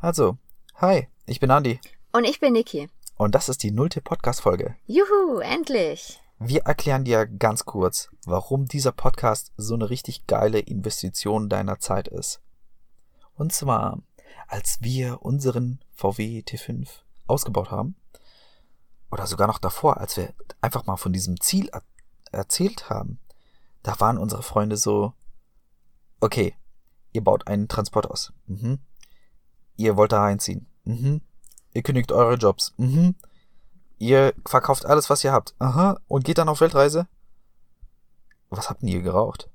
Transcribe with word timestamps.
Also, 0.00 0.38
hi, 0.76 1.08
ich 1.26 1.40
bin 1.40 1.50
Andi. 1.50 1.80
Und 2.12 2.24
ich 2.24 2.40
bin 2.40 2.52
Niki. 2.52 2.88
Und 3.16 3.34
das 3.34 3.48
ist 3.48 3.62
die 3.62 3.70
nullte 3.70 4.00
Podcast-Folge. 4.00 4.76
Juhu, 4.86 5.38
endlich. 5.38 6.20
Wir 6.38 6.62
erklären 6.62 7.04
dir 7.04 7.26
ganz 7.26 7.64
kurz, 7.64 8.10
warum 8.26 8.68
dieser 8.68 8.92
Podcast 8.92 9.52
so 9.56 9.74
eine 9.74 9.88
richtig 9.88 10.26
geile 10.26 10.58
Investition 10.58 11.48
deiner 11.48 11.78
Zeit 11.78 12.08
ist. 12.08 12.40
Und 13.34 13.52
zwar, 13.52 14.02
als 14.46 14.78
wir 14.82 15.22
unseren 15.22 15.80
VW 15.94 16.42
T5 16.46 16.88
ausgebaut 17.26 17.70
haben, 17.70 17.96
oder 19.10 19.26
sogar 19.26 19.46
noch 19.46 19.58
davor, 19.58 19.98
als 19.98 20.16
wir 20.16 20.34
einfach 20.60 20.84
mal 20.86 20.96
von 20.96 21.12
diesem 21.12 21.40
Ziel 21.40 21.68
er 21.72 21.82
erzählt 22.32 22.90
haben, 22.90 23.18
da 23.82 23.98
waren 24.00 24.18
unsere 24.18 24.42
Freunde 24.42 24.76
so, 24.76 25.14
okay, 26.20 26.54
ihr 27.12 27.22
baut 27.22 27.46
einen 27.46 27.68
Transport 27.68 28.10
aus. 28.10 28.32
Mhm. 28.46 28.80
Ihr 29.76 29.96
wollt 29.96 30.12
da 30.12 30.22
reinziehen. 30.22 30.66
Mhm. 30.84 31.20
Ihr 31.72 31.82
kündigt 31.82 32.12
eure 32.12 32.36
Jobs. 32.36 32.74
Mhm. 32.76 33.14
Ihr 33.98 34.34
verkauft 34.46 34.86
alles, 34.86 35.10
was 35.10 35.24
ihr 35.24 35.32
habt. 35.32 35.54
Aha. 35.58 35.98
Und 36.08 36.24
geht 36.24 36.38
dann 36.38 36.48
auf 36.48 36.60
Weltreise. 36.60 37.06
Was 38.50 38.70
habt 38.70 38.82
ihr 38.82 39.02
geraucht? 39.02 39.50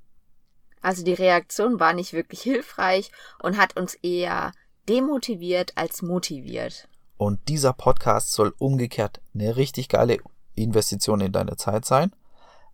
Also 0.80 1.04
die 1.04 1.14
Reaktion 1.14 1.78
war 1.80 1.92
nicht 1.92 2.12
wirklich 2.12 2.42
hilfreich 2.42 3.10
und 3.40 3.56
hat 3.56 3.76
uns 3.76 3.94
eher 3.94 4.52
demotiviert 4.88 5.72
als 5.76 6.02
motiviert. 6.02 6.88
Und 7.16 7.48
dieser 7.48 7.72
Podcast 7.72 8.32
soll 8.32 8.52
umgekehrt 8.58 9.20
eine 9.32 9.56
richtig 9.56 9.88
geile 9.88 10.18
Investition 10.54 11.20
in 11.20 11.32
deine 11.32 11.56
Zeit 11.56 11.84
sein, 11.84 12.12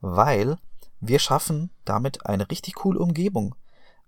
weil 0.00 0.56
wir 1.00 1.18
schaffen 1.18 1.70
damit 1.84 2.26
eine 2.26 2.50
richtig 2.50 2.74
coole 2.76 2.98
Umgebung. 2.98 3.54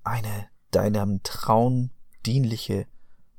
Eine 0.02 0.48
deinem 0.70 1.22
Traum 1.22 1.90
dienliche 2.24 2.86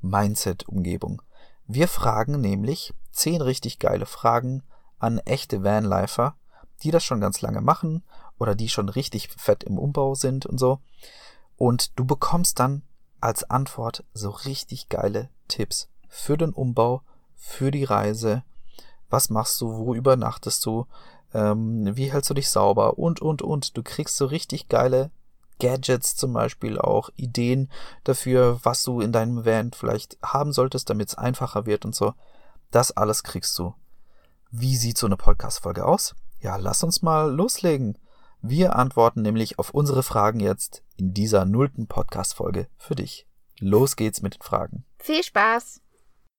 Mindset-Umgebung. 0.02 1.22
Wir 1.66 1.88
fragen 1.88 2.40
nämlich 2.40 2.92
zehn 3.12 3.40
richtig 3.40 3.78
geile 3.78 4.06
Fragen 4.06 4.62
an 4.98 5.18
echte 5.18 5.64
Vanlifer, 5.64 6.36
die 6.82 6.90
das 6.90 7.04
schon 7.04 7.20
ganz 7.20 7.40
lange 7.40 7.60
machen 7.60 8.02
oder 8.38 8.54
die 8.54 8.68
schon 8.68 8.88
richtig 8.88 9.28
fett 9.30 9.64
im 9.64 9.78
Umbau 9.78 10.14
sind 10.14 10.46
und 10.46 10.58
so. 10.58 10.80
Und 11.56 11.98
du 11.98 12.04
bekommst 12.04 12.58
dann 12.58 12.82
als 13.20 13.48
Antwort 13.48 14.04
so 14.14 14.30
richtig 14.30 14.88
geile 14.88 15.28
Tipps 15.48 15.88
für 16.08 16.36
den 16.36 16.50
Umbau, 16.50 17.02
für 17.36 17.70
die 17.70 17.84
Reise. 17.84 18.42
Was 19.10 19.30
machst 19.30 19.60
du? 19.60 19.72
Wo 19.72 19.94
übernachtest 19.94 20.64
du? 20.66 20.86
Ähm, 21.32 21.96
wie 21.96 22.12
hältst 22.12 22.30
du 22.30 22.34
dich 22.34 22.50
sauber? 22.50 22.98
Und, 22.98 23.20
und, 23.20 23.42
und. 23.42 23.76
Du 23.76 23.82
kriegst 23.82 24.16
so 24.16 24.26
richtig 24.26 24.68
geile 24.68 25.10
Gadgets 25.62 26.16
zum 26.16 26.32
Beispiel 26.32 26.78
auch, 26.78 27.10
Ideen 27.14 27.70
dafür, 28.02 28.58
was 28.64 28.82
du 28.82 29.00
in 29.00 29.12
deinem 29.12 29.44
Van 29.44 29.70
vielleicht 29.72 30.18
haben 30.22 30.52
solltest, 30.52 30.90
damit 30.90 31.10
es 31.10 31.14
einfacher 31.14 31.66
wird 31.66 31.84
und 31.84 31.94
so. 31.94 32.14
Das 32.72 32.90
alles 32.90 33.22
kriegst 33.22 33.56
du. 33.58 33.74
Wie 34.50 34.76
sieht 34.76 34.98
so 34.98 35.06
eine 35.06 35.16
Podcast-Folge 35.16 35.86
aus? 35.86 36.16
Ja, 36.40 36.56
lass 36.56 36.82
uns 36.82 37.00
mal 37.00 37.32
loslegen. 37.32 37.96
Wir 38.40 38.74
antworten 38.74 39.22
nämlich 39.22 39.60
auf 39.60 39.70
unsere 39.70 40.02
Fragen 40.02 40.40
jetzt 40.40 40.82
in 40.96 41.14
dieser 41.14 41.44
nullten 41.44 41.86
Podcast-Folge 41.86 42.66
für 42.76 42.96
dich. 42.96 43.28
Los 43.60 43.94
geht's 43.94 44.20
mit 44.20 44.34
den 44.34 44.42
Fragen. 44.42 44.84
Viel 44.98 45.22
Spaß! 45.22 45.80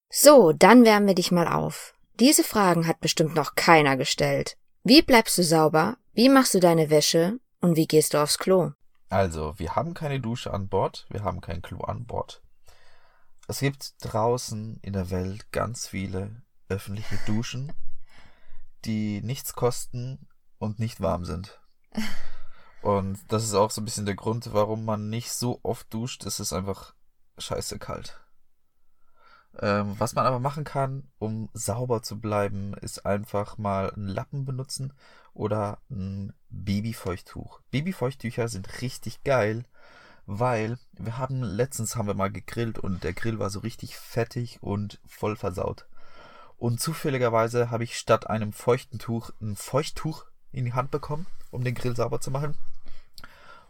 So, 0.09 0.51
dann 0.51 0.83
wärmen 0.83 1.07
wir 1.07 1.15
dich 1.15 1.31
mal 1.31 1.47
auf. 1.47 1.93
Diese 2.19 2.43
Fragen 2.43 2.87
hat 2.87 2.99
bestimmt 2.99 3.35
noch 3.35 3.55
keiner 3.55 3.95
gestellt. 3.95 4.57
Wie 4.83 5.01
bleibst 5.01 5.37
du 5.37 5.43
sauber? 5.43 5.95
Wie 6.13 6.27
machst 6.27 6.53
du 6.53 6.59
deine 6.59 6.89
Wäsche? 6.89 7.39
Und 7.61 7.77
wie 7.77 7.87
gehst 7.87 8.13
du 8.13 8.21
aufs 8.21 8.37
Klo? 8.37 8.73
Also, 9.13 9.59
wir 9.59 9.75
haben 9.75 9.93
keine 9.93 10.19
Dusche 10.19 10.51
an 10.51 10.69
Bord, 10.69 11.05
wir 11.11 11.23
haben 11.23 11.39
kein 11.39 11.61
Klo 11.61 11.81
an 11.81 12.07
Bord. 12.07 12.41
Es 13.47 13.59
gibt 13.59 13.93
draußen 13.99 14.79
in 14.81 14.93
der 14.93 15.11
Welt 15.11 15.51
ganz 15.51 15.87
viele 15.87 16.41
öffentliche 16.67 17.19
Duschen, 17.27 17.71
die 18.85 19.21
nichts 19.21 19.53
kosten 19.53 20.27
und 20.57 20.79
nicht 20.79 20.99
warm 20.99 21.25
sind. 21.25 21.61
Und 22.81 23.19
das 23.31 23.43
ist 23.43 23.53
auch 23.53 23.69
so 23.69 23.81
ein 23.81 23.85
bisschen 23.85 24.07
der 24.07 24.15
Grund, 24.15 24.51
warum 24.51 24.83
man 24.83 25.09
nicht 25.09 25.31
so 25.31 25.59
oft 25.61 25.93
duscht. 25.93 26.25
Es 26.25 26.39
ist 26.39 26.51
einfach 26.51 26.95
scheiße 27.37 27.77
kalt. 27.77 28.19
Ähm, 29.59 29.95
was 29.99 30.15
man 30.15 30.25
aber 30.25 30.39
machen 30.39 30.63
kann, 30.63 31.07
um 31.19 31.49
sauber 31.53 32.01
zu 32.01 32.19
bleiben, 32.19 32.73
ist 32.75 33.05
einfach 33.05 33.57
mal 33.57 33.91
einen 33.91 34.07
Lappen 34.07 34.45
benutzen 34.45 34.93
oder 35.33 35.79
ein 35.91 36.33
Babyfeuchttuch. 36.49 37.61
Babyfeuchttücher 37.71 38.47
sind 38.47 38.81
richtig 38.81 39.23
geil, 39.23 39.65
weil 40.25 40.77
wir 40.93 41.17
haben 41.17 41.43
letztens 41.43 41.95
haben 41.95 42.07
wir 42.07 42.13
mal 42.13 42.31
gegrillt 42.31 42.79
und 42.79 43.03
der 43.03 43.13
Grill 43.13 43.39
war 43.39 43.49
so 43.49 43.59
richtig 43.59 43.95
fettig 43.95 44.61
und 44.61 44.99
voll 45.05 45.35
versaut. 45.35 45.85
Und 46.57 46.79
zufälligerweise 46.79 47.69
habe 47.69 47.83
ich 47.83 47.97
statt 47.97 48.29
einem 48.29 48.53
feuchten 48.53 48.97
Tuch 48.97 49.31
ein 49.41 49.55
Feuchttuch 49.55 50.25
in 50.51 50.65
die 50.65 50.73
Hand 50.73 50.91
bekommen, 50.91 51.25
um 51.51 51.63
den 51.63 51.75
Grill 51.75 51.95
sauber 51.95 52.21
zu 52.21 52.31
machen. 52.31 52.55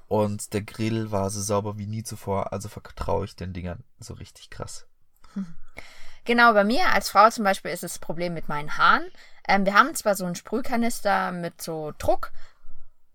Und 0.08 0.54
der 0.54 0.62
Grill 0.62 1.12
war 1.12 1.30
so 1.30 1.42
sauber 1.42 1.78
wie 1.78 1.88
nie 1.88 2.04
zuvor, 2.04 2.54
also 2.54 2.70
vertraue 2.70 3.26
ich 3.26 3.36
den 3.36 3.54
Dingern 3.54 3.84
so 4.00 4.14
richtig 4.14 4.50
krass. 4.50 4.86
Genau, 6.26 6.54
bei 6.54 6.64
mir 6.64 6.94
als 6.94 7.10
Frau 7.10 7.30
zum 7.30 7.44
Beispiel 7.44 7.72
ist 7.72 7.84
das 7.84 8.00
Problem 8.00 8.34
mit 8.34 8.48
meinen 8.48 8.78
Haaren. 8.78 9.06
Ähm, 9.48 9.66
wir 9.66 9.74
haben 9.74 9.94
zwar 9.96 10.16
so 10.16 10.26
einen 10.26 10.36
Sprühkanister 10.36 11.32
mit 11.32 11.62
so 11.62 11.94
Druck, 11.98 12.32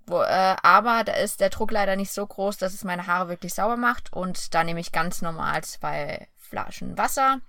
wo, 0.07 0.21
äh, 0.21 0.57
aber 0.63 1.05
da 1.05 1.15
ist 1.15 1.41
der 1.41 1.51
Druck 1.51 1.71
leider 1.71 1.97
nicht 1.97 2.13
so 2.13 2.27
groß, 2.27 2.59
dass 2.59 2.75
es 2.75 2.85
meine 2.85 3.07
Haare 3.07 3.29
wirklich 3.29 3.55
sauber 3.55 3.77
macht. 3.77 4.13
Und 4.13 4.55
da 4.55 4.63
nehme 4.63 4.81
ich 4.81 4.93
ganz 4.93 5.23
normal 5.23 5.65
zwei 5.65 6.29
Flaschen 6.37 6.97
Wasser 6.97 7.41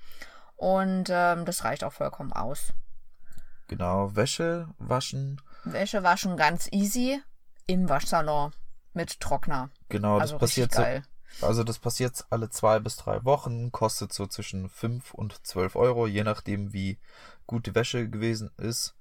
und 0.55 1.09
ähm, 1.09 1.45
das 1.45 1.63
reicht 1.63 1.83
auch 1.83 1.93
vollkommen 1.93 2.33
aus. 2.33 2.73
Genau, 3.67 4.15
Wäsche 4.15 4.67
waschen. 4.77 5.41
Wäsche 5.63 6.03
waschen 6.03 6.37
ganz 6.37 6.67
easy 6.71 7.21
im 7.65 7.87
Waschsalon 7.87 8.51
mit 8.93 9.19
Trockner. 9.19 9.69
Genau, 9.89 10.15
das 10.15 10.31
also 10.31 10.39
passiert 10.39 10.73
so. 10.73 10.83
Also 11.41 11.63
das 11.63 11.79
passiert 11.79 12.25
alle 12.29 12.49
zwei 12.49 12.79
bis 12.79 12.97
drei 12.97 13.23
Wochen, 13.23 13.71
kostet 13.71 14.11
so 14.11 14.27
zwischen 14.27 14.69
fünf 14.69 15.13
und 15.13 15.45
zwölf 15.45 15.75
Euro, 15.75 16.07
je 16.07 16.23
nachdem 16.23 16.73
wie 16.73 16.97
gut 17.47 17.65
die 17.65 17.75
Wäsche 17.75 18.09
gewesen 18.09 18.51
ist. 18.57 18.95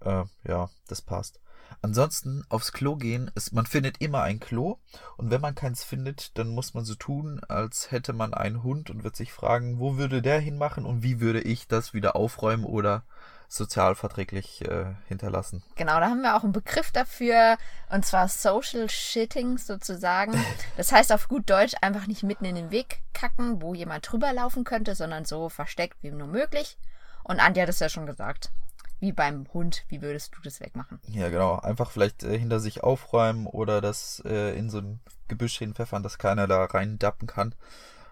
Äh, 0.00 0.24
ja, 0.44 0.70
das 0.88 1.02
passt. 1.02 1.40
Ansonsten 1.82 2.44
aufs 2.48 2.72
Klo 2.72 2.96
gehen, 2.96 3.30
ist, 3.34 3.52
man 3.52 3.66
findet 3.66 4.00
immer 4.00 4.22
ein 4.22 4.40
Klo 4.40 4.78
und 5.16 5.30
wenn 5.30 5.40
man 5.40 5.54
keins 5.54 5.84
findet, 5.84 6.38
dann 6.38 6.48
muss 6.48 6.74
man 6.74 6.84
so 6.84 6.94
tun, 6.94 7.40
als 7.48 7.90
hätte 7.90 8.12
man 8.12 8.34
einen 8.34 8.62
Hund 8.62 8.88
und 8.88 9.04
wird 9.04 9.16
sich 9.16 9.32
fragen, 9.32 9.78
wo 9.78 9.96
würde 9.96 10.22
der 10.22 10.40
hinmachen 10.40 10.86
und 10.86 11.02
wie 11.02 11.20
würde 11.20 11.40
ich 11.40 11.66
das 11.66 11.92
wieder 11.92 12.16
aufräumen 12.16 12.64
oder 12.64 13.04
sozialverträglich 13.48 14.62
äh, 14.62 14.94
hinterlassen. 15.08 15.62
Genau, 15.76 16.00
da 16.00 16.06
haben 16.06 16.22
wir 16.22 16.36
auch 16.36 16.44
einen 16.44 16.52
Begriff 16.52 16.90
dafür 16.90 17.56
und 17.90 18.04
zwar 18.04 18.28
Social 18.28 18.88
Shitting 18.90 19.58
sozusagen. 19.58 20.32
Das 20.76 20.92
heißt 20.92 21.12
auf 21.12 21.28
gut 21.28 21.48
Deutsch 21.48 21.74
einfach 21.80 22.06
nicht 22.06 22.22
mitten 22.22 22.44
in 22.44 22.54
den 22.54 22.70
Weg 22.70 23.00
kacken, 23.14 23.62
wo 23.62 23.74
jemand 23.74 24.10
drüber 24.10 24.32
laufen 24.32 24.64
könnte, 24.64 24.94
sondern 24.94 25.24
so 25.24 25.48
versteckt 25.48 25.96
wie 26.02 26.10
nur 26.10 26.28
möglich. 26.28 26.76
Und 27.24 27.40
Andi 27.40 27.60
hat 27.60 27.68
es 27.68 27.80
ja 27.80 27.88
schon 27.88 28.06
gesagt 28.06 28.50
wie 28.98 29.12
beim 29.12 29.46
Hund, 29.52 29.84
wie 29.88 30.00
würdest 30.00 30.34
du 30.34 30.40
das 30.42 30.60
wegmachen? 30.60 31.00
Ja, 31.08 31.28
genau. 31.28 31.58
Einfach 31.58 31.90
vielleicht 31.90 32.22
äh, 32.22 32.38
hinter 32.38 32.60
sich 32.60 32.82
aufräumen 32.82 33.46
oder 33.46 33.80
das 33.80 34.22
äh, 34.24 34.56
in 34.56 34.70
so 34.70 34.78
ein 34.78 35.00
Gebüsch 35.28 35.58
hinpfeffern, 35.58 36.02
dass 36.02 36.18
keiner 36.18 36.46
da 36.46 36.64
reindappen 36.64 37.28
kann. 37.28 37.54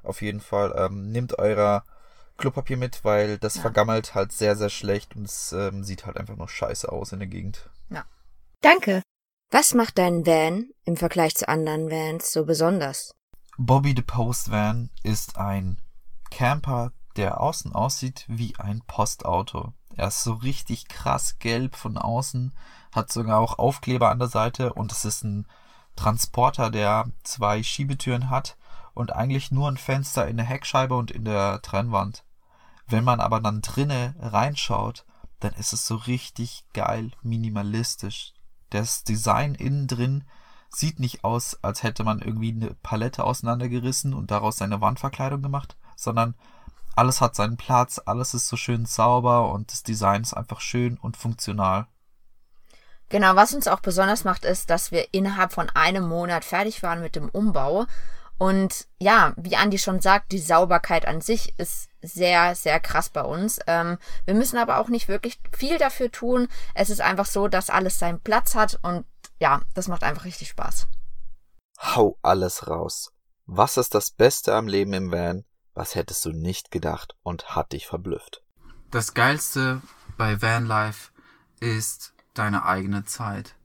Auf 0.03 0.21
jeden 0.21 0.41
Fall 0.41 0.75
ähm, 0.77 1.11
nehmt 1.11 1.39
euer 1.39 1.85
Klopapier 2.37 2.77
mit, 2.77 3.05
weil 3.05 3.39
das 3.39 3.57
ja. 3.57 3.63
vergammelt 3.63 4.15
halt 4.15 4.33
sehr, 4.33 4.57
sehr 4.57 4.71
schlecht 4.71 5.15
und 5.17 5.25
es 5.25 5.53
ähm, 5.53 5.85
sieht 5.85 6.07
halt 6.07 6.17
einfach 6.17 6.37
nur 6.37 6.49
scheiße 6.49 6.91
aus 6.91 7.13
in 7.13 7.21
der 7.21 7.29
Gegend. 7.29 7.71
Ja. 7.91 8.05
Danke. 8.61 9.03
Was 9.51 9.75
macht 9.75 9.99
dein 9.99 10.27
Van 10.27 10.71
im 10.85 10.97
Vergleich 10.97 11.37
zu 11.37 11.49
anderen 11.49 11.91
Vans 11.91 12.33
so 12.33 12.45
besonders? 12.45 13.15
Bobby 13.57 13.95
the 13.97 14.03
Post 14.03 14.51
Van 14.51 14.91
ist 15.05 15.37
ein 15.37 15.79
Camper, 16.31 16.93
der 17.17 17.41
außen 17.41 17.73
aussieht 17.73 18.25
wie 18.27 18.57
ein 18.59 18.83
Postauto. 18.87 19.73
Er 19.97 20.09
ist 20.09 20.25
so 20.25 20.33
richtig 20.33 20.89
krass 20.89 21.39
gelb 21.39 21.77
von 21.77 21.97
außen, 21.97 22.53
hat 22.93 23.13
sogar 23.13 23.39
auch 23.39 23.59
Aufkleber 23.59 24.11
an 24.11 24.19
der 24.19 24.29
Seite 24.29 24.73
und 24.73 24.91
es 24.91 25.05
ist 25.05 25.23
ein 25.23 25.47
Transporter, 25.95 26.71
der 26.71 27.07
zwei 27.23 27.63
Schiebetüren 27.63 28.31
hat 28.31 28.57
und 28.95 29.13
eigentlich 29.13 29.51
nur 29.51 29.69
ein 29.69 29.77
Fenster 29.77 30.27
in 30.27 30.37
der 30.37 30.47
Heckscheibe 30.47 30.97
und 30.97 31.11
in 31.11 31.25
der 31.25 31.61
Trennwand. 31.63 32.25
Wenn 32.87 33.05
man 33.05 33.21
aber 33.21 33.41
dann 33.41 33.61
drinne 33.61 34.15
reinschaut, 34.19 35.05
dann 35.41 35.53
ist 35.55 35.73
es 35.73 35.87
so 35.87 35.97
richtig 35.97 36.65
geil 36.73 37.11
minimalistisch. 37.23 38.33
Das 38.71 39.05
Design 39.05 39.55
innen 39.55 39.87
drin 39.87 40.25
sieht 40.69 40.99
nicht 40.99 41.25
aus, 41.25 41.59
als 41.63 41.83
hätte 41.83 42.05
man 42.05 42.21
irgendwie 42.21 42.53
eine 42.53 42.75
Palette 42.83 43.25
auseinandergerissen 43.25 44.15
und 44.15 44.31
daraus 44.31 44.57
seine 44.57 44.81
Wandverkleidung 44.81 45.43
gemacht, 45.43 45.77
sondern 45.97 46.35
alles 46.97 47.21
hat 47.21 47.35
seinen 47.35 47.57
Platz, 47.57 48.01
alles 48.05 48.35
ist 48.35 48.49
so 48.49 48.57
schön 48.57 48.87
sauber 48.87 49.51
und 49.53 49.73
das 49.73 49.83
Design 49.83 50.23
ist 50.23 50.35
einfach 50.35 50.61
schön 50.61 50.99
und 50.99 51.17
funktional. 51.17 51.87
Genau, 53.09 53.37
was 53.37 53.55
uns 53.55 53.69
auch 53.69 53.81
besonders 53.81 54.25
macht, 54.25 54.45
ist, 54.45 54.71
dass 54.71 54.91
wir 54.91 55.13
innerhalb 55.13 55.53
von 55.53 55.71
einem 55.71 56.09
Monat 56.09 56.45
fertig 56.45 56.83
waren 56.83 57.01
mit 57.01 57.17
dem 57.17 57.29
Umbau. 57.29 57.87
Und 58.39 58.87
ja, 58.99 59.33
wie 59.37 59.57
Andi 59.57 59.79
schon 59.79 60.01
sagt, 60.01 60.33
die 60.33 60.39
Sauberkeit 60.39 61.07
an 61.07 61.21
sich 61.21 61.59
ist 61.59 61.89
sehr, 62.03 62.55
sehr 62.55 62.81
krass 62.81 63.09
bei 63.09 63.23
uns. 63.23 63.61
Ähm, 63.67 63.99
wir 64.25 64.35
müssen 64.35 64.59
aber 64.59 64.79
auch 64.79 64.89
nicht 64.89 65.09
wirklich 65.09 65.41
viel 65.57 65.79
dafür 65.79 66.11
tun. 66.11 66.49
Es 66.75 66.91
ist 66.91 67.01
einfach 67.01 67.27
so, 67.27 67.49
dass 67.49 67.71
alles 67.71 67.99
seinen 67.99 68.21
Platz 68.21 68.55
hat 68.55 68.79
und 68.83 69.05
ja, 69.41 69.61
das 69.75 69.89
macht 69.89 70.03
einfach 70.03 70.25
richtig 70.25 70.49
Spaß. 70.49 70.89
Hau 71.79 72.19
alles 72.23 72.69
raus. 72.69 73.13
Was 73.47 73.77
ist 73.77 73.95
das 73.95 74.11
Beste 74.11 74.55
am 74.55 74.69
Leben 74.69 74.93
im 74.95 75.13
Van? 75.13 75.45
Was 75.75 75.95
hättest 75.95 76.25
du 76.25 76.31
nicht 76.31 76.71
gedacht 76.71 77.17
und 77.23 77.57
hat 77.57 77.73
dich 77.73 77.87
verblüfft? 77.87 78.43
Das 78.91 79.13
Geilste 79.13 79.83
bei 80.17 80.41
Vanlife 80.41 81.11
ist 81.61 82.15
deine 82.33 82.65
eigene 82.65 83.05
Zeit. 83.05 83.57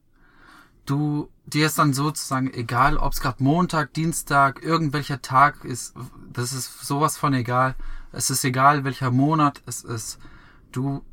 Du, 0.89 1.29
dir 1.45 1.67
ist 1.67 1.77
dann 1.77 1.93
sozusagen 1.93 2.51
egal, 2.51 2.97
ob 2.97 3.13
es 3.13 3.21
gerade 3.21 3.43
Montag, 3.43 3.93
Dienstag, 3.93 4.63
irgendwelcher 4.63 5.21
Tag 5.21 5.63
ist, 5.63 5.93
das 6.33 6.51
ist 6.51 6.81
sowas 6.81 7.15
von 7.15 7.31
egal. 7.35 7.75
Es 8.11 8.31
ist 8.31 8.43
egal, 8.43 8.83
welcher 8.85 9.11
Monat 9.11 9.61
es 9.67 9.83
ist. 9.83 10.17
Du 10.71 11.03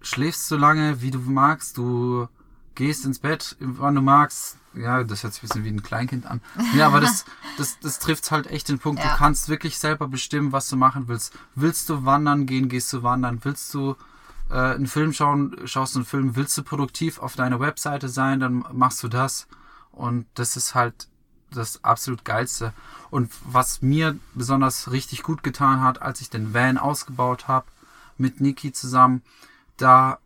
schläfst 0.00 0.46
so 0.46 0.56
lange, 0.56 1.02
wie 1.02 1.10
du 1.10 1.18
magst, 1.18 1.76
du 1.76 2.28
gehst 2.76 3.04
ins 3.04 3.18
Bett, 3.18 3.56
wann 3.58 3.96
du 3.96 4.00
magst. 4.00 4.58
Ja, 4.74 5.02
das 5.02 5.24
hört 5.24 5.34
sich 5.34 5.42
ein 5.42 5.48
bisschen 5.48 5.64
wie 5.64 5.70
ein 5.70 5.82
Kleinkind 5.82 6.26
an. 6.26 6.40
Ja, 6.76 6.86
aber 6.86 7.00
das, 7.00 7.24
das, 7.58 7.80
das 7.80 7.98
trifft 7.98 8.30
halt 8.30 8.46
echt 8.46 8.68
den 8.68 8.78
Punkt. 8.78 9.02
Ja. 9.02 9.10
Du 9.10 9.16
kannst 9.16 9.48
wirklich 9.48 9.80
selber 9.80 10.06
bestimmen, 10.06 10.52
was 10.52 10.68
du 10.68 10.76
machen 10.76 11.08
willst. 11.08 11.36
Willst 11.56 11.88
du 11.88 12.04
wandern 12.04 12.46
gehen, 12.46 12.68
gehst 12.68 12.92
du 12.92 13.02
wandern. 13.02 13.40
Willst 13.42 13.74
du 13.74 13.96
äh, 14.50 14.54
einen 14.54 14.86
Film 14.86 15.12
schauen, 15.12 15.56
schaust 15.64 15.96
einen 15.96 16.04
Film. 16.04 16.36
Willst 16.36 16.56
du 16.58 16.62
produktiv 16.62 17.18
auf 17.18 17.36
deiner 17.36 17.60
Webseite 17.60 18.08
sein, 18.08 18.40
dann 18.40 18.64
machst 18.72 19.02
du 19.02 19.08
das. 19.08 19.46
Und 19.92 20.26
das 20.34 20.56
ist 20.56 20.74
halt 20.74 21.08
das 21.50 21.82
absolut 21.82 22.24
geilste. 22.24 22.72
Und 23.10 23.32
was 23.44 23.82
mir 23.82 24.16
besonders 24.34 24.92
richtig 24.92 25.22
gut 25.22 25.42
getan 25.42 25.80
hat, 25.80 26.00
als 26.00 26.20
ich 26.20 26.30
den 26.30 26.54
Van 26.54 26.78
ausgebaut 26.78 27.48
habe, 27.48 27.66
mit 28.18 28.40
Niki 28.40 28.72
zusammen, 28.72 29.22
da 29.76 30.18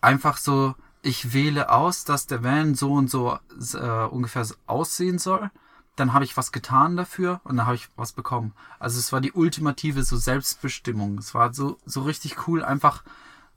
einfach 0.00 0.36
so 0.36 0.74
ich 1.02 1.32
wähle 1.32 1.70
aus, 1.70 2.04
dass 2.04 2.26
der 2.26 2.42
Van 2.42 2.74
so 2.74 2.92
und 2.92 3.10
so 3.10 3.38
äh, 3.74 4.04
ungefähr 4.06 4.46
aussehen 4.66 5.18
soll. 5.18 5.50
Dann 5.96 6.12
habe 6.12 6.24
ich 6.24 6.36
was 6.36 6.52
getan 6.52 6.96
dafür 6.96 7.40
und 7.44 7.56
dann 7.56 7.66
habe 7.66 7.76
ich 7.76 7.88
was 7.96 8.12
bekommen. 8.12 8.52
Also 8.78 8.98
es 8.98 9.12
war 9.12 9.20
die 9.20 9.32
ultimative 9.32 10.02
so 10.04 10.16
Selbstbestimmung. 10.16 11.18
Es 11.18 11.34
war 11.34 11.52
so, 11.54 11.78
so 11.86 12.02
richtig 12.02 12.46
cool. 12.46 12.62
Einfach, 12.62 13.02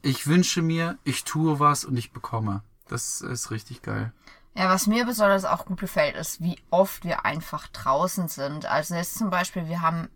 ich 0.02 0.28
wünsche 0.28 0.62
mir, 0.62 0.98
ich 1.04 1.24
tue 1.24 1.60
was 1.60 1.86
und 1.86 1.98
ich 1.98 2.12
bekomme. 2.12 2.64
Das 2.88 3.22
ist 3.22 3.52
richtig 3.52 3.82
geil. 3.82 4.12
Ja, 4.54 4.70
was 4.70 4.88
mir 4.88 5.06
besonders 5.06 5.46
auch 5.46 5.66
gut 5.66 5.80
gefällt, 5.80 6.16
ist, 6.16 6.42
wie 6.42 6.60
oft 6.72 7.06
wir 7.06 7.26
einfach 7.26 7.68
draußen 7.68 8.28
sind. 8.28 8.66
Also 8.66 8.96
jetzt 8.96 9.18
zum 9.18 9.30
Beispiel, 9.30 9.68
wir 9.68 9.82
haben 9.82 10.10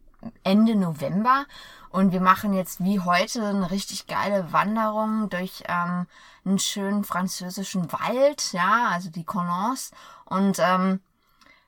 Ende 0.43 0.75
November 0.75 1.45
und 1.89 2.11
wir 2.11 2.19
machen 2.19 2.53
jetzt 2.53 2.83
wie 2.83 2.99
heute 2.99 3.45
eine 3.45 3.71
richtig 3.71 4.07
geile 4.07 4.51
Wanderung 4.51 5.29
durch 5.29 5.63
ähm, 5.67 6.07
einen 6.43 6.59
schönen 6.59 7.05
französischen 7.05 7.91
Wald, 7.93 8.51
ja, 8.51 8.89
also 8.91 9.09
die 9.09 9.23
Collons. 9.23 9.91
Und 10.25 10.57
ähm, 10.59 10.99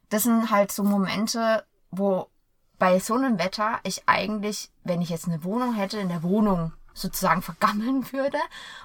das 0.09 0.23
sind 0.23 0.51
halt 0.51 0.71
so 0.71 0.83
Momente, 0.83 1.63
wo 1.91 2.27
bei 2.79 2.99
so 2.99 3.15
einem 3.15 3.39
Wetter 3.39 3.79
ich 3.83 4.03
eigentlich, 4.07 4.71
wenn 4.83 5.01
ich 5.01 5.09
jetzt 5.09 5.27
eine 5.27 5.43
Wohnung 5.43 5.73
hätte, 5.73 5.99
in 5.99 6.09
der 6.09 6.23
Wohnung 6.23 6.73
sozusagen 6.97 7.41
vergammeln 7.41 8.11
würde. 8.11 8.39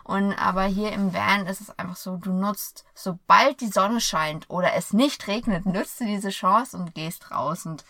Und 0.05 0.33
aber 0.35 0.65
hier 0.65 0.93
im 0.93 1.13
Van 1.13 1.47
ist 1.47 1.61
es 1.61 1.77
einfach 1.79 1.97
so, 1.97 2.17
du 2.17 2.33
nutzt, 2.33 2.85
sobald 2.95 3.61
die 3.61 3.69
Sonne 3.69 4.01
scheint 4.01 4.49
oder 4.51 4.75
es 4.75 4.93
nicht 4.93 5.27
regnet, 5.27 5.67
nutzt 5.67 6.01
du 6.01 6.05
diese 6.05 6.31
Chance 6.31 6.77
und 6.77 6.95
gehst 6.95 7.31
raus. 7.31 7.67
Und 7.67 7.85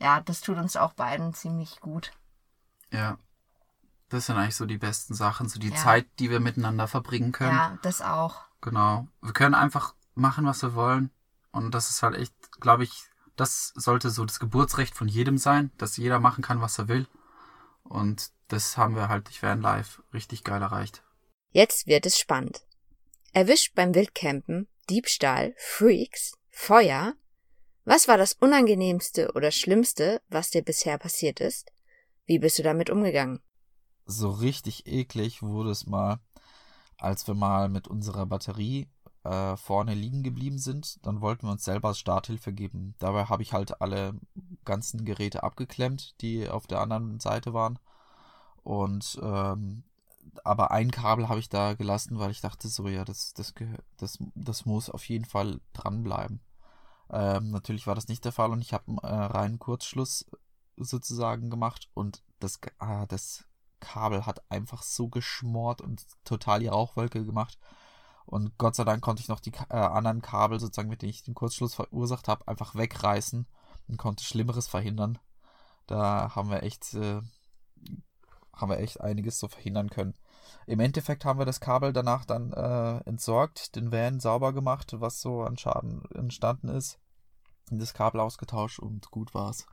ja, 0.00 0.20
das 0.20 0.40
tut 0.40 0.58
uns 0.58 0.76
auch 0.76 0.92
beiden 0.92 1.34
ziemlich 1.34 1.80
gut. 1.80 2.12
Ja. 2.90 3.18
Das 4.10 4.26
sind 4.26 4.36
eigentlich 4.36 4.56
so 4.56 4.66
die 4.66 4.78
besten 4.78 5.14
Sachen, 5.14 5.48
so 5.48 5.58
die 5.58 5.70
ja. 5.70 5.76
Zeit, 5.76 6.06
die 6.18 6.30
wir 6.30 6.38
miteinander 6.38 6.86
verbringen 6.86 7.32
können. 7.32 7.56
Ja, 7.56 7.78
das 7.82 8.00
auch. 8.00 8.42
Genau. 8.60 9.08
Wir 9.22 9.32
können 9.32 9.54
einfach 9.54 9.94
machen, 10.14 10.46
was 10.46 10.62
wir 10.62 10.74
wollen. 10.74 11.10
Und 11.50 11.72
das 11.72 11.90
ist 11.90 12.02
halt 12.02 12.16
echt, 12.16 12.34
glaube 12.60 12.84
ich, 12.84 13.04
das 13.36 13.72
sollte 13.74 14.10
so 14.10 14.24
das 14.24 14.38
Geburtsrecht 14.38 14.94
von 14.94 15.08
jedem 15.08 15.38
sein, 15.38 15.72
dass 15.78 15.96
jeder 15.96 16.20
machen 16.20 16.42
kann, 16.42 16.60
was 16.60 16.78
er 16.78 16.88
will. 16.88 17.08
Und 17.84 18.32
das 18.48 18.76
haben 18.76 18.96
wir 18.96 19.08
halt 19.08 19.26
durch 19.26 19.42
Van 19.42 19.60
Live 19.60 20.02
richtig 20.12 20.44
geil 20.44 20.62
erreicht. 20.62 21.02
Jetzt 21.50 21.86
wird 21.86 22.06
es 22.06 22.18
spannend. 22.18 22.66
Erwischt 23.32 23.74
beim 23.74 23.94
Wildcampen, 23.94 24.68
Diebstahl, 24.90 25.54
Freaks, 25.56 26.34
Feuer. 26.50 27.14
Was 27.84 28.08
war 28.08 28.16
das 28.16 28.34
Unangenehmste 28.34 29.32
oder 29.34 29.50
Schlimmste, 29.50 30.20
was 30.28 30.50
dir 30.50 30.62
bisher 30.62 30.98
passiert 30.98 31.40
ist? 31.40 31.70
Wie 32.26 32.38
bist 32.38 32.58
du 32.58 32.62
damit 32.62 32.90
umgegangen? 32.90 33.40
So 34.06 34.30
richtig 34.30 34.86
eklig 34.86 35.42
wurde 35.42 35.70
es 35.70 35.86
mal, 35.86 36.20
als 36.98 37.26
wir 37.26 37.34
mal 37.34 37.68
mit 37.68 37.88
unserer 37.88 38.26
Batterie 38.26 38.88
äh, 39.24 39.56
vorne 39.56 39.94
liegen 39.94 40.22
geblieben 40.22 40.58
sind. 40.58 41.04
Dann 41.04 41.20
wollten 41.20 41.46
wir 41.46 41.52
uns 41.52 41.64
selber 41.64 41.94
Starthilfe 41.94 42.52
geben. 42.52 42.94
Dabei 42.98 43.24
habe 43.26 43.42
ich 43.42 43.52
halt 43.52 43.80
alle 43.80 44.14
ganzen 44.64 45.04
Geräte 45.04 45.42
abgeklemmt, 45.42 46.20
die 46.20 46.48
auf 46.48 46.66
der 46.66 46.80
anderen 46.80 47.20
Seite 47.20 47.52
waren. 47.54 47.78
Und 48.62 49.18
ähm, 49.22 49.84
aber 50.42 50.70
ein 50.70 50.90
Kabel 50.90 51.28
habe 51.28 51.40
ich 51.40 51.48
da 51.48 51.74
gelassen, 51.74 52.18
weil 52.18 52.30
ich 52.30 52.40
dachte 52.40 52.68
so, 52.68 52.88
ja, 52.88 53.04
das, 53.04 53.34
das, 53.34 53.54
das, 53.98 54.18
das 54.34 54.66
muss 54.66 54.90
auf 54.90 55.08
jeden 55.08 55.24
Fall 55.24 55.60
dranbleiben. 55.72 56.40
Ähm, 57.10 57.50
natürlich 57.50 57.86
war 57.86 57.94
das 57.94 58.08
nicht 58.08 58.24
der 58.24 58.32
Fall 58.32 58.50
und 58.50 58.62
ich 58.62 58.72
habe 58.72 58.84
einen 58.88 58.98
äh, 58.98 59.06
reinen 59.06 59.58
Kurzschluss 59.58 60.26
sozusagen 60.76 61.50
gemacht 61.50 61.88
und 61.94 62.24
das, 62.40 62.58
ah, 62.78 63.06
das 63.06 63.44
Kabel 63.80 64.26
hat 64.26 64.50
einfach 64.50 64.82
so 64.82 65.08
geschmort 65.08 65.80
und 65.80 66.04
total 66.24 66.60
die 66.60 66.68
Rauchwolke 66.68 67.24
gemacht. 67.24 67.58
Und 68.26 68.56
Gott 68.58 68.74
sei 68.74 68.84
Dank 68.84 69.02
konnte 69.02 69.20
ich 69.20 69.28
noch 69.28 69.40
die 69.40 69.52
äh, 69.68 69.76
anderen 69.76 70.22
Kabel, 70.22 70.58
sozusagen, 70.58 70.88
mit 70.88 71.02
denen 71.02 71.10
ich 71.10 71.22
den 71.22 71.34
Kurzschluss 71.34 71.74
verursacht 71.74 72.28
habe, 72.28 72.48
einfach 72.48 72.74
wegreißen 72.74 73.46
und 73.88 73.96
konnte 73.96 74.24
Schlimmeres 74.24 74.66
verhindern. 74.66 75.18
Da 75.86 76.34
haben 76.34 76.50
wir 76.50 76.62
echt, 76.62 76.94
äh, 76.94 77.20
haben 78.54 78.70
wir 78.70 78.78
echt 78.78 79.00
einiges 79.00 79.38
so 79.38 79.48
verhindern 79.48 79.90
können. 79.90 80.14
Im 80.66 80.80
Endeffekt 80.80 81.24
haben 81.24 81.38
wir 81.38 81.46
das 81.46 81.60
Kabel 81.60 81.92
danach 81.92 82.24
dann 82.24 82.52
äh, 82.52 82.98
entsorgt, 83.08 83.76
den 83.76 83.92
Van 83.92 84.20
sauber 84.20 84.52
gemacht, 84.52 84.94
was 84.98 85.20
so 85.20 85.42
an 85.42 85.58
Schaden 85.58 86.02
entstanden 86.14 86.68
ist, 86.68 86.98
das 87.70 87.92
Kabel 87.92 88.20
ausgetauscht 88.20 88.78
und 88.78 89.10
gut 89.10 89.34
war's. 89.34 89.66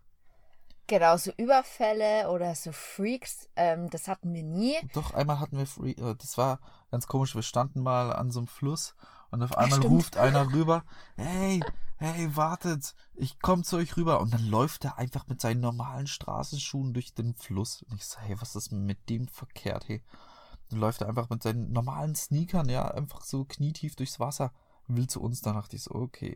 Genau, 0.92 1.16
so 1.16 1.32
Überfälle 1.38 2.30
oder 2.30 2.54
so 2.54 2.74
Freaks, 2.74 3.48
ähm, 3.56 3.90
das 3.90 4.10
hatten 4.10 4.34
wir 4.34 4.44
nie. 4.44 4.76
Doch, 4.94 5.14
einmal 5.14 5.40
hatten 5.40 5.58
wir 5.58 5.66
Freak, 5.66 5.98
äh, 5.98 6.16
das 6.16 6.38
war 6.38 6.60
ganz 6.92 7.08
komisch, 7.08 7.34
wir 7.34 7.44
standen 7.44 7.82
mal 7.82 8.12
an 8.12 8.30
so 8.30 8.42
einem 8.42 8.48
Fluss 8.48 8.94
und 9.30 9.42
auf 9.42 9.58
einmal 9.58 9.82
ja, 9.82 9.88
ruft 9.88 10.18
einer 10.18 10.52
rüber, 10.52 10.84
hey, 11.16 11.62
hey, 11.96 12.36
wartet, 12.36 12.94
ich 13.16 13.40
komm 13.40 13.64
zu 13.64 13.78
euch 13.78 13.96
rüber. 13.96 14.20
Und 14.20 14.34
dann 14.34 14.46
läuft 14.46 14.84
er 14.84 14.98
einfach 14.98 15.28
mit 15.28 15.40
seinen 15.40 15.62
normalen 15.62 16.08
Straßenschuhen 16.08 16.94
durch 16.94 17.14
den 17.14 17.36
Fluss. 17.36 17.84
Und 17.84 17.96
ich 17.96 18.06
so, 18.06 18.20
hey, 18.20 18.36
was 18.42 18.58
ist 18.58 18.74
mit 18.74 19.10
dem 19.10 19.30
verkehrt, 19.30 19.88
hey? 19.88 20.04
Dann 20.70 20.80
läuft 20.80 21.00
er 21.00 21.08
einfach 21.08 21.30
mit 21.30 21.42
seinen 21.42 21.72
normalen 21.72 22.16
Sneakern, 22.16 22.68
ja, 22.68 22.86
einfach 22.92 23.22
so 23.22 23.46
knietief 23.46 23.96
durchs 23.96 24.20
Wasser, 24.20 24.52
will 24.88 25.08
zu 25.08 25.22
uns. 25.22 25.40
Dann 25.40 25.56
dachte 25.56 25.78
ich 25.78 25.84
so, 25.84 25.92
okay, 25.96 26.36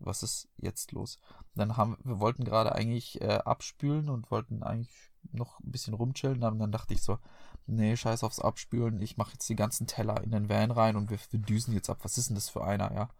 was 0.00 0.22
ist 0.22 0.48
jetzt 0.56 0.92
los? 0.92 1.18
Dann 1.54 1.76
haben 1.76 1.96
wir 2.04 2.20
wollten 2.20 2.44
gerade 2.44 2.74
eigentlich 2.74 3.20
äh, 3.20 3.40
abspülen 3.44 4.08
und 4.08 4.30
wollten 4.30 4.62
eigentlich 4.62 5.10
noch 5.32 5.60
ein 5.60 5.70
bisschen 5.70 5.94
rumchillen. 5.94 6.42
Und 6.42 6.58
dann 6.58 6.72
dachte 6.72 6.94
ich 6.94 7.02
so, 7.02 7.18
nee, 7.66 7.96
scheiß 7.96 8.24
aufs 8.24 8.40
Abspülen. 8.40 9.00
Ich 9.02 9.16
mache 9.16 9.32
jetzt 9.32 9.48
die 9.48 9.56
ganzen 9.56 9.86
Teller 9.86 10.22
in 10.22 10.30
den 10.30 10.48
Van 10.48 10.70
rein 10.70 10.96
und 10.96 11.10
wir, 11.10 11.18
wir 11.30 11.40
düsen 11.40 11.74
jetzt 11.74 11.90
ab. 11.90 11.98
Was 12.02 12.18
ist 12.18 12.28
denn 12.28 12.34
das 12.34 12.48
für 12.48 12.64
einer, 12.64 12.92
ja? 12.92 13.10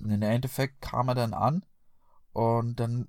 Und 0.00 0.10
im 0.10 0.22
Endeffekt 0.22 0.80
kam 0.80 1.08
er 1.08 1.14
dann 1.14 1.34
an 1.34 1.64
und 2.32 2.78
dann 2.78 3.08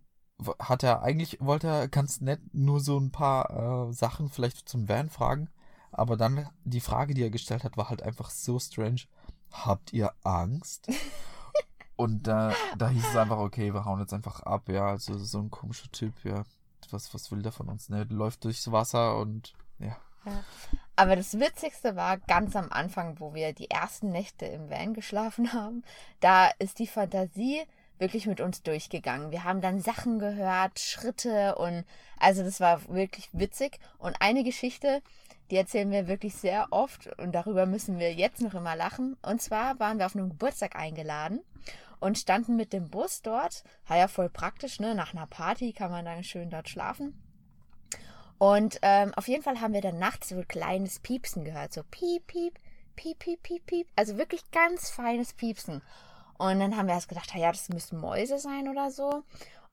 hat 0.59 0.83
er 0.83 1.01
eigentlich, 1.03 1.39
wollte 1.41 1.67
er 1.67 1.87
ganz 1.87 2.21
nett 2.21 2.41
nur 2.53 2.79
so 2.79 2.97
ein 2.97 3.11
paar 3.11 3.89
äh, 3.89 3.93
Sachen 3.93 4.29
vielleicht 4.29 4.67
zum 4.69 4.87
Van 4.87 5.09
fragen. 5.09 5.49
Aber 5.91 6.17
dann 6.17 6.47
die 6.63 6.81
Frage, 6.81 7.13
die 7.13 7.23
er 7.23 7.29
gestellt 7.29 7.63
hat, 7.63 7.77
war 7.77 7.89
halt 7.89 8.03
einfach 8.03 8.29
so 8.29 8.59
strange. 8.59 9.01
Habt 9.51 9.93
ihr 9.93 10.13
Angst? 10.23 10.89
Und 11.99 12.27
da, 12.27 12.53
da 12.77 12.87
hieß 12.87 13.09
es 13.09 13.17
einfach, 13.17 13.39
okay, 13.39 13.73
wir 13.73 13.83
hauen 13.83 13.99
jetzt 13.99 14.13
einfach 14.13 14.39
ab, 14.43 14.69
ja. 14.69 14.87
Also 14.87 15.17
so 15.17 15.39
ein 15.39 15.51
komischer 15.51 15.91
Typ, 15.91 16.13
ja. 16.23 16.45
Was, 16.91 17.13
was 17.13 17.29
will 17.29 17.41
der 17.41 17.51
von 17.51 17.67
uns? 17.67 17.89
Ne? 17.89 18.07
Läuft 18.09 18.45
durchs 18.45 18.71
Wasser 18.71 19.17
und 19.17 19.53
ja. 19.79 19.97
ja. 20.25 20.43
Aber 20.95 21.17
das 21.17 21.37
Witzigste 21.37 21.97
war 21.97 22.17
ganz 22.17 22.55
am 22.55 22.71
Anfang, 22.71 23.19
wo 23.19 23.33
wir 23.33 23.51
die 23.51 23.69
ersten 23.69 24.13
Nächte 24.13 24.45
im 24.45 24.69
Van 24.69 24.93
geschlafen 24.93 25.51
haben. 25.53 25.83
Da 26.21 26.47
ist 26.57 26.79
die 26.79 26.87
Fantasie 26.87 27.63
wirklich 27.97 28.27
mit 28.27 28.39
uns 28.39 28.63
durchgegangen. 28.63 29.31
Wir 29.31 29.43
haben 29.43 29.59
dann 29.59 29.81
Sachen 29.81 30.19
gehört, 30.19 30.79
Schritte 30.79 31.55
und 31.55 31.83
also 32.17 32.43
das 32.43 32.61
war 32.61 32.87
wirklich 32.87 33.27
witzig. 33.33 33.77
Und 33.97 34.15
eine 34.21 34.45
Geschichte, 34.45 35.01
die 35.51 35.57
erzählen 35.57 35.91
wir 35.91 36.07
wirklich 36.07 36.35
sehr 36.35 36.67
oft 36.71 37.07
und 37.19 37.33
darüber 37.33 37.65
müssen 37.65 37.99
wir 37.99 38.13
jetzt 38.13 38.39
noch 38.39 38.53
immer 38.53 38.77
lachen. 38.77 39.17
Und 39.21 39.41
zwar 39.41 39.81
waren 39.81 39.97
wir 39.99 40.05
auf 40.05 40.15
einem 40.15 40.29
Geburtstag 40.29 40.77
eingeladen 40.77 41.41
und 41.99 42.17
standen 42.17 42.55
mit 42.55 42.73
dem 42.73 42.89
Bus 42.89 43.21
dort. 43.21 43.63
War 43.87 43.97
ja 43.97 44.07
voll 44.07 44.29
praktisch, 44.29 44.79
ne? 44.79 44.95
Nach 44.95 45.13
einer 45.13 45.27
Party 45.27 45.73
kann 45.73 45.91
man 45.91 46.05
dann 46.05 46.23
schön 46.23 46.49
dort 46.49 46.69
schlafen. 46.69 47.21
Und 48.37 48.79
ähm, 48.83 49.13
auf 49.15 49.27
jeden 49.27 49.43
Fall 49.43 49.59
haben 49.59 49.73
wir 49.73 49.81
dann 49.81 49.99
nachts 49.99 50.29
so 50.29 50.41
kleines 50.47 50.99
Piepsen 50.99 51.43
gehört. 51.43 51.73
So 51.73 51.81
piep, 51.91 52.27
piep, 52.27 52.57
piep, 52.95 53.19
piep, 53.19 53.43
piep, 53.43 53.65
piep. 53.65 53.87
Also 53.95 54.17
wirklich 54.17 54.49
ganz 54.51 54.89
feines 54.89 55.33
Piepsen. 55.33 55.81
Und 56.37 56.59
dann 56.59 56.77
haben 56.77 56.87
wir 56.87 56.93
erst 56.93 57.09
gedacht, 57.09 57.33
ja, 57.35 57.51
das 57.51 57.67
müssen 57.67 57.99
Mäuse 57.99 58.39
sein 58.39 58.69
oder 58.69 58.91
so. 58.91 59.23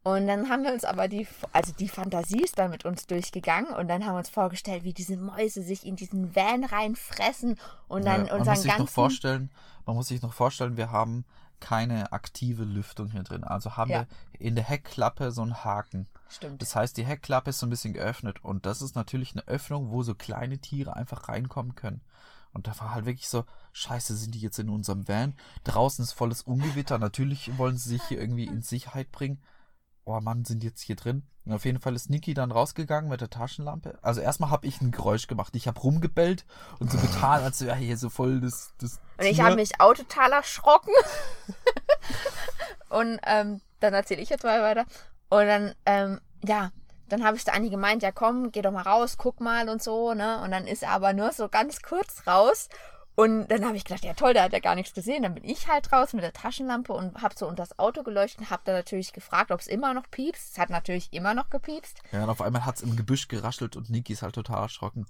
Und 0.02 0.26
dann 0.28 0.48
haben 0.48 0.62
wir 0.64 0.72
uns 0.72 0.84
aber 0.84 1.08
die, 1.08 1.26
also 1.52 1.72
die 1.72 1.88
Fantasie 1.88 2.42
ist 2.42 2.58
dann 2.58 2.70
mit 2.70 2.84
uns 2.84 3.06
durchgegangen 3.06 3.72
und 3.74 3.88
dann 3.88 4.04
haben 4.04 4.14
wir 4.14 4.18
uns 4.18 4.28
vorgestellt, 4.28 4.84
wie 4.84 4.92
diese 4.92 5.16
Mäuse 5.16 5.62
sich 5.62 5.84
in 5.84 5.96
diesen 5.96 6.34
Van 6.36 6.62
reinfressen 6.62 7.58
und 7.88 8.04
dann 8.04 8.26
Ja, 8.26 8.32
man 8.32 8.38
unseren 8.38 8.54
muss 8.54 8.62
sich 8.62 8.70
ganzen. 8.70 8.82
noch 8.84 8.88
vorstellen, 8.90 9.50
man 9.84 9.96
muss 9.96 10.06
sich 10.08 10.22
noch 10.22 10.32
vorstellen, 10.32 10.76
wir 10.76 10.92
haben 10.92 11.24
keine 11.60 12.12
aktive 12.12 12.64
Lüftung 12.64 13.10
hier 13.10 13.22
drin. 13.22 13.44
Also 13.44 13.76
haben 13.76 13.90
Ja. 13.90 14.06
wir 14.30 14.40
in 14.40 14.54
der 14.54 14.64
Heckklappe 14.64 15.30
so 15.32 15.42
einen 15.42 15.64
Haken. 15.64 16.06
Stimmt. 16.28 16.60
Das 16.62 16.74
heißt, 16.76 16.96
die 16.96 17.04
Heckklappe 17.06 17.50
ist 17.50 17.58
so 17.58 17.66
ein 17.66 17.70
bisschen 17.70 17.94
geöffnet 17.94 18.44
und 18.44 18.66
das 18.66 18.82
ist 18.82 18.94
natürlich 18.94 19.32
eine 19.32 19.46
Öffnung, 19.46 19.90
wo 19.90 20.02
so 20.02 20.14
kleine 20.14 20.58
Tiere 20.58 20.96
einfach 20.96 21.28
reinkommen 21.28 21.74
können. 21.74 22.02
Und 22.52 22.66
da 22.66 22.78
war 22.80 22.94
halt 22.94 23.04
wirklich 23.04 23.28
so, 23.28 23.44
scheiße, 23.72 24.16
sind 24.16 24.34
die 24.34 24.40
jetzt 24.40 24.58
in 24.58 24.70
unserem 24.70 25.06
Van? 25.06 25.34
Draußen 25.64 26.02
ist 26.02 26.12
volles 26.12 26.42
Ungewitter. 26.42 26.98
Natürlich 26.98 27.58
wollen 27.58 27.76
sie 27.76 27.90
sich 27.90 28.02
hier 28.04 28.18
irgendwie 28.20 28.46
in 28.46 28.62
Sicherheit 28.62 29.12
bringen. 29.12 29.42
Oh 30.04 30.20
Mann, 30.20 30.44
sind 30.44 30.62
die 30.62 30.68
jetzt 30.68 30.80
hier 30.80 30.96
drin? 30.96 31.26
Und 31.46 31.52
auf 31.52 31.64
jeden 31.64 31.78
Fall 31.78 31.94
ist 31.94 32.10
Niki 32.10 32.34
dann 32.34 32.50
rausgegangen 32.50 33.08
mit 33.08 33.20
der 33.20 33.30
Taschenlampe. 33.30 33.98
Also 34.02 34.20
erstmal 34.20 34.50
habe 34.50 34.66
ich 34.66 34.80
ein 34.80 34.90
Geräusch 34.90 35.28
gemacht. 35.28 35.54
Ich 35.54 35.68
habe 35.68 35.78
rumgebellt 35.80 36.44
und 36.80 36.90
so 36.90 36.98
getan, 36.98 37.44
als 37.44 37.64
wäre 37.64 37.76
hier 37.76 37.96
so 37.96 38.10
voll 38.10 38.40
das, 38.40 38.74
das 38.78 39.00
Und 39.16 39.26
ich 39.26 39.40
habe 39.40 39.54
mich 39.54 39.80
auch 39.80 39.94
total 39.94 40.32
erschrocken. 40.32 40.92
und 42.88 43.20
ähm, 43.24 43.60
dann 43.78 43.94
erzähle 43.94 44.22
ich 44.22 44.28
jetzt 44.28 44.42
mal 44.42 44.60
weiter. 44.60 44.86
Und 45.28 45.46
dann, 45.46 45.74
ähm, 45.86 46.20
ja, 46.44 46.72
dann 47.08 47.24
habe 47.24 47.36
ich 47.36 47.44
zu 47.44 47.52
Anni 47.52 47.70
gemeint, 47.70 48.02
ja 48.02 48.10
komm, 48.10 48.50
geh 48.50 48.62
doch 48.62 48.72
mal 48.72 48.82
raus, 48.82 49.16
guck 49.16 49.40
mal 49.40 49.68
und 49.68 49.80
so, 49.80 50.14
ne? 50.14 50.40
Und 50.42 50.50
dann 50.50 50.66
ist 50.66 50.82
er 50.82 50.90
aber 50.90 51.12
nur 51.12 51.30
so 51.30 51.48
ganz 51.48 51.80
kurz 51.80 52.26
raus. 52.26 52.68
Und 53.16 53.48
dann 53.48 53.64
habe 53.64 53.78
ich 53.78 53.84
gedacht, 53.84 54.04
ja 54.04 54.12
toll, 54.12 54.34
der 54.34 54.42
hat 54.42 54.52
ja 54.52 54.58
gar 54.60 54.74
nichts 54.74 54.92
gesehen. 54.92 55.22
Dann 55.22 55.34
bin 55.34 55.44
ich 55.44 55.68
halt 55.68 55.90
raus 55.90 56.12
mit 56.12 56.22
der 56.22 56.34
Taschenlampe 56.34 56.92
und 56.92 57.22
habe 57.22 57.34
so 57.34 57.48
unter 57.48 57.62
das 57.62 57.78
Auto 57.78 58.02
geleuchtet 58.02 58.40
und 58.40 58.50
habe 58.50 58.60
dann 58.66 58.74
natürlich 58.74 59.14
gefragt, 59.14 59.50
ob 59.50 59.60
es 59.60 59.68
immer 59.68 59.94
noch 59.94 60.10
piepst. 60.10 60.52
Es 60.52 60.58
hat 60.58 60.68
natürlich 60.68 61.10
immer 61.14 61.32
noch 61.32 61.48
gepiepst. 61.48 62.02
Ja, 62.12 62.24
und 62.24 62.28
auf 62.30 62.42
einmal 62.42 62.66
hat 62.66 62.76
es 62.76 62.82
im 62.82 62.94
Gebüsch 62.94 63.28
geraschelt 63.28 63.74
und 63.74 63.88
Niki 63.88 64.12
ist 64.12 64.20
halt 64.20 64.34
total 64.34 64.64
erschrocken. 64.64 65.06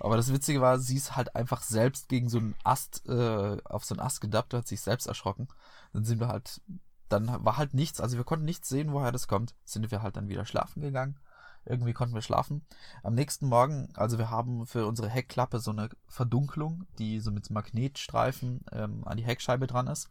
Aber 0.00 0.16
das 0.16 0.32
Witzige 0.32 0.62
war, 0.62 0.78
sie 0.78 0.96
ist 0.96 1.14
halt 1.14 1.36
einfach 1.36 1.62
selbst 1.62 2.08
gegen 2.08 2.30
so 2.30 2.38
einen 2.38 2.54
Ast, 2.64 3.06
äh, 3.06 3.58
auf 3.64 3.84
so 3.84 3.94
einen 3.94 4.00
Ast 4.00 4.22
gedappt 4.22 4.54
und 4.54 4.60
hat 4.60 4.68
sich 4.68 4.80
selbst 4.80 5.06
erschrocken. 5.06 5.48
Dann 5.92 6.04
sind 6.06 6.20
wir 6.20 6.28
halt, 6.28 6.62
dann 7.10 7.44
war 7.44 7.58
halt 7.58 7.74
nichts, 7.74 8.00
also 8.00 8.16
wir 8.16 8.24
konnten 8.24 8.46
nichts 8.46 8.70
sehen, 8.70 8.94
woher 8.94 9.12
das 9.12 9.28
kommt. 9.28 9.54
Sind 9.64 9.90
wir 9.90 10.00
halt 10.00 10.16
dann 10.16 10.30
wieder 10.30 10.46
schlafen 10.46 10.80
gegangen. 10.80 11.20
Irgendwie 11.64 11.92
konnten 11.92 12.14
wir 12.14 12.22
schlafen. 12.22 12.66
Am 13.02 13.14
nächsten 13.14 13.46
Morgen, 13.46 13.88
also 13.94 14.18
wir 14.18 14.30
haben 14.30 14.66
für 14.66 14.86
unsere 14.86 15.08
Heckklappe 15.08 15.60
so 15.60 15.70
eine 15.70 15.88
Verdunklung, 16.08 16.86
die 16.98 17.20
so 17.20 17.30
mit 17.30 17.50
Magnetstreifen 17.50 18.64
ähm, 18.72 19.02
an 19.06 19.16
die 19.16 19.24
Heckscheibe 19.24 19.66
dran 19.66 19.86
ist. 19.86 20.08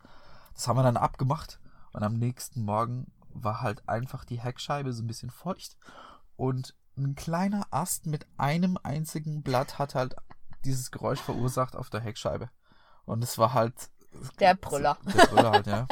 Das 0.53 0.67
haben 0.67 0.77
wir 0.77 0.84
dann 0.84 0.98
abgemacht 0.98 1.60
und 1.93 2.03
am 2.03 2.17
nächsten 2.17 2.63
Morgen 2.63 3.12
war 3.34 3.62
halt 3.62 3.88
einfach 3.88 4.25
die 4.25 4.39
Heckscheibe 4.39 4.93
so 4.93 5.03
ein 5.03 5.08
bisschen 5.08 5.29
feucht 5.29 5.77
und 6.36 6.75
ein 6.98 7.15
kleiner 7.15 7.67
Ast 7.72 8.05
mit 8.05 8.27
einem 8.38 8.77
einzigen 8.84 9.43
Blatt 9.43 9.79
hat 9.79 9.96
halt 9.96 10.15
dieses 10.65 10.91
Geräusch 10.91 11.20
verursacht 11.20 11.75
auf 11.75 11.89
der 11.89 12.01
Heckscheibe. 12.01 12.50
Und 13.05 13.24
es 13.24 13.38
war 13.38 13.53
halt 13.53 13.74
Der 14.39 14.55
Brüller. 14.55 14.98
Der 15.05 15.25
Brüller 15.25 15.51
halt, 15.51 15.67
ja. 15.67 15.88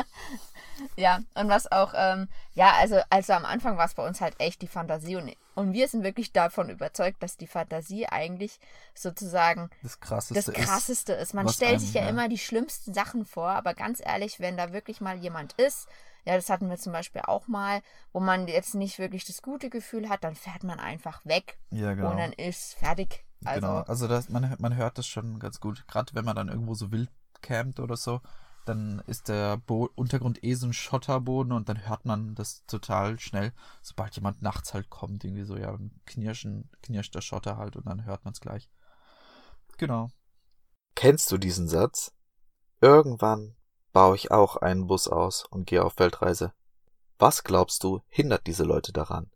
Ja, 0.95 1.19
und 1.33 1.49
was 1.49 1.71
auch, 1.71 1.93
ähm, 1.95 2.29
ja, 2.53 2.73
also, 2.79 3.01
also 3.09 3.33
am 3.33 3.45
Anfang 3.45 3.77
war 3.77 3.85
es 3.85 3.95
bei 3.95 4.07
uns 4.07 4.21
halt 4.21 4.39
echt 4.39 4.61
die 4.61 4.67
Fantasie 4.67 5.17
und, 5.17 5.33
und 5.59 5.73
wir 5.73 5.87
sind 5.87 6.03
wirklich 6.03 6.31
davon 6.31 6.69
überzeugt, 6.69 7.21
dass 7.21 7.35
die 7.35 7.47
Fantasie 7.47 8.07
eigentlich 8.07 8.59
sozusagen 8.93 9.69
Das 9.83 9.99
krasseste 9.99 10.33
das 10.35 10.47
ist. 10.47 10.53
Krasseste 10.55 11.13
ist. 11.13 11.33
Man 11.33 11.45
was 11.45 11.55
stellt 11.55 11.81
sich 11.81 11.93
ja, 11.93 12.01
einem, 12.01 12.15
ja. 12.17 12.23
immer 12.23 12.29
die 12.29 12.37
schlimmsten 12.37 12.93
Sachen 12.93 13.25
vor, 13.25 13.49
aber 13.49 13.73
ganz 13.73 14.01
ehrlich, 14.03 14.39
wenn 14.39 14.55
da 14.55 14.71
wirklich 14.71 15.01
mal 15.01 15.17
jemand 15.17 15.53
ist, 15.53 15.87
ja, 16.25 16.35
das 16.35 16.49
hatten 16.49 16.69
wir 16.69 16.77
zum 16.77 16.93
Beispiel 16.93 17.21
auch 17.21 17.47
mal, 17.47 17.81
wo 18.13 18.19
man 18.19 18.47
jetzt 18.47 18.73
nicht 18.75 18.99
wirklich 18.99 19.25
das 19.25 19.41
gute 19.41 19.69
Gefühl 19.69 20.09
hat, 20.09 20.23
dann 20.23 20.35
fährt 20.35 20.63
man 20.63 20.79
einfach 20.79 21.25
weg 21.25 21.57
Ja, 21.71 21.93
genau. 21.93 22.11
und 22.11 22.17
dann 22.17 22.33
ist 22.33 22.75
fertig. 22.75 23.25
Also, 23.43 23.61
genau. 23.61 23.81
Also 23.81 24.07
das, 24.07 24.29
man, 24.29 24.55
man 24.59 24.75
hört 24.75 24.97
das 24.97 25.07
schon 25.07 25.39
ganz 25.39 25.59
gut. 25.59 25.87
Gerade 25.87 26.13
wenn 26.13 26.25
man 26.25 26.35
dann 26.35 26.49
irgendwo 26.49 26.73
so 26.73 26.91
wild 26.91 27.09
campt 27.41 27.79
oder 27.79 27.97
so, 27.97 28.21
dann 28.65 29.01
ist 29.07 29.29
der 29.29 29.57
Bo 29.57 29.89
Untergrund 29.95 30.43
eh 30.43 30.53
so 30.53 30.67
ein 30.67 30.73
Schotterboden 30.73 31.51
und 31.51 31.69
dann 31.69 31.87
hört 31.87 32.05
man 32.05 32.35
das 32.35 32.65
total 32.65 33.19
schnell, 33.19 33.53
sobald 33.81 34.15
jemand 34.15 34.41
nachts 34.41 34.73
halt 34.73 34.89
kommt, 34.89 35.23
irgendwie 35.23 35.43
so, 35.43 35.57
ja, 35.57 35.77
Knirschen, 36.05 36.69
knirscht 36.83 37.15
der 37.15 37.21
Schotter 37.21 37.57
halt 37.57 37.75
und 37.75 37.85
dann 37.87 38.05
hört 38.05 38.25
man 38.25 38.33
es 38.33 38.41
gleich. 38.41 38.69
Genau. 39.77 40.11
Kennst 40.95 41.31
du 41.31 41.37
diesen 41.37 41.67
Satz? 41.67 42.11
Irgendwann 42.81 43.55
baue 43.93 44.15
ich 44.15 44.31
auch 44.31 44.57
einen 44.57 44.87
Bus 44.87 45.07
aus 45.07 45.45
und 45.45 45.65
gehe 45.65 45.83
auf 45.83 45.97
Weltreise. 45.97 46.53
Was 47.17 47.43
glaubst 47.43 47.83
du, 47.83 48.01
hindert 48.07 48.47
diese 48.47 48.63
Leute 48.63 48.93
daran? 48.93 49.29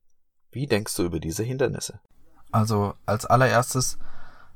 Wie 0.52 0.68
denkst 0.68 0.96
du 0.96 1.04
über 1.04 1.20
diese 1.20 1.44
Hindernisse? 1.44 2.00
Also 2.52 2.94
als 3.06 3.26
allererstes, 3.26 3.98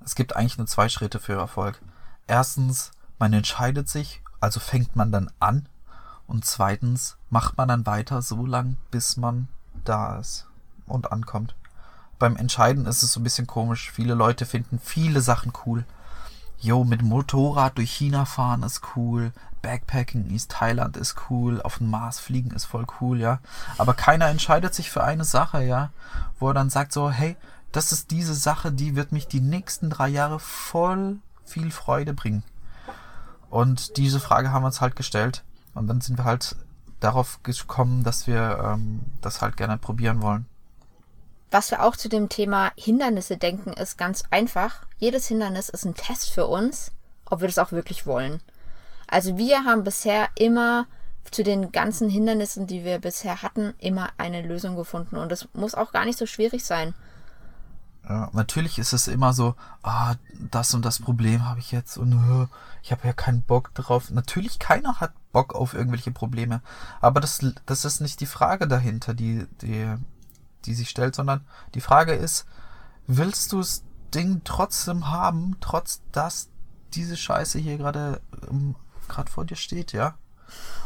es 0.06 0.16
gibt 0.16 0.36
eigentlich 0.36 0.58
nur 0.58 0.68
zwei 0.68 0.88
Schritte 0.88 1.20
für 1.20 1.34
Erfolg. 1.34 1.82
Erstens, 2.28 2.92
man 3.18 3.34
entscheidet 3.34 3.90
sich, 3.90 4.22
also 4.40 4.60
fängt 4.60 4.96
man 4.96 5.12
dann 5.12 5.30
an. 5.40 5.68
Und 6.28 6.46
zweitens, 6.46 7.18
macht 7.30 7.58
man 7.58 7.68
dann 7.70 7.86
weiter 7.86 8.22
so 8.22 8.46
lang, 8.46 8.78
bis 8.92 9.18
man 9.18 9.48
da 9.86 10.20
ist 10.20 10.48
und 10.86 11.12
ankommt. 11.12 11.56
Beim 12.20 12.36
Entscheiden 12.36 12.86
ist 12.86 13.04
es 13.04 13.14
so 13.14 13.20
ein 13.20 13.24
bisschen 13.24 13.48
komisch. 13.48 13.92
Viele 13.92 14.14
Leute 14.14 14.46
finden 14.46 14.80
viele 14.80 15.22
Sachen 15.22 15.54
cool. 15.66 15.86
Jo, 16.60 16.84
mit 16.84 17.04
Motorrad 17.04 17.78
durch 17.78 17.92
China 17.92 18.26
fahren 18.26 18.64
ist 18.64 18.82
cool. 18.96 19.32
Backpacking 19.62 20.26
in 20.26 20.32
East 20.32 20.52
Thailand 20.52 20.98
ist 20.98 21.16
cool. 21.30 21.62
Auf 21.62 21.78
den 21.78 21.90
Mars 21.90 22.20
fliegen 22.20 22.52
ist 22.52 22.66
voll 22.66 22.88
cool, 23.00 23.20
ja. 23.20 23.40
Aber 23.78 23.94
keiner 23.94 24.28
entscheidet 24.28 24.74
sich 24.74 24.90
für 24.90 25.04
eine 25.04 25.24
Sache, 25.24 25.64
ja. 25.64 25.92
Wo 26.40 26.50
er 26.50 26.54
dann 26.56 26.72
sagt 26.72 26.94
so, 26.94 27.12
hey, 27.12 27.38
das 27.72 27.92
ist 27.92 28.10
diese 28.10 28.34
Sache, 28.34 28.72
die 28.72 28.96
wird 28.96 29.12
mich 29.12 29.28
die 29.28 29.42
nächsten 29.42 29.90
drei 29.92 30.08
Jahre 30.08 30.40
voll 30.40 31.18
viel 31.46 31.70
Freude 31.70 32.14
bringen. 32.14 32.44
Und 33.50 33.98
diese 33.98 34.20
Frage 34.20 34.52
haben 34.52 34.64
wir 34.64 34.68
uns 34.68 34.82
halt 34.82 34.96
gestellt. 34.96 35.44
Und 35.74 35.88
dann 35.88 36.02
sind 36.02 36.18
wir 36.18 36.26
halt 36.26 36.56
darauf 37.00 37.42
gekommen, 37.44 38.04
dass 38.04 38.28
wir 38.28 38.60
ähm, 38.64 39.02
das 39.22 39.42
halt 39.42 39.58
gerne 39.58 39.78
probieren 39.78 40.22
wollen. 40.22 40.46
Was 41.52 41.72
wir 41.72 41.84
auch 41.84 41.96
zu 41.96 42.10
dem 42.10 42.28
Thema 42.28 42.72
Hindernisse 42.76 43.38
denken, 43.38 43.72
ist 43.72 43.98
ganz 43.98 44.24
einfach. 44.32 44.86
Jedes 44.98 45.28
Hindernis 45.28 45.70
ist 45.70 45.86
ein 45.86 45.96
Test 45.96 46.32
für 46.32 46.48
uns, 46.48 46.92
ob 47.26 47.42
wir 47.42 47.48
das 47.48 47.60
auch 47.60 47.72
wirklich 47.72 48.06
wollen. 48.06 48.42
Also 49.08 49.38
wir 49.38 49.64
haben 49.64 49.84
bisher 49.84 50.28
immer 50.36 50.88
zu 51.32 51.44
den 51.44 51.72
ganzen 51.72 52.10
Hindernissen, 52.10 52.68
die 52.68 52.84
wir 52.84 53.00
bisher 53.00 53.42
hatten, 53.42 53.74
immer 53.80 54.10
eine 54.18 54.42
Lösung 54.42 54.76
gefunden. 54.76 55.18
Und 55.18 55.32
das 55.32 55.48
muss 55.54 55.76
auch 55.76 55.92
gar 55.92 56.06
nicht 56.06 56.18
so 56.18 56.26
schwierig 56.26 56.66
sein. 56.66 56.94
Ja, 58.10 58.30
natürlich 58.32 58.80
ist 58.80 58.94
es 58.94 59.08
immer 59.10 59.34
so, 59.34 59.56
ah, 59.84 60.16
das 60.52 60.74
und 60.74 60.86
das 60.86 61.00
Problem 61.00 61.46
habe 61.46 61.60
ich 61.60 61.74
jetzt 61.74 61.98
und 61.98 62.14
äh, 62.14 62.48
ich 62.82 62.92
habe 62.92 63.06
ja 63.06 63.14
keinen 63.14 63.42
Bock 63.42 63.74
drauf. 63.74 64.12
Natürlich, 64.12 64.60
keiner 64.60 65.02
hat 65.02 65.12
Bock 65.34 65.54
auf 65.54 65.74
irgendwelche 65.74 66.12
Probleme. 66.12 66.62
Aber 67.02 67.20
das, 67.20 67.46
das 67.66 67.84
ist 67.84 68.00
nicht 68.00 68.22
die 68.22 68.26
Frage 68.26 68.68
dahinter, 68.68 69.14
die, 69.14 69.46
die, 69.62 69.94
die 70.64 70.74
sich 70.74 70.90
stellt, 70.90 71.16
sondern 71.16 71.46
die 71.74 71.82
Frage 71.82 72.14
ist, 72.14 72.46
willst 73.08 73.52
du 73.52 73.58
das 73.58 73.84
Ding 74.14 74.42
trotzdem 74.46 75.10
haben, 75.10 75.58
trotz 75.60 76.02
dass 76.14 76.50
diese 76.94 77.18
Scheiße 77.18 77.60
hier 77.60 77.78
gerade 77.78 78.22
ähm, 78.50 78.76
gerade 79.10 79.32
vor 79.32 79.46
dir 79.46 79.56
steht, 79.56 79.92
ja? 79.92 80.16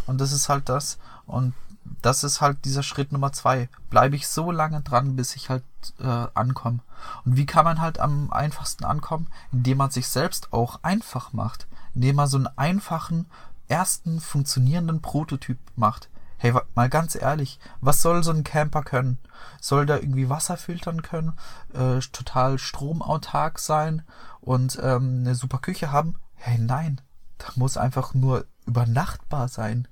Und 0.07 0.19
das 0.19 0.31
ist 0.31 0.49
halt 0.49 0.69
das. 0.69 0.97
Und 1.25 1.53
das 2.01 2.23
ist 2.23 2.41
halt 2.41 2.65
dieser 2.65 2.83
Schritt 2.83 3.11
Nummer 3.11 3.31
zwei. 3.31 3.69
Bleibe 3.89 4.15
ich 4.15 4.27
so 4.27 4.51
lange 4.51 4.81
dran, 4.81 5.15
bis 5.15 5.35
ich 5.35 5.49
halt 5.49 5.63
äh, 5.99 6.27
ankomme. 6.33 6.79
Und 7.25 7.37
wie 7.37 7.45
kann 7.45 7.65
man 7.65 7.81
halt 7.81 7.99
am 7.99 8.31
einfachsten 8.31 8.85
ankommen? 8.85 9.27
Indem 9.51 9.77
man 9.77 9.91
sich 9.91 10.07
selbst 10.07 10.53
auch 10.53 10.79
einfach 10.83 11.33
macht. 11.33 11.67
Indem 11.93 12.17
man 12.17 12.27
so 12.27 12.37
einen 12.37 12.47
einfachen, 12.55 13.25
ersten 13.67 14.19
funktionierenden 14.19 15.01
Prototyp 15.01 15.57
macht. 15.75 16.09
Hey, 16.37 16.53
mal 16.73 16.89
ganz 16.89 17.15
ehrlich, 17.15 17.59
was 17.81 18.01
soll 18.01 18.23
so 18.23 18.31
ein 18.31 18.43
Camper 18.43 18.81
können? 18.81 19.19
Soll 19.59 19.85
der 19.85 20.01
irgendwie 20.01 20.27
Wasser 20.29 20.57
filtern 20.57 21.03
können, 21.03 21.33
äh, 21.73 21.99
total 22.11 22.57
stromautark 22.57 23.59
sein 23.59 24.01
und 24.39 24.79
ähm, 24.81 25.19
eine 25.19 25.35
super 25.35 25.59
Küche 25.59 25.91
haben? 25.91 26.15
Hey, 26.35 26.57
nein, 26.57 26.99
da 27.37 27.45
muss 27.55 27.77
einfach 27.77 28.15
nur 28.15 28.45
übernachtbar 28.65 29.49
sein 29.49 29.87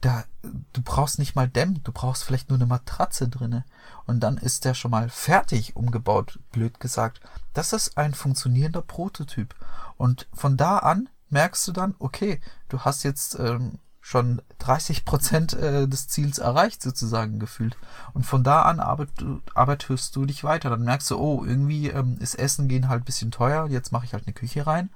da, 0.00 0.24
du 0.42 0.82
brauchst 0.82 1.18
nicht 1.18 1.34
mal 1.34 1.48
Dämm, 1.48 1.82
du 1.82 1.92
brauchst 1.92 2.24
vielleicht 2.24 2.48
nur 2.48 2.58
eine 2.58 2.66
Matratze 2.66 3.28
drinne 3.28 3.64
und 4.06 4.20
dann 4.20 4.36
ist 4.36 4.64
der 4.64 4.74
schon 4.74 4.90
mal 4.90 5.08
fertig 5.08 5.74
umgebaut, 5.76 6.38
blöd 6.52 6.80
gesagt. 6.80 7.20
Das 7.54 7.72
ist 7.72 7.96
ein 7.96 8.14
funktionierender 8.14 8.82
Prototyp 8.82 9.54
und 9.96 10.28
von 10.32 10.56
da 10.56 10.78
an 10.78 11.08
merkst 11.30 11.66
du 11.66 11.72
dann, 11.72 11.94
okay, 11.98 12.40
du 12.68 12.80
hast 12.80 13.02
jetzt 13.02 13.38
ähm, 13.38 13.78
schon 14.06 14.40
30 14.60 15.04
Prozent 15.04 15.54
äh, 15.54 15.88
des 15.88 16.06
Ziels 16.06 16.38
erreicht 16.38 16.80
sozusagen 16.80 17.40
gefühlt. 17.40 17.76
Und 18.14 18.24
von 18.24 18.44
da 18.44 18.62
an 18.62 18.78
arbeit, 18.78 19.08
arbeitest 19.52 20.14
du 20.14 20.24
dich 20.26 20.44
weiter. 20.44 20.70
Dann 20.70 20.84
merkst 20.84 21.10
du, 21.10 21.18
oh, 21.18 21.44
irgendwie 21.44 21.88
ähm, 21.88 22.16
ist 22.20 22.36
Essen 22.36 22.68
gehen 22.68 22.88
halt 22.88 23.04
bisschen 23.04 23.32
teuer. 23.32 23.66
Jetzt 23.66 23.90
mache 23.90 24.04
ich 24.04 24.12
halt 24.12 24.24
eine 24.26 24.34
Küche 24.34 24.64
rein. 24.64 24.90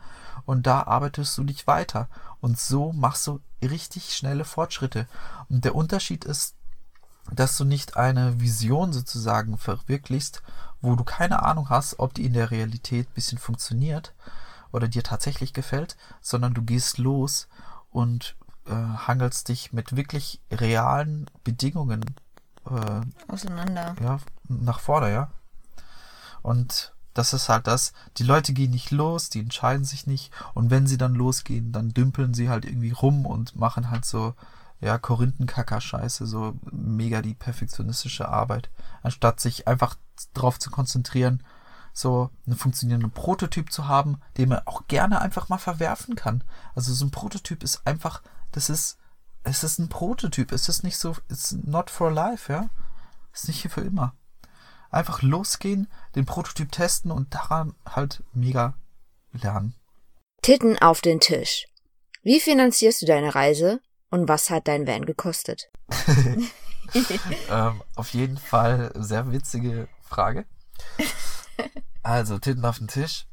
Und 0.46 0.66
da 0.66 0.82
arbeitest 0.84 1.36
du 1.38 1.44
dich 1.44 1.66
weiter. 1.66 2.08
Und 2.40 2.58
so 2.58 2.92
machst 2.92 3.26
du 3.26 3.40
richtig 3.62 4.14
schnelle 4.14 4.44
Fortschritte. 4.44 5.06
Und 5.48 5.64
der 5.64 5.74
Unterschied 5.74 6.24
ist, 6.24 6.54
dass 7.32 7.56
du 7.56 7.64
nicht 7.64 7.96
eine 7.96 8.40
Vision 8.40 8.92
sozusagen 8.92 9.58
verwirklichst, 9.58 10.42
wo 10.80 10.96
du 10.96 11.04
keine 11.04 11.42
Ahnung 11.42 11.68
hast, 11.68 11.98
ob 11.98 12.14
die 12.14 12.24
in 12.24 12.32
der 12.32 12.50
Realität 12.50 13.08
ein 13.08 13.14
bisschen 13.14 13.38
funktioniert 13.38 14.14
oder 14.72 14.88
dir 14.88 15.02
tatsächlich 15.02 15.52
gefällt, 15.52 15.96
sondern 16.20 16.54
du 16.54 16.62
gehst 16.62 16.98
los 16.98 17.48
und 17.90 18.36
äh, 18.66 18.72
hangelst 18.72 19.48
dich 19.48 19.72
mit 19.72 19.96
wirklich 19.96 20.40
realen 20.50 21.26
Bedingungen 21.44 22.04
äh, 22.66 23.00
auseinander. 23.28 23.94
Ja, 24.00 24.18
nach 24.48 24.80
vorne, 24.80 25.12
ja. 25.12 25.30
Und 26.42 26.94
das 27.14 27.32
ist 27.32 27.48
halt 27.48 27.66
das, 27.66 27.92
die 28.16 28.22
Leute 28.22 28.52
gehen 28.52 28.70
nicht 28.70 28.90
los, 28.90 29.30
die 29.30 29.40
entscheiden 29.40 29.84
sich 29.84 30.06
nicht 30.06 30.32
und 30.54 30.70
wenn 30.70 30.86
sie 30.86 30.98
dann 30.98 31.14
losgehen, 31.14 31.72
dann 31.72 31.92
dümpeln 31.92 32.34
sie 32.34 32.48
halt 32.48 32.64
irgendwie 32.64 32.92
rum 32.92 33.26
und 33.26 33.56
machen 33.56 33.90
halt 33.90 34.04
so, 34.04 34.34
ja, 34.80 34.96
Korinthenkacker-Scheiße, 34.96 36.26
so 36.26 36.54
mega 36.70 37.20
die 37.22 37.34
perfektionistische 37.34 38.28
Arbeit, 38.28 38.70
anstatt 39.02 39.40
sich 39.40 39.68
einfach 39.68 39.96
darauf 40.34 40.58
zu 40.58 40.70
konzentrieren, 40.70 41.42
so 41.92 42.30
einen 42.46 42.56
funktionierenden 42.56 43.10
Prototyp 43.10 43.72
zu 43.72 43.88
haben, 43.88 44.20
den 44.36 44.50
man 44.50 44.62
auch 44.66 44.86
gerne 44.86 45.20
einfach 45.20 45.48
mal 45.48 45.58
verwerfen 45.58 46.14
kann. 46.14 46.44
Also 46.74 46.94
so 46.94 47.04
ein 47.04 47.10
Prototyp 47.10 47.62
ist 47.62 47.86
einfach, 47.86 48.22
das 48.52 48.70
ist, 48.70 48.98
es 49.42 49.64
ist 49.64 49.78
ein 49.78 49.88
Prototyp, 49.88 50.52
es 50.52 50.68
ist 50.68 50.84
nicht 50.84 50.98
so, 50.98 51.16
it's 51.28 51.52
not 51.52 51.90
for 51.90 52.10
life, 52.10 52.52
ja. 52.52 52.68
Ist 53.32 53.48
nicht 53.48 53.62
hier 53.62 53.70
für 53.70 53.80
immer. 53.80 54.14
Einfach 54.90 55.22
losgehen, 55.22 55.88
den 56.14 56.26
Prototyp 56.26 56.72
testen 56.72 57.10
und 57.10 57.34
daran 57.34 57.74
halt 57.86 58.22
mega 58.32 58.74
lernen. 59.32 59.74
Titten 60.42 60.78
auf 60.78 61.00
den 61.00 61.20
Tisch. 61.20 61.66
Wie 62.22 62.40
finanzierst 62.40 63.02
du 63.02 63.06
deine 63.06 63.34
Reise 63.34 63.80
und 64.10 64.28
was 64.28 64.50
hat 64.50 64.68
dein 64.68 64.86
Van 64.86 65.06
gekostet? 65.06 65.70
ähm, 67.50 67.82
auf 67.94 68.10
jeden 68.10 68.36
Fall 68.36 68.92
sehr 68.96 69.30
witzige 69.32 69.88
Frage. 70.02 70.44
Also, 72.02 72.38
Titten 72.38 72.64
auf 72.64 72.78
den 72.78 72.88
Tisch. 72.88 73.26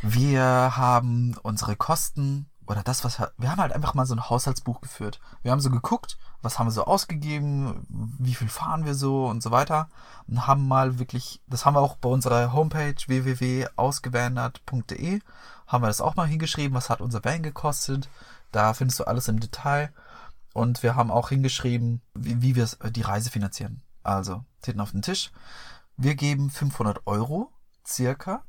Wir 0.00 0.44
haben 0.76 1.36
unsere 1.42 1.74
Kosten 1.74 2.48
oder 2.66 2.82
das, 2.82 3.04
was 3.04 3.20
wir 3.38 3.50
haben 3.50 3.60
halt 3.60 3.72
einfach 3.72 3.94
mal 3.94 4.06
so 4.06 4.14
ein 4.14 4.30
Haushaltsbuch 4.30 4.80
geführt. 4.80 5.20
Wir 5.42 5.52
haben 5.52 5.60
so 5.60 5.70
geguckt, 5.70 6.18
was 6.42 6.58
haben 6.58 6.66
wir 6.66 6.72
so 6.72 6.84
ausgegeben, 6.84 7.86
wie 7.88 8.34
viel 8.34 8.48
fahren 8.48 8.84
wir 8.84 8.94
so 8.94 9.26
und 9.26 9.42
so 9.42 9.50
weiter 9.50 9.88
und 10.28 10.46
haben 10.46 10.68
mal 10.68 10.98
wirklich, 10.98 11.40
das 11.46 11.66
haben 11.66 11.74
wir 11.74 11.80
auch 11.80 11.96
bei 11.96 12.08
unserer 12.08 12.52
Homepage 12.52 12.94
www.ausgewandert.de 13.06 15.20
haben 15.66 15.82
wir 15.82 15.88
das 15.88 16.00
auch 16.00 16.16
mal 16.16 16.26
hingeschrieben, 16.26 16.74
was 16.74 16.90
hat 16.90 17.00
unser 17.00 17.24
Van 17.24 17.42
gekostet. 17.42 18.08
Da 18.52 18.74
findest 18.74 19.00
du 19.00 19.04
alles 19.04 19.28
im 19.28 19.40
Detail 19.40 19.92
und 20.52 20.82
wir 20.82 20.96
haben 20.96 21.10
auch 21.10 21.30
hingeschrieben, 21.30 22.02
wie, 22.14 22.42
wie 22.42 22.56
wir 22.56 22.68
die 22.90 23.00
Reise 23.00 23.30
finanzieren. 23.30 23.82
Also, 24.02 24.44
Titten 24.60 24.80
auf 24.80 24.90
den 24.90 25.02
Tisch. 25.02 25.30
Wir 25.96 26.14
geben 26.14 26.50
500 26.50 27.06
Euro 27.06 27.50
circa 27.86 28.42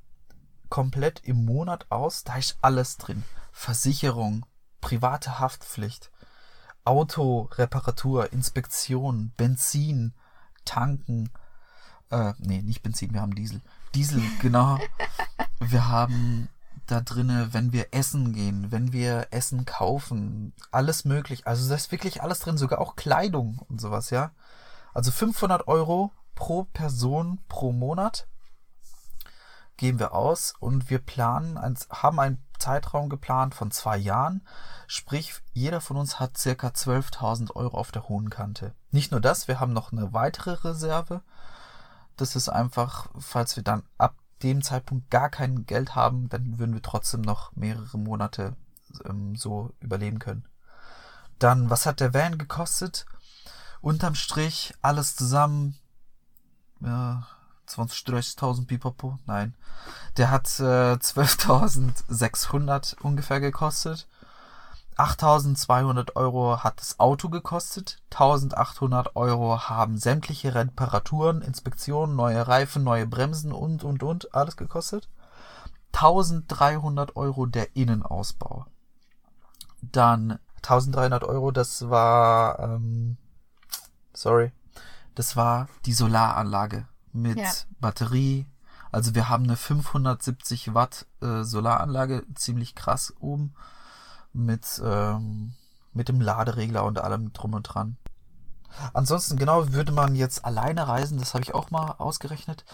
komplett 0.69 1.21
im 1.23 1.45
Monat 1.45 1.85
aus. 1.89 2.23
Da 2.23 2.35
ist 2.35 2.57
alles 2.61 2.97
drin. 2.97 3.23
Versicherung, 3.53 4.45
private 4.81 5.39
Haftpflicht, 5.39 6.11
Autoreparatur, 6.83 8.33
Inspektion, 8.33 9.31
Benzin, 9.37 10.13
Tanken. 10.65 11.29
Äh, 12.09 12.33
nee, 12.39 12.61
nicht 12.61 12.83
Benzin, 12.83 13.13
wir 13.13 13.21
haben 13.21 13.35
Diesel. 13.35 13.61
Diesel, 13.95 14.21
genau. 14.41 14.79
Wir 15.59 15.87
haben 15.87 16.49
da 16.87 16.99
drinne, 16.99 17.53
wenn 17.53 17.71
wir 17.71 17.87
essen 17.91 18.33
gehen, 18.33 18.69
wenn 18.69 18.91
wir 18.91 19.27
Essen 19.31 19.63
kaufen, 19.63 20.53
alles 20.71 21.05
möglich. 21.05 21.47
Also 21.47 21.69
da 21.69 21.75
ist 21.75 21.93
wirklich 21.93 22.21
alles 22.21 22.39
drin, 22.39 22.57
sogar 22.57 22.81
auch 22.81 22.97
Kleidung 22.97 23.59
und 23.69 23.79
sowas, 23.79 24.09
ja. 24.09 24.31
Also 24.93 25.11
500 25.11 25.69
Euro 25.69 26.11
pro 26.35 26.65
Person 26.65 27.39
pro 27.47 27.71
Monat 27.71 28.27
geben 29.77 29.99
wir 29.99 30.13
aus 30.13 30.53
und 30.59 30.89
wir 30.89 30.99
planen, 30.99 31.57
haben 31.89 32.19
einen 32.19 32.43
Zeitraum 32.63 33.09
geplant 33.09 33.53
von 33.53 33.71
zwei 33.71 33.97
Jahren. 33.97 34.41
Sprich, 34.87 35.35
jeder 35.53 35.81
von 35.81 35.97
uns 35.97 36.19
hat 36.19 36.37
circa 36.37 36.67
12.000 36.67 37.55
Euro 37.55 37.77
auf 37.77 37.91
der 37.91 38.07
hohen 38.07 38.29
Kante. 38.29 38.73
Nicht 38.91 39.11
nur 39.11 39.19
das, 39.19 39.47
wir 39.47 39.59
haben 39.59 39.73
noch 39.73 39.91
eine 39.91 40.13
weitere 40.13 40.51
Reserve. 40.51 41.21
Das 42.15 42.35
ist 42.35 42.47
einfach, 42.47 43.09
falls 43.19 43.55
wir 43.55 43.63
dann 43.63 43.83
ab 43.97 44.15
dem 44.43 44.61
Zeitpunkt 44.61 45.09
gar 45.09 45.29
kein 45.29 45.65
Geld 45.65 45.95
haben, 45.95 46.29
dann 46.29 46.57
würden 46.57 46.73
wir 46.73 46.81
trotzdem 46.81 47.21
noch 47.21 47.55
mehrere 47.55 47.97
Monate 47.97 48.55
ähm, 49.05 49.35
so 49.35 49.71
überleben 49.79 50.19
können. 50.19 50.45
Dann, 51.39 51.69
was 51.69 51.85
hat 51.85 51.99
der 51.99 52.13
Van 52.13 52.37
gekostet? 52.37 53.05
Unterm 53.81 54.15
Strich 54.15 54.73
alles 54.81 55.15
zusammen 55.15 55.77
ja, 56.79 57.27
20, 57.65 58.07
30.000 58.07 58.67
Pipapo? 58.67 59.19
Nein. 59.25 59.55
Der 60.17 60.31
hat 60.31 60.59
äh, 60.59 60.93
12.600 60.93 63.01
ungefähr 63.01 63.39
gekostet. 63.39 64.07
8.200 64.97 66.15
Euro 66.15 66.63
hat 66.63 66.79
das 66.79 66.99
Auto 66.99 67.29
gekostet. 67.29 68.01
1.800 68.11 69.15
Euro 69.15 69.69
haben 69.69 69.97
sämtliche 69.97 70.53
Reparaturen, 70.53 71.41
Inspektionen, 71.41 72.15
neue 72.15 72.47
Reifen, 72.47 72.83
neue 72.83 73.07
Bremsen 73.07 73.51
und, 73.51 73.83
und, 73.83 74.03
und 74.03 74.35
alles 74.35 74.55
gekostet. 74.55 75.09
1.300 75.93 77.15
Euro 77.15 77.47
der 77.47 77.75
Innenausbau. 77.75 78.67
Dann 79.81 80.37
1.300 80.61 81.23
Euro, 81.23 81.51
das 81.51 81.89
war, 81.89 82.59
ähm, 82.59 83.17
sorry, 84.13 84.51
das 85.15 85.35
war 85.35 85.67
die 85.85 85.93
Solaranlage 85.93 86.85
mit 87.13 87.37
ja. 87.37 87.49
Batterie. 87.79 88.45
Also 88.91 89.15
wir 89.15 89.29
haben 89.29 89.45
eine 89.45 89.55
570 89.55 90.73
Watt 90.73 91.07
äh, 91.21 91.43
Solaranlage, 91.43 92.23
ziemlich 92.35 92.75
krass 92.75 93.13
oben, 93.19 93.55
mit, 94.33 94.81
ähm, 94.83 95.53
mit 95.93 96.09
dem 96.09 96.21
Laderegler 96.21 96.83
und 96.83 96.99
allem 96.99 97.33
drum 97.33 97.53
und 97.53 97.63
dran. 97.63 97.97
Ansonsten 98.93 99.37
genau 99.37 99.71
würde 99.73 99.91
man 99.91 100.15
jetzt 100.15 100.45
alleine 100.45 100.87
reisen, 100.87 101.19
das 101.19 101.33
habe 101.33 101.43
ich 101.43 101.53
auch 101.53 101.71
mal 101.71 101.95
ausgerechnet. 101.97 102.65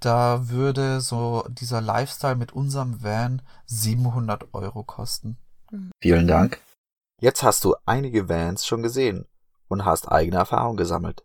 Da 0.00 0.48
würde 0.48 1.00
so 1.00 1.46
dieser 1.48 1.80
Lifestyle 1.80 2.34
mit 2.34 2.52
unserem 2.52 3.02
Van 3.02 3.40
700 3.66 4.52
Euro 4.52 4.82
kosten. 4.82 5.38
Vielen 6.00 6.26
Dank. 6.26 6.60
Jetzt 7.20 7.42
hast 7.42 7.64
du 7.64 7.76
einige 7.86 8.28
Vans 8.28 8.66
schon 8.66 8.82
gesehen 8.82 9.26
und 9.68 9.84
hast 9.84 10.10
eigene 10.10 10.38
Erfahrung 10.38 10.76
gesammelt. 10.76 11.22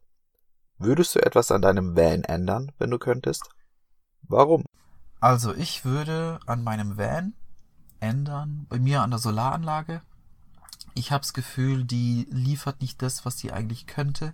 Würdest 0.80 1.16
du 1.16 1.20
etwas 1.20 1.52
an 1.52 1.64
deinem 1.64 1.96
Van 1.96 2.24
ändern, 2.24 2.72
wenn 2.78 2.92
du 2.92 3.00
könntest? 3.00 3.50
Warum? 4.22 4.64
Also 5.20 5.56
ich 5.56 5.86
würde 5.86 6.40
an 6.46 6.64
meinem 6.64 6.98
Van 6.98 7.34
ändern, 8.00 8.68
bei 8.70 8.78
mir 8.78 9.02
an 9.02 9.10
der 9.10 9.20
Solaranlage. 9.20 10.02
Ich 10.94 11.12
habe 11.12 11.22
das 11.22 11.34
Gefühl, 11.34 11.84
die 11.84 12.28
liefert 12.30 12.82
nicht 12.82 13.02
das, 13.02 13.26
was 13.26 13.38
die 13.38 13.52
eigentlich 13.52 13.88
könnte 13.88 14.34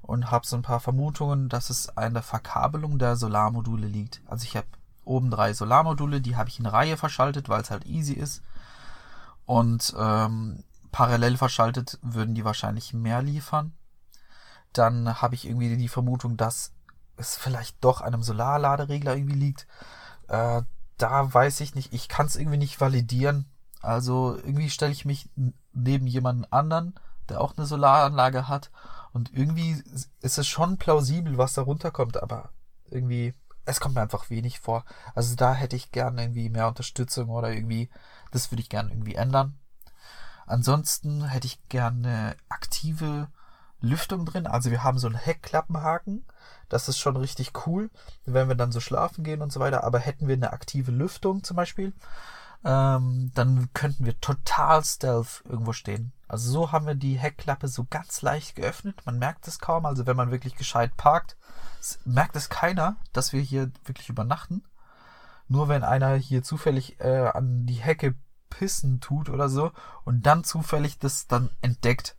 und 0.00 0.30
habe 0.30 0.46
so 0.46 0.56
ein 0.56 0.62
paar 0.62 0.80
Vermutungen, 0.80 1.50
dass 1.50 1.68
es 1.68 1.94
an 1.96 2.14
der 2.14 2.22
Verkabelung 2.22 2.98
der 2.98 3.16
Solarmodule 3.16 3.86
liegt. 3.86 4.22
Also 4.26 4.44
ich 4.44 4.56
habe 4.56 4.66
oben 5.04 5.30
drei 5.30 5.52
Solarmodule, 5.52 6.22
die 6.22 6.36
habe 6.36 6.48
ich 6.48 6.58
in 6.58 6.66
Reihe 6.66 6.96
verschaltet, 6.96 7.50
weil 7.50 7.60
es 7.60 7.70
halt 7.70 7.84
easy 7.84 8.14
ist. 8.14 8.42
Und 9.44 9.94
ähm, 9.98 10.64
parallel 10.92 11.36
verschaltet 11.36 11.98
würden 12.00 12.34
die 12.34 12.44
wahrscheinlich 12.46 12.94
mehr 12.94 13.20
liefern 13.20 13.74
dann 14.78 15.22
habe 15.22 15.34
ich 15.34 15.46
irgendwie 15.46 15.76
die 15.76 15.88
Vermutung, 15.88 16.36
dass 16.36 16.72
es 17.16 17.36
vielleicht 17.36 17.82
doch 17.82 18.00
an 18.00 18.14
einem 18.14 18.22
Solarladeregler 18.22 19.16
irgendwie 19.16 19.38
liegt. 19.38 19.66
Äh, 20.28 20.62
da 20.98 21.34
weiß 21.34 21.60
ich 21.60 21.74
nicht, 21.74 21.92
ich 21.92 22.08
kann 22.08 22.26
es 22.26 22.36
irgendwie 22.36 22.58
nicht 22.58 22.80
validieren. 22.80 23.46
Also 23.80 24.36
irgendwie 24.36 24.70
stelle 24.70 24.92
ich 24.92 25.04
mich 25.04 25.28
neben 25.72 26.06
jemanden 26.06 26.44
anderen, 26.46 26.94
der 27.28 27.40
auch 27.40 27.56
eine 27.56 27.66
Solaranlage 27.66 28.48
hat. 28.48 28.70
Und 29.12 29.32
irgendwie 29.32 29.82
ist 30.20 30.38
es 30.38 30.46
schon 30.46 30.78
plausibel, 30.78 31.38
was 31.38 31.54
da 31.54 31.62
runterkommt, 31.62 32.20
aber 32.22 32.50
irgendwie, 32.90 33.34
es 33.64 33.80
kommt 33.80 33.94
mir 33.94 34.00
einfach 34.00 34.30
wenig 34.30 34.60
vor. 34.60 34.84
Also 35.14 35.36
da 35.36 35.54
hätte 35.54 35.76
ich 35.76 35.92
gerne 35.92 36.22
irgendwie 36.22 36.48
mehr 36.48 36.68
Unterstützung 36.68 37.28
oder 37.28 37.52
irgendwie, 37.52 37.90
das 38.30 38.50
würde 38.50 38.62
ich 38.62 38.68
gerne 38.68 38.90
irgendwie 38.90 39.14
ändern. 39.14 39.56
Ansonsten 40.46 41.24
hätte 41.24 41.46
ich 41.46 41.68
gerne 41.68 42.36
aktive 42.48 43.28
Lüftung 43.80 44.24
drin. 44.24 44.46
Also 44.46 44.70
wir 44.70 44.82
haben 44.82 44.98
so 44.98 45.06
einen 45.06 45.16
Heckklappenhaken. 45.16 46.24
Das 46.68 46.88
ist 46.88 46.98
schon 46.98 47.16
richtig 47.16 47.66
cool, 47.66 47.90
wenn 48.24 48.48
wir 48.48 48.54
dann 48.54 48.72
so 48.72 48.80
schlafen 48.80 49.24
gehen 49.24 49.42
und 49.42 49.52
so 49.52 49.60
weiter. 49.60 49.84
Aber 49.84 49.98
hätten 49.98 50.28
wir 50.28 50.34
eine 50.34 50.52
aktive 50.52 50.90
Lüftung 50.90 51.44
zum 51.44 51.56
Beispiel, 51.56 51.92
ähm, 52.64 53.30
dann 53.34 53.68
könnten 53.74 54.06
wir 54.06 54.18
total 54.20 54.82
stealth 54.84 55.42
irgendwo 55.46 55.72
stehen. 55.72 56.12
Also 56.26 56.50
so 56.50 56.72
haben 56.72 56.86
wir 56.86 56.94
die 56.94 57.18
Heckklappe 57.18 57.68
so 57.68 57.86
ganz 57.88 58.22
leicht 58.22 58.56
geöffnet. 58.56 59.02
Man 59.04 59.18
merkt 59.18 59.46
es 59.46 59.58
kaum. 59.58 59.84
Also 59.84 60.06
wenn 60.06 60.16
man 60.16 60.30
wirklich 60.30 60.56
gescheit 60.56 60.96
parkt, 60.96 61.36
merkt 62.04 62.36
es 62.36 62.48
keiner, 62.48 62.96
dass 63.12 63.32
wir 63.32 63.40
hier 63.40 63.70
wirklich 63.84 64.08
übernachten. 64.08 64.64
Nur 65.46 65.68
wenn 65.68 65.84
einer 65.84 66.14
hier 66.14 66.42
zufällig 66.42 66.98
äh, 67.00 67.28
an 67.28 67.66
die 67.66 67.74
Hecke 67.74 68.14
pissen 68.48 69.00
tut 69.00 69.28
oder 69.28 69.48
so 69.48 69.72
und 70.04 70.24
dann 70.26 70.44
zufällig 70.44 70.98
das 70.98 71.26
dann 71.26 71.50
entdeckt. 71.60 72.16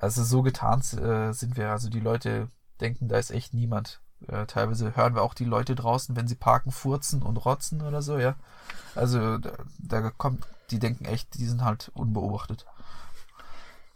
Also 0.00 0.22
so 0.24 0.42
getan 0.42 0.80
äh, 0.80 1.32
sind 1.32 1.56
wir. 1.56 1.70
Also 1.70 1.88
die 1.88 2.00
Leute 2.00 2.48
denken, 2.80 3.08
da 3.08 3.18
ist 3.18 3.30
echt 3.30 3.54
niemand. 3.54 4.00
Äh, 4.26 4.46
teilweise 4.46 4.96
hören 4.96 5.14
wir 5.14 5.22
auch 5.22 5.34
die 5.34 5.44
Leute 5.44 5.74
draußen, 5.74 6.16
wenn 6.16 6.28
sie 6.28 6.34
parken, 6.34 6.72
furzen 6.72 7.22
und 7.22 7.36
rotzen 7.36 7.82
oder 7.82 8.02
so, 8.02 8.18
ja. 8.18 8.34
Also 8.94 9.38
da, 9.38 9.52
da 9.78 10.10
kommt, 10.10 10.46
die 10.70 10.78
denken 10.78 11.04
echt, 11.04 11.34
die 11.34 11.46
sind 11.46 11.62
halt 11.62 11.90
unbeobachtet. 11.94 12.66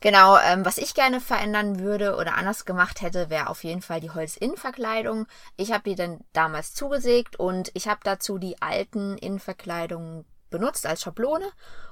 Genau, 0.01 0.37
ähm, 0.37 0.65
was 0.65 0.79
ich 0.79 0.95
gerne 0.95 1.21
verändern 1.21 1.79
würde 1.79 2.17
oder 2.17 2.37
anders 2.37 2.65
gemacht 2.65 3.03
hätte, 3.03 3.31
wäre 3.31 3.49
auf 3.49 3.63
jeden 3.63 3.83
Fall 3.83 4.01
die 4.01 4.11
Holzinnenverkleidung. 4.11 5.27
Ich 5.57 5.71
habe 5.71 5.85
die 5.85 5.95
dann 5.95 6.25
damals 6.33 6.75
zugesägt 6.75 7.37
und 7.37 7.71
ich 7.75 7.87
habe 7.87 8.01
dazu 8.03 8.39
die 8.39 8.61
alten 8.61 9.17
Innenverkleidungen 9.17 10.25
benutzt 10.53 10.87
als 10.87 11.03
Schablone. 11.03 11.47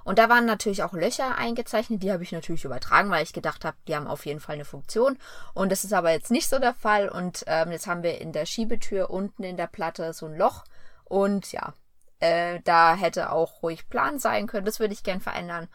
Und 0.05 0.21
da 0.21 0.29
waren 0.29 0.47
natürlich 0.47 0.85
auch 0.85 0.93
Löcher 0.93 1.37
eingezeichnet. 1.37 2.03
Die 2.03 2.13
habe 2.13 2.23
ich 2.23 2.31
natürlich 2.31 2.65
übertragen, 2.65 3.11
weil 3.11 3.25
ich 3.25 3.33
gedacht 3.33 3.65
habe, 3.65 3.77
die 3.89 3.97
haben 3.97 4.07
auf 4.07 4.25
jeden 4.25 4.39
Fall 4.39 4.55
eine 4.55 4.65
Funktion. 4.65 5.19
Und 5.53 5.73
das 5.73 5.83
ist 5.83 5.93
aber 5.93 6.13
jetzt 6.13 6.31
nicht 6.31 6.49
so 6.49 6.61
der 6.61 6.75
Fall. 6.75 7.09
Und 7.09 7.43
ähm, 7.49 7.73
jetzt 7.73 7.89
haben 7.89 8.05
wir 8.05 8.21
in 8.21 8.33
der 8.33 8.47
Schiebetür 8.47 9.11
unten 9.11 9.43
in 9.43 9.57
der 9.57 9.67
Platte 9.67 10.13
so 10.13 10.27
ein 10.27 10.37
Loch. 10.37 10.65
Und 11.05 11.51
ja, 11.51 11.75
äh, 12.21 12.61
da 12.65 12.95
hätte 12.95 13.33
auch 13.33 13.63
ruhig 13.63 13.89
Plan 13.89 14.21
sein 14.21 14.47
können. 14.47 14.67
Das 14.67 14.79
würde 14.79 14.95
ich 14.95 15.03
gern 15.03 15.21
verändern. 15.21 15.69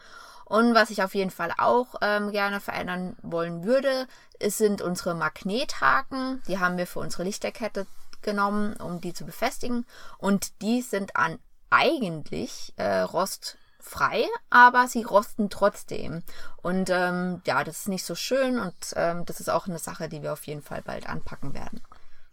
Und 0.46 0.74
was 0.74 0.90
ich 0.90 1.02
auf 1.02 1.14
jeden 1.16 1.32
Fall 1.32 1.52
auch 1.58 1.96
ähm, 2.00 2.30
gerne 2.30 2.60
verändern 2.60 3.16
wollen 3.22 3.64
würde, 3.64 4.06
ist, 4.38 4.58
sind 4.58 4.80
unsere 4.80 5.14
Magnethaken. 5.14 6.40
Die 6.46 6.60
haben 6.60 6.78
wir 6.78 6.86
für 6.86 7.00
unsere 7.00 7.24
Lichterkette 7.24 7.86
genommen, 8.22 8.74
um 8.76 9.00
die 9.00 9.12
zu 9.12 9.24
befestigen. 9.24 9.86
Und 10.18 10.62
die 10.62 10.82
sind 10.82 11.16
an 11.16 11.40
eigentlich 11.70 12.72
äh, 12.76 13.00
rostfrei, 13.00 14.24
aber 14.50 14.88
sie 14.88 15.02
rosten 15.02 15.50
trotzdem. 15.50 16.22
Und 16.62 16.90
ähm, 16.90 17.42
ja, 17.46 17.64
das 17.64 17.80
ist 17.80 17.88
nicht 17.88 18.04
so 18.04 18.14
schön 18.14 18.58
und 18.58 18.74
ähm, 18.96 19.24
das 19.24 19.40
ist 19.40 19.48
auch 19.50 19.66
eine 19.66 19.78
Sache, 19.78 20.08
die 20.08 20.22
wir 20.22 20.32
auf 20.32 20.46
jeden 20.46 20.62
Fall 20.62 20.82
bald 20.82 21.08
anpacken 21.08 21.54
werden. 21.54 21.80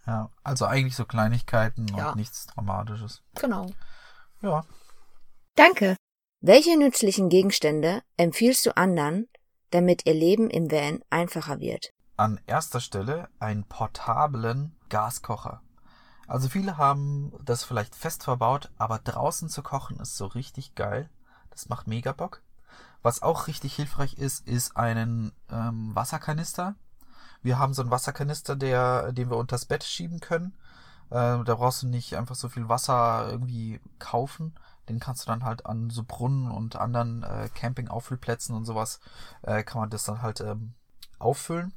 Ja, 0.06 0.30
also 0.44 0.66
eigentlich 0.66 0.96
so 0.96 1.06
Kleinigkeiten 1.06 1.88
Ja. 1.96 2.10
und 2.10 2.18
nichts 2.18 2.48
Dramatisches. 2.48 3.22
Genau. 3.36 3.70
Ja. 4.42 4.66
Danke. 5.56 5.96
Welche 6.42 6.78
nützlichen 6.78 7.30
Gegenstände 7.30 8.02
empfiehlst 8.18 8.66
du 8.66 8.76
anderen, 8.76 9.30
damit 9.70 10.06
ihr 10.06 10.14
Leben 10.14 10.50
im 10.50 10.70
Van 10.70 11.02
einfacher 11.10 11.60
wird? 11.62 11.90
An 12.18 12.40
erster 12.48 12.82
Stelle 12.82 13.30
einen 13.40 13.64
portablen 13.64 14.76
Gaskocher. 14.90 15.62
Also 16.28 16.50
viele 16.50 16.78
haben 16.78 17.34
das 17.44 17.64
vielleicht 17.64 17.96
fest 17.96 18.24
verbaut, 18.24 18.72
aber 18.78 19.00
draußen 19.00 19.50
zu 19.50 19.62
kochen 19.62 20.00
ist 20.00 20.18
so 20.18 20.26
richtig 20.26 20.76
geil. 20.76 21.10
Das 21.50 21.70
macht 21.70 21.88
mega 21.88 22.12
Bock. 22.14 22.42
Was 23.02 23.22
auch 23.22 23.48
richtig 23.48 23.76
hilfreich 23.76 24.14
ist, 24.16 24.48
ist 24.48 24.78
einen 24.78 25.34
ähm, 25.52 25.94
Wasserkanister. 25.94 26.76
Wir 27.42 27.60
haben 27.60 27.74
so 27.74 27.82
einen 27.82 27.92
Wasserkanister, 27.92 28.56
der, 28.56 29.12
den 29.12 29.30
wir 29.30 29.38
unters 29.38 29.66
Bett 29.66 29.84
schieben 29.84 30.22
können. 30.22 30.54
Äh, 31.10 31.44
da 31.44 31.56
brauchst 31.56 31.84
du 31.84 31.88
nicht 31.88 32.16
einfach 32.16 32.36
so 32.36 32.48
viel 32.48 32.70
Wasser 32.70 33.28
irgendwie 33.30 33.82
kaufen. 34.00 34.56
Den 34.88 35.00
kannst 35.00 35.24
du 35.24 35.28
dann 35.28 35.44
halt 35.44 35.66
an 35.66 35.90
so 35.90 36.04
Brunnen 36.04 36.50
und 36.50 36.78
anderen 36.78 37.24
äh, 37.24 37.50
Camping-Auffüllplätzen 37.54 38.56
und 38.56 38.66
sowas, 38.66 39.02
äh, 39.42 39.64
kann 39.64 39.82
man 39.82 39.90
das 39.90 40.06
dann 40.06 40.22
halt 40.22 40.40
ähm, 40.40 40.74
auffüllen. 41.20 41.74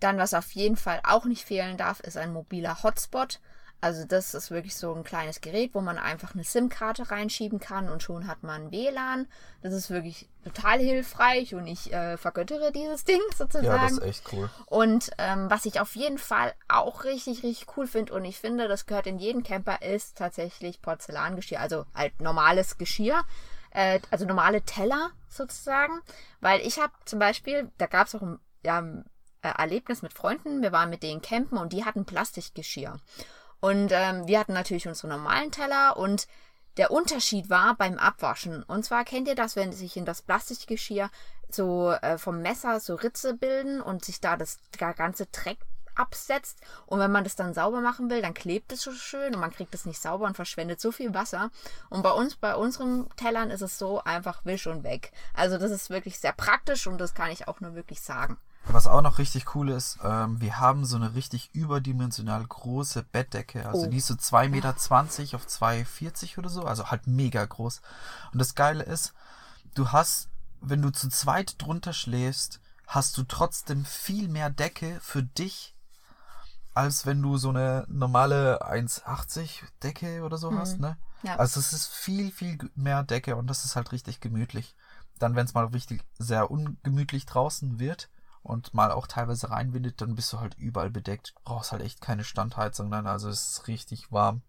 Dann, 0.00 0.18
was 0.18 0.34
auf 0.34 0.50
jeden 0.52 0.76
Fall 0.76 1.00
auch 1.04 1.24
nicht 1.24 1.44
fehlen 1.44 1.76
darf, 1.76 2.00
ist 2.00 2.16
ein 2.16 2.32
mobiler 2.32 2.82
Hotspot. 2.82 3.40
Also 3.82 4.04
das 4.04 4.32
ist 4.32 4.52
wirklich 4.52 4.76
so 4.76 4.94
ein 4.94 5.02
kleines 5.02 5.40
Gerät, 5.40 5.74
wo 5.74 5.80
man 5.80 5.98
einfach 5.98 6.34
eine 6.34 6.44
SIM-Karte 6.44 7.10
reinschieben 7.10 7.58
kann 7.58 7.88
und 7.88 8.00
schon 8.00 8.28
hat 8.28 8.44
man 8.44 8.70
WLAN. 8.70 9.26
Das 9.60 9.74
ist 9.74 9.90
wirklich 9.90 10.28
total 10.44 10.78
hilfreich 10.78 11.56
und 11.56 11.66
ich 11.66 11.92
äh, 11.92 12.16
vergöttere 12.16 12.70
dieses 12.70 13.02
Ding 13.06 13.20
sozusagen. 13.36 13.66
Ja, 13.66 13.82
das 13.82 13.92
ist 13.98 14.02
echt 14.04 14.32
cool. 14.32 14.48
Und 14.66 15.10
ähm, 15.18 15.50
was 15.50 15.66
ich 15.66 15.80
auf 15.80 15.96
jeden 15.96 16.18
Fall 16.18 16.54
auch 16.68 17.02
richtig, 17.02 17.42
richtig 17.42 17.76
cool 17.76 17.88
finde 17.88 18.14
und 18.14 18.24
ich 18.24 18.38
finde, 18.38 18.68
das 18.68 18.86
gehört 18.86 19.08
in 19.08 19.18
jeden 19.18 19.42
Camper, 19.42 19.82
ist 19.82 20.16
tatsächlich 20.16 20.80
Porzellangeschirr. 20.80 21.58
Also 21.58 21.84
halt 21.92 22.20
normales 22.20 22.78
Geschirr, 22.78 23.24
äh, 23.70 23.98
also 24.12 24.26
normale 24.26 24.62
Teller 24.62 25.10
sozusagen. 25.28 26.02
Weil 26.40 26.60
ich 26.60 26.78
habe 26.78 26.92
zum 27.04 27.18
Beispiel, 27.18 27.68
da 27.78 27.86
gab 27.86 28.06
es 28.06 28.14
auch 28.14 28.22
ein 28.22 28.38
ja, 28.64 28.78
äh, 29.42 29.48
Erlebnis 29.58 30.02
mit 30.02 30.12
Freunden, 30.12 30.62
wir 30.62 30.70
waren 30.70 30.88
mit 30.88 31.02
denen 31.02 31.20
campen 31.20 31.58
und 31.58 31.72
die 31.72 31.84
hatten 31.84 32.04
Plastikgeschirr. 32.04 33.00
Und 33.62 33.92
ähm, 33.92 34.26
wir 34.26 34.40
hatten 34.40 34.54
natürlich 34.54 34.88
unsere 34.88 35.06
normalen 35.06 35.52
Teller 35.52 35.96
und 35.96 36.26
der 36.78 36.90
Unterschied 36.90 37.48
war 37.48 37.76
beim 37.76 37.96
Abwaschen. 37.96 38.64
Und 38.64 38.84
zwar 38.84 39.04
kennt 39.04 39.28
ihr 39.28 39.36
das, 39.36 39.54
wenn 39.54 39.72
sich 39.72 39.96
in 39.96 40.04
das 40.04 40.20
Plastikgeschirr 40.20 41.10
so 41.48 41.92
äh, 41.92 42.18
vom 42.18 42.42
Messer 42.42 42.80
so 42.80 42.96
Ritze 42.96 43.34
bilden 43.34 43.80
und 43.80 44.04
sich 44.04 44.20
da 44.20 44.36
das 44.36 44.58
ganze 44.96 45.26
Dreck 45.26 45.58
absetzt. 45.94 46.58
Und 46.86 46.98
wenn 46.98 47.12
man 47.12 47.22
das 47.22 47.36
dann 47.36 47.54
sauber 47.54 47.80
machen 47.80 48.10
will, 48.10 48.20
dann 48.20 48.34
klebt 48.34 48.72
es 48.72 48.82
so 48.82 48.90
schön 48.90 49.32
und 49.32 49.40
man 49.40 49.52
kriegt 49.52 49.76
es 49.76 49.86
nicht 49.86 50.02
sauber 50.02 50.26
und 50.26 50.34
verschwendet 50.34 50.80
so 50.80 50.90
viel 50.90 51.14
Wasser. 51.14 51.52
Und 51.88 52.02
bei 52.02 52.10
uns, 52.10 52.34
bei 52.34 52.56
unseren 52.56 53.08
Tellern 53.14 53.52
ist 53.52 53.62
es 53.62 53.78
so 53.78 54.02
einfach 54.02 54.44
wisch 54.44 54.66
und 54.66 54.82
weg. 54.82 55.12
Also 55.34 55.56
das 55.56 55.70
ist 55.70 55.88
wirklich 55.88 56.18
sehr 56.18 56.32
praktisch 56.32 56.88
und 56.88 56.98
das 56.98 57.14
kann 57.14 57.30
ich 57.30 57.46
auch 57.46 57.60
nur 57.60 57.76
wirklich 57.76 58.00
sagen. 58.00 58.38
Was 58.66 58.86
auch 58.86 59.02
noch 59.02 59.18
richtig 59.18 59.54
cool 59.54 59.70
ist, 59.70 59.98
ähm, 60.04 60.40
wir 60.40 60.58
haben 60.60 60.84
so 60.84 60.96
eine 60.96 61.14
richtig 61.14 61.50
überdimensional 61.52 62.44
große 62.46 63.02
Bettdecke. 63.02 63.66
Also 63.68 63.86
Oh. 63.86 63.90
die 63.90 63.96
ist 63.96 64.06
so 64.06 64.14
2,20 64.14 64.48
Meter 64.50 65.36
auf 65.36 65.46
2,40 65.46 66.38
oder 66.38 66.48
so. 66.48 66.64
Also 66.64 66.90
halt 66.90 67.06
mega 67.06 67.44
groß. 67.44 67.80
Und 68.32 68.38
das 68.38 68.54
Geile 68.54 68.84
ist, 68.84 69.14
du 69.74 69.90
hast, 69.90 70.28
wenn 70.60 70.80
du 70.80 70.90
zu 70.90 71.08
zweit 71.08 71.60
drunter 71.60 71.92
schläfst, 71.92 72.60
hast 72.86 73.18
du 73.18 73.24
trotzdem 73.24 73.84
viel 73.84 74.28
mehr 74.28 74.48
Decke 74.50 74.98
für 75.02 75.22
dich, 75.24 75.74
als 76.74 77.04
wenn 77.04 77.20
du 77.20 77.36
so 77.38 77.48
eine 77.50 77.84
normale 77.88 78.62
1,80 78.64 79.62
Decke 79.82 80.22
oder 80.22 80.38
so 80.38 80.56
hast, 80.56 80.78
ne? 80.78 80.96
Ja. 81.22 81.36
Also 81.36 81.60
es 81.60 81.72
ist 81.72 81.88
viel, 81.88 82.30
viel 82.32 82.58
mehr 82.74 83.02
Decke 83.02 83.36
und 83.36 83.48
das 83.48 83.64
ist 83.64 83.76
halt 83.76 83.92
richtig 83.92 84.20
gemütlich. 84.20 84.74
Dann, 85.18 85.34
wenn 85.36 85.46
es 85.46 85.54
mal 85.54 85.66
richtig 85.66 86.02
sehr 86.18 86.50
ungemütlich 86.50 87.26
draußen 87.26 87.78
wird 87.78 88.08
und 88.42 88.74
mal 88.74 88.90
auch 88.92 89.06
teilweise 89.06 89.50
reinwindet, 89.50 90.00
dann 90.00 90.14
bist 90.14 90.32
du 90.32 90.40
halt 90.40 90.56
überall 90.58 90.90
bedeckt. 90.90 91.34
Du 91.36 91.40
brauchst 91.44 91.72
halt 91.72 91.82
echt 91.82 92.00
keine 92.00 92.24
Standheizung, 92.24 92.88
nein, 92.88 93.06
also 93.06 93.28
es 93.28 93.50
ist 93.50 93.68
richtig 93.68 94.10
warm. 94.12 94.42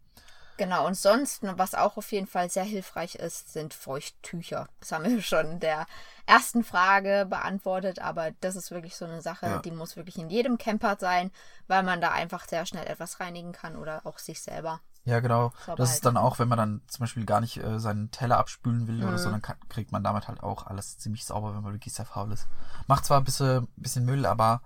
Genau, 0.56 0.86
und 0.86 0.96
sonst, 0.96 1.40
was 1.42 1.74
auch 1.74 1.98
auf 1.98 2.12
jeden 2.12 2.28
Fall 2.28 2.48
sehr 2.50 2.64
hilfreich 2.64 3.16
ist, 3.16 3.52
sind 3.52 3.74
Feuchttücher. 3.74 4.68
Das 4.80 4.92
haben 4.92 5.04
wir 5.04 5.22
schon 5.24 5.54
in 5.54 5.60
der 5.60 5.88
ersten 6.28 6.64
Frage 6.64 7.26
beantwortet, 7.28 8.00
aber 8.00 8.32
das 8.40 8.56
ist 8.56 8.70
wirklich 8.70 8.96
so 8.96 9.06
eine 9.06 9.22
Sache, 9.22 9.48
Ja. 9.48 9.60
die 9.60 9.72
muss 9.72 9.96
wirklich 9.96 10.18
in 10.20 10.30
jedem 10.30 10.58
Camper 10.60 10.98
sein, 11.00 11.32
weil 11.68 11.82
man 11.82 12.02
da 12.02 12.12
einfach 12.12 12.48
sehr 12.48 12.66
schnell 12.68 12.86
etwas 12.86 13.20
reinigen 13.20 13.52
kann 13.52 13.76
oder 13.76 14.06
auch 14.06 14.20
sich 14.20 14.42
selber. 14.42 14.80
Ja, 15.06 15.20
genau. 15.20 15.52
Sauber 15.66 15.76
Das 15.76 15.92
ist 15.92 16.06
dann 16.06 16.16
auch, 16.16 16.40
wenn 16.40 16.48
man 16.48 16.58
dann 16.58 16.82
zum 16.88 17.02
Beispiel 17.04 17.26
gar 17.26 17.42
nicht 17.42 17.58
äh, 17.58 17.80
seinen 17.80 18.10
Teller 18.12 18.38
abspülen 18.38 18.88
will 18.88 19.04
oder 19.04 19.18
so, 19.18 19.28
Mhm. 19.30 19.34
dann 19.34 19.42
kann, 19.42 19.58
kriegt 19.68 19.92
man 19.92 20.04
damit 20.04 20.28
halt 20.30 20.42
auch 20.42 20.66
alles 20.66 20.98
ziemlich 20.98 21.26
sauber, 21.26 21.54
wenn 21.54 21.62
man 21.64 21.74
wirklich 21.74 21.94
sehr 21.94 22.06
faul 22.06 22.32
ist. 22.32 22.48
Macht 22.88 23.06
zwar 23.06 23.20
ein 23.20 23.26
bisschen, 23.26 23.68
bisschen 23.76 24.06
Müll, 24.06 24.26
aber 24.26 24.62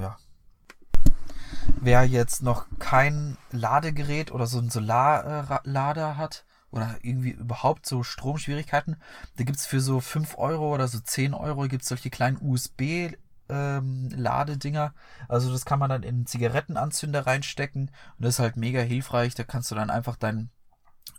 ja. 0.00 0.16
Wer 1.80 2.04
jetzt 2.04 2.42
noch 2.42 2.66
kein 2.78 3.36
Ladegerät 3.50 4.32
oder 4.32 4.46
so 4.46 4.58
ein 4.58 4.70
Solarlader 4.70 6.16
hat 6.16 6.44
oder 6.70 6.96
irgendwie 7.02 7.30
überhaupt 7.30 7.86
so 7.86 8.02
Stromschwierigkeiten, 8.02 8.96
da 9.36 9.44
gibt's 9.44 9.66
für 9.66 9.80
so 9.80 10.00
5 10.00 10.36
Euro 10.38 10.74
oder 10.74 10.88
so 10.88 10.98
10 10.98 11.34
Euro 11.34 11.68
gibt's 11.68 11.88
solche 11.88 12.10
kleinen 12.10 12.38
USB 12.40 13.16
ähm, 13.48 14.10
Ladedinger. 14.10 14.94
Also 15.28 15.50
das 15.52 15.64
kann 15.64 15.78
man 15.78 15.90
dann 15.90 16.02
in 16.02 16.16
einen 16.16 16.26
Zigarettenanzünder 16.26 17.26
reinstecken 17.26 17.90
und 18.16 18.24
das 18.24 18.34
ist 18.34 18.40
halt 18.40 18.56
mega 18.56 18.80
hilfreich. 18.80 19.34
Da 19.34 19.44
kannst 19.44 19.70
du 19.70 19.74
dann 19.74 19.90
einfach 19.90 20.16
dein, 20.16 20.50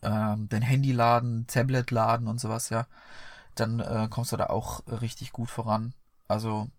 ähm, 0.02 0.48
dein 0.50 0.62
Handy 0.62 0.92
laden, 0.92 1.48
Tablet 1.48 1.92
laden 1.92 2.28
und 2.28 2.40
sowas, 2.40 2.70
ja. 2.70 2.88
Dann 3.56 3.80
äh, 3.80 4.08
kommst 4.10 4.32
du 4.32 4.38
da 4.38 4.48
auch 4.48 4.82
richtig 4.88 5.32
gut 5.32 5.50
voran. 5.50 5.94
Also, 6.28 6.70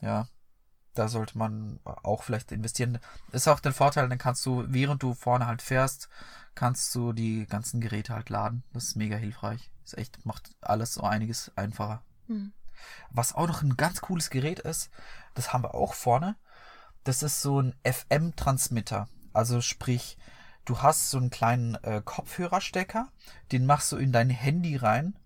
ja, 0.00 0.28
da 0.94 1.08
sollte 1.08 1.38
man 1.38 1.80
auch 1.84 2.22
vielleicht 2.22 2.52
investieren. 2.52 2.98
Ist 3.32 3.48
auch 3.48 3.60
der 3.60 3.72
Vorteil, 3.72 4.08
dann 4.08 4.18
kannst 4.18 4.44
du, 4.46 4.64
während 4.68 5.02
du 5.02 5.14
vorne 5.14 5.46
halt 5.46 5.62
fährst, 5.62 6.08
kannst 6.54 6.94
du 6.94 7.12
die 7.12 7.46
ganzen 7.46 7.80
Geräte 7.80 8.14
halt 8.14 8.28
laden. 8.28 8.64
Das 8.72 8.84
ist 8.84 8.96
mega 8.96 9.16
hilfreich. 9.16 9.70
Ist 9.84 9.96
echt, 9.96 10.24
macht 10.26 10.50
alles 10.60 10.94
so 10.94 11.02
einiges 11.02 11.52
einfacher. 11.56 12.02
Hm. 12.26 12.52
Was 13.10 13.34
auch 13.34 13.46
noch 13.46 13.62
ein 13.62 13.76
ganz 13.76 14.00
cooles 14.00 14.30
Gerät 14.30 14.60
ist, 14.60 14.90
das 15.34 15.52
haben 15.52 15.64
wir 15.64 15.74
auch 15.74 15.94
vorne. 15.94 16.36
Das 17.04 17.22
ist 17.22 17.42
so 17.42 17.60
ein 17.60 17.74
FM-Transmitter. 17.84 19.08
Also 19.32 19.60
sprich, 19.60 20.18
du 20.64 20.82
hast 20.82 21.10
so 21.10 21.18
einen 21.18 21.30
kleinen 21.30 21.76
äh, 21.76 22.02
Kopfhörerstecker, 22.04 23.08
den 23.52 23.66
machst 23.66 23.92
du 23.92 23.96
in 23.96 24.12
dein 24.12 24.30
Handy 24.30 24.76
rein 24.76 25.16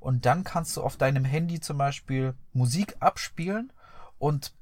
und 0.00 0.26
dann 0.26 0.44
kannst 0.44 0.76
du 0.76 0.82
auf 0.82 0.96
deinem 0.96 1.24
Handy 1.24 1.60
zum 1.60 1.78
Beispiel 1.78 2.34
Musik 2.52 2.96
abspielen 3.00 3.72
und 4.18 4.54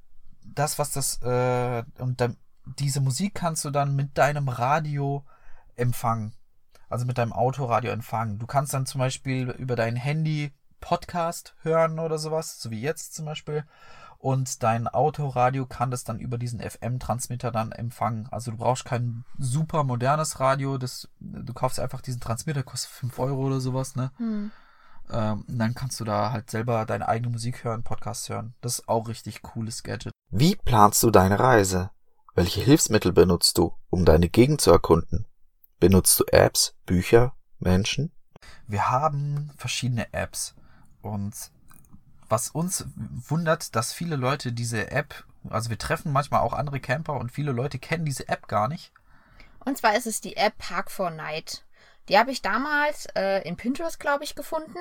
das, 0.45 0.79
was 0.79 0.93
das, 0.93 1.21
äh, 1.23 1.85
und 1.99 2.21
dann, 2.21 2.37
diese 2.79 3.01
Musik 3.01 3.35
kannst 3.35 3.65
du 3.65 3.71
dann 3.71 3.95
mit 3.95 4.19
deinem 4.19 4.49
Radio 4.49 5.25
empfangen. 5.77 6.33
Also 6.89 7.05
mit 7.05 7.19
deinem 7.19 7.33
Autoradio 7.33 7.91
empfangen. 7.91 8.39
Du 8.39 8.47
kannst 8.47 8.73
dann 8.73 8.87
zum 8.87 9.01
Beispiel 9.01 9.51
über 9.51 9.75
dein 9.77 9.97
Handy 9.97 10.53
Podcast 10.81 11.55
hören 11.63 11.99
oder 11.99 12.19
sowas, 12.19 12.61
so 12.61 12.71
wie 12.71 12.81
jetzt 12.81 13.15
zum 13.15 13.27
Beispiel. 13.27 13.65
Und 14.19 14.63
dein 14.63 14.89
Autoradio 14.89 15.67
kann 15.67 15.91
das 15.91 16.05
dann 16.05 16.19
über 16.19 16.39
diesen 16.39 16.61
FM-Transmitter 16.61 17.51
dann 17.51 17.73
empfangen. 17.73 18.29
Also 18.31 18.51
du 18.51 18.57
brauchst 18.57 18.85
kein 18.85 19.25
super 19.39 19.85
modernes 19.85 20.41
Radio. 20.41 20.79
Das, 20.79 21.09
du 21.21 21.53
kaufst 21.53 21.79
einfach 21.79 22.01
diesen 22.01 22.21
Transmitter, 22.21 22.63
kostet 22.63 22.91
5 22.91 23.19
Euro 23.19 23.47
oder 23.47 23.61
sowas, 23.61 23.95
ne? 23.95 24.11
Hm. 24.17 24.51
Ähm, 25.11 25.45
dann 25.47 25.75
kannst 25.75 26.01
du 26.01 26.05
da 26.05 26.33
halt 26.33 26.51
selber 26.51 26.85
deine 26.87 27.07
eigene 27.07 27.31
Musik 27.31 27.63
hören, 27.63 27.85
Podcasts 27.85 28.29
hören. 28.29 28.55
Das 28.61 28.81
ist 28.81 28.89
auch 28.89 29.07
richtig 29.07 29.43
cooles 29.43 29.83
Gadget. 29.83 30.13
Wie 30.31 30.57
planst 30.57 31.03
du 31.03 31.11
deine 31.11 31.39
Reise? 31.39 31.91
Welche 32.35 32.61
Hilfsmittel 32.61 33.13
benutzt 33.13 33.57
du, 33.59 33.75
um 33.91 34.05
deine 34.05 34.29
Gegend 34.29 34.61
zu 34.61 34.73
erkunden? 34.73 35.27
Benutzt 35.79 36.19
du 36.19 36.25
Apps, 36.33 36.75
Bücher, 36.85 37.35
Menschen? 37.59 38.13
Wir 38.67 38.91
haben 38.91 39.53
verschiedene 39.57 40.13
Apps 40.13 40.57
und 41.07 41.35
was 42.29 42.51
uns 42.51 42.87
wundert, 43.29 43.77
dass 43.77 43.93
viele 43.93 44.17
Leute 44.17 44.53
diese 44.53 44.91
App, 44.91 45.25
also 45.49 45.71
wir 45.71 45.79
treffen 45.79 46.13
manchmal 46.13 46.41
auch 46.41 46.53
andere 46.53 46.81
Camper 46.81 47.15
und 47.15 47.33
viele 47.33 47.53
Leute 47.53 47.79
kennen 47.79 48.05
diese 48.05 48.29
App 48.29 48.49
gar 48.49 48.69
nicht. 48.69 48.93
Und 49.65 49.79
zwar 49.79 49.97
ist 49.97 50.07
es 50.07 50.21
die 50.21 50.37
App 50.37 50.59
Park 50.59 50.91
for 50.91 51.11
Night. 51.11 51.65
Die 52.09 52.19
habe 52.19 52.31
ich 52.31 52.43
damals 52.43 53.07
äh, 53.17 53.47
in 53.47 53.57
Pinterest, 53.57 53.99
glaube 53.99 54.25
ich, 54.25 54.35
gefunden. 54.35 54.79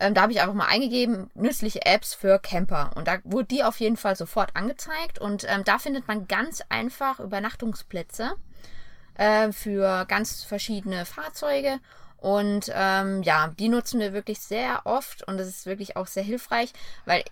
Ähm, 0.00 0.14
da 0.14 0.22
habe 0.22 0.32
ich 0.32 0.40
einfach 0.40 0.54
mal 0.54 0.66
eingegeben, 0.66 1.30
nützliche 1.34 1.84
Apps 1.84 2.14
für 2.14 2.38
Camper. 2.38 2.90
Und 2.94 3.08
da 3.08 3.18
wurde 3.24 3.46
die 3.46 3.64
auf 3.64 3.80
jeden 3.80 3.96
Fall 3.96 4.16
sofort 4.16 4.54
angezeigt. 4.54 5.18
Und 5.18 5.44
ähm, 5.48 5.64
da 5.64 5.78
findet 5.78 6.06
man 6.08 6.28
ganz 6.28 6.62
einfach 6.68 7.20
Übernachtungsplätze 7.20 8.34
äh, 9.14 9.50
für 9.52 10.04
ganz 10.06 10.44
verschiedene 10.44 11.04
Fahrzeuge. 11.04 11.80
Und 12.18 12.70
ähm, 12.74 13.22
ja, 13.22 13.54
die 13.58 13.68
nutzen 13.68 14.00
wir 14.00 14.12
wirklich 14.12 14.40
sehr 14.40 14.82
oft 14.84 15.26
und 15.26 15.38
das 15.38 15.48
ist 15.48 15.66
wirklich 15.66 15.96
auch 15.96 16.08
sehr 16.08 16.24
hilfreich, 16.24 16.72
weil 17.04 17.22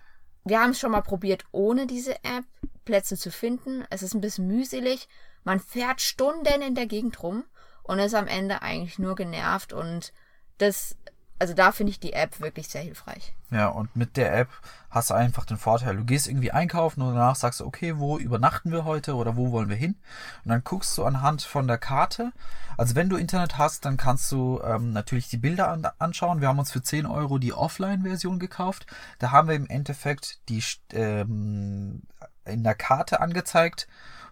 wir 0.45 0.61
haben 0.61 0.71
es 0.71 0.79
schon 0.79 0.91
mal 0.91 1.01
probiert, 1.01 1.43
ohne 1.51 1.87
diese 1.87 2.15
App 2.23 2.45
Plätze 2.85 3.17
zu 3.17 3.31
finden. 3.31 3.83
Es 3.89 4.01
ist 4.01 4.13
ein 4.13 4.21
bisschen 4.21 4.47
mühselig. 4.47 5.09
Man 5.43 5.59
fährt 5.59 5.99
Stunden 5.99 6.61
in 6.61 6.73
der 6.73 6.85
Gegend 6.85 7.21
rum 7.21 7.43
und 7.83 7.99
ist 7.99 8.15
am 8.15 8.27
Ende 8.27 8.61
eigentlich 8.61 8.97
nur 8.97 9.15
genervt 9.15 9.73
und 9.73 10.13
das 10.57 10.95
also 11.39 11.53
da 11.53 11.71
finde 11.71 11.91
ich 11.91 11.99
die 11.99 12.13
App 12.13 12.39
wirklich 12.39 12.67
sehr 12.67 12.81
hilfreich. 12.81 13.33
Ja, 13.51 13.67
und 13.67 13.95
mit 13.95 14.17
der 14.17 14.35
App 14.35 14.49
hast 14.89 15.09
du 15.09 15.13
einfach 15.13 15.45
den 15.45 15.57
Vorteil, 15.57 15.95
du 15.95 16.03
gehst 16.03 16.27
irgendwie 16.27 16.51
einkaufen 16.51 17.01
und 17.01 17.13
danach 17.13 17.35
sagst 17.35 17.59
du, 17.59 17.65
okay, 17.65 17.97
wo 17.97 18.17
übernachten 18.17 18.71
wir 18.71 18.85
heute 18.85 19.15
oder 19.15 19.35
wo 19.37 19.51
wollen 19.51 19.69
wir 19.69 19.75
hin? 19.75 19.95
Und 20.43 20.49
dann 20.49 20.63
guckst 20.63 20.97
du 20.97 21.05
anhand 21.05 21.43
von 21.43 21.67
der 21.67 21.77
Karte. 21.77 22.31
Also 22.77 22.95
wenn 22.95 23.09
du 23.09 23.17
Internet 23.17 23.57
hast, 23.57 23.85
dann 23.85 23.97
kannst 23.97 24.31
du 24.31 24.59
ähm, 24.63 24.91
natürlich 24.91 25.29
die 25.29 25.37
Bilder 25.37 25.69
an, 25.69 25.87
anschauen. 25.99 26.41
Wir 26.41 26.47
haben 26.47 26.59
uns 26.59 26.71
für 26.71 26.81
10 26.81 27.05
Euro 27.05 27.37
die 27.37 27.53
Offline-Version 27.53 28.39
gekauft. 28.39 28.87
Da 29.19 29.31
haben 29.31 29.47
wir 29.47 29.55
im 29.55 29.67
Endeffekt 29.67 30.39
die 30.49 30.63
ähm, 30.93 32.03
in 32.45 32.63
der 32.63 32.75
Karte 32.75 33.19
angezeigt, 33.19 33.87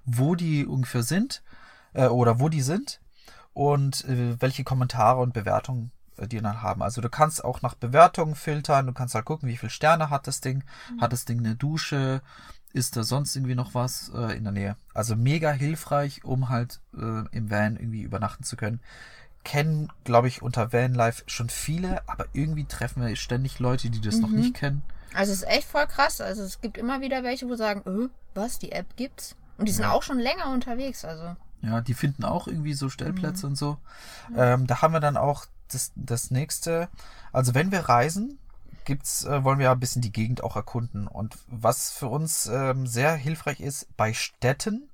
wo 0.06 0.36
die 0.36 0.66
ungefähr 0.66 1.04
sind 1.04 1.44
äh, 1.94 2.08
oder 2.08 2.40
wo 2.40 2.50
die 2.50 2.62
sind 2.62 3.00
und 3.54 4.04
äh, 4.06 4.40
welche 4.42 4.64
Kommentare 4.64 5.22
und 5.22 5.34
Bewertungen 5.34 5.92
die 6.20 6.42
dann 6.42 6.62
haben. 6.62 6.82
Also 6.82 7.02
du 7.02 7.10
kannst 7.10 7.44
auch 7.44 7.62
nach 7.62 7.76
Bewertungen 7.76 8.36
filtern, 8.36 8.88
du 8.88 8.94
kannst 8.94 9.16
halt 9.16 9.26
gucken, 9.26 9.50
wie 9.50 9.58
viele 9.58 9.70
Sterne 9.70 10.10
hat 10.10 10.28
das 10.28 10.42
Ding, 10.42 10.64
mhm. 10.92 11.02
hat 11.02 11.14
das 11.14 11.26
Ding 11.26 11.40
eine 11.40 11.56
Dusche, 11.56 12.22
ist 12.74 12.98
da 12.98 13.04
sonst 13.04 13.36
irgendwie 13.36 13.56
noch 13.56 13.74
was 13.74 14.12
äh, 14.14 14.38
in 14.38 14.44
der 14.44 14.54
Nähe. 14.54 14.76
Also 14.94 15.16
mega 15.16 15.52
hilfreich, 15.52 16.24
um 16.26 16.50
halt 16.50 16.82
äh, 16.96 17.28
im 17.32 17.50
Van 17.50 17.78
irgendwie 17.78 18.02
übernachten 18.02 18.44
zu 18.44 18.58
können. 18.58 18.82
Kennen, 19.44 19.92
glaube 20.04 20.28
ich, 20.28 20.42
unter 20.42 20.74
Vanlife 20.74 21.24
schon 21.28 21.50
viele, 21.50 22.02
aber 22.10 22.26
irgendwie 22.34 22.66
treffen 22.66 23.06
wir 23.06 23.16
ständig 23.16 23.60
Leute, 23.60 23.90
die 23.90 24.02
das 24.02 24.16
mhm. 24.16 24.22
noch 24.22 24.30
nicht 24.30 24.56
kennen. 24.56 24.82
Also 25.14 25.32
es 25.32 25.44
ist 25.44 25.48
echt 25.48 25.68
voll 25.68 25.88
krass. 25.88 26.20
Also 26.20 26.44
es 26.44 26.60
gibt 26.62 26.78
immer 26.78 27.00
wieder 27.02 27.24
welche, 27.24 27.48
wo 27.48 27.56
sagen, 27.56 27.82
öh, 27.86 28.10
was, 28.34 28.60
die 28.60 28.72
App 28.72 28.96
gibt's? 28.98 29.36
Und 29.58 29.68
die 29.68 29.72
sind 29.72 29.86
ja. 29.86 29.92
auch 29.92 30.04
schon 30.04 30.20
länger 30.20 30.50
unterwegs, 30.50 31.06
also. 31.06 31.36
Ja, 31.66 31.82
die 31.82 31.96
finden 31.96 32.24
auch 32.24 32.48
irgendwie 32.48 32.74
so 32.74 32.90
Stellplätze 32.90 33.48
mhm. 33.48 33.52
und 33.52 33.56
so. 33.56 33.78
Ähm, 34.36 34.68
da 34.68 34.82
haben 34.82 34.94
wir 34.94 35.00
dann 35.00 35.18
auch 35.18 35.46
das, 35.68 35.92
das 35.96 36.30
nächste, 36.30 36.90
also 37.34 37.56
wenn 37.56 37.72
wir 37.72 37.82
reisen, 37.82 38.38
gibt's, 38.86 39.26
äh, 39.26 39.44
wollen 39.44 39.58
wir 39.58 39.72
ein 39.72 39.80
bisschen 39.80 40.04
die 40.04 40.12
Gegend 40.12 40.44
auch 40.44 40.56
erkunden. 40.56 41.08
Und 41.08 41.38
was 41.48 41.92
für 41.92 42.08
uns 42.08 42.46
ähm, 42.46 42.86
sehr 42.86 43.16
hilfreich 43.16 43.60
ist 43.60 43.88
bei 43.98 44.14
Städten, 44.14 44.90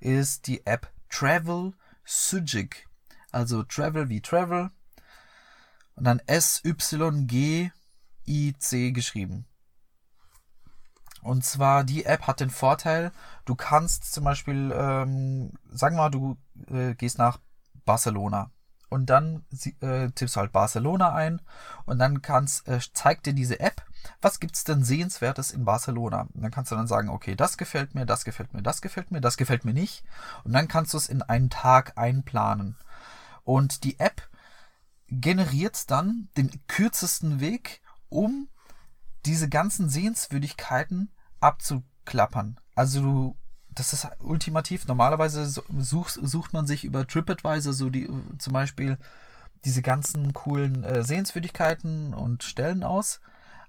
ist 0.00 0.48
die 0.48 0.66
App 0.66 0.90
Travel 1.08 1.74
Sujic. 2.04 2.88
Also 3.30 3.62
Travel 3.62 4.08
wie 4.08 4.20
Travel. 4.20 4.70
Und 5.94 6.04
dann 6.04 6.20
S-Y-G-I-C 6.26 7.70
geschrieben. 8.90 9.46
Und 11.22 11.44
zwar, 11.44 11.84
die 11.84 12.04
App 12.04 12.26
hat 12.26 12.40
den 12.40 12.50
Vorteil, 12.50 13.12
du 13.44 13.54
kannst 13.54 14.12
zum 14.12 14.24
Beispiel, 14.24 14.72
ähm, 14.76 15.52
sagen 15.70 15.96
wir 15.96 16.02
mal, 16.02 16.10
du 16.10 16.36
äh, 16.68 16.94
gehst 16.94 17.18
nach 17.18 17.38
Barcelona 17.84 18.50
und 18.88 19.06
dann 19.06 19.44
äh, 19.80 20.10
tippst 20.10 20.36
du 20.36 20.40
halt 20.40 20.52
Barcelona 20.52 21.14
ein 21.14 21.40
und 21.86 21.98
dann 21.98 22.22
kannst, 22.22 22.68
äh, 22.68 22.80
zeigt 22.92 23.26
dir 23.26 23.32
diese 23.32 23.60
App, 23.60 23.84
was 24.20 24.40
gibt's 24.40 24.64
denn 24.64 24.84
Sehenswertes 24.84 25.52
in 25.52 25.64
Barcelona? 25.64 26.28
Und 26.34 26.42
dann 26.42 26.50
kannst 26.50 26.72
du 26.72 26.76
dann 26.76 26.86
sagen, 26.86 27.08
okay, 27.08 27.36
das 27.36 27.56
gefällt 27.56 27.94
mir, 27.94 28.04
das 28.04 28.24
gefällt 28.24 28.52
mir, 28.52 28.62
das 28.62 28.82
gefällt 28.82 29.10
mir, 29.10 29.20
das 29.20 29.36
gefällt 29.36 29.64
mir 29.64 29.72
nicht. 29.72 30.04
Und 30.44 30.52
dann 30.52 30.68
kannst 30.68 30.92
du 30.92 30.98
es 30.98 31.08
in 31.08 31.22
einen 31.22 31.50
Tag 31.50 31.92
einplanen. 31.96 32.76
Und 33.44 33.84
die 33.84 33.98
App 34.00 34.28
generiert 35.08 35.90
dann 35.90 36.28
den 36.36 36.50
kürzesten 36.66 37.40
Weg, 37.40 37.80
um 38.08 38.48
diese 39.26 39.48
ganzen 39.48 39.88
Sehenswürdigkeiten 39.88 41.10
abzuklappern. 41.40 42.58
Also 42.74 43.00
du 43.02 43.36
das 43.74 43.92
ist 43.92 44.06
ultimativ. 44.20 44.86
Normalerweise 44.86 45.46
sucht, 45.46 46.18
sucht 46.22 46.52
man 46.52 46.66
sich 46.66 46.84
über 46.84 47.06
TripAdvisor 47.06 47.72
so 47.72 47.90
die 47.90 48.08
zum 48.38 48.52
Beispiel 48.52 48.98
diese 49.64 49.82
ganzen 49.82 50.32
coolen 50.32 50.84
äh, 50.84 51.02
Sehenswürdigkeiten 51.02 52.14
und 52.14 52.42
Stellen 52.42 52.82
aus. 52.82 53.20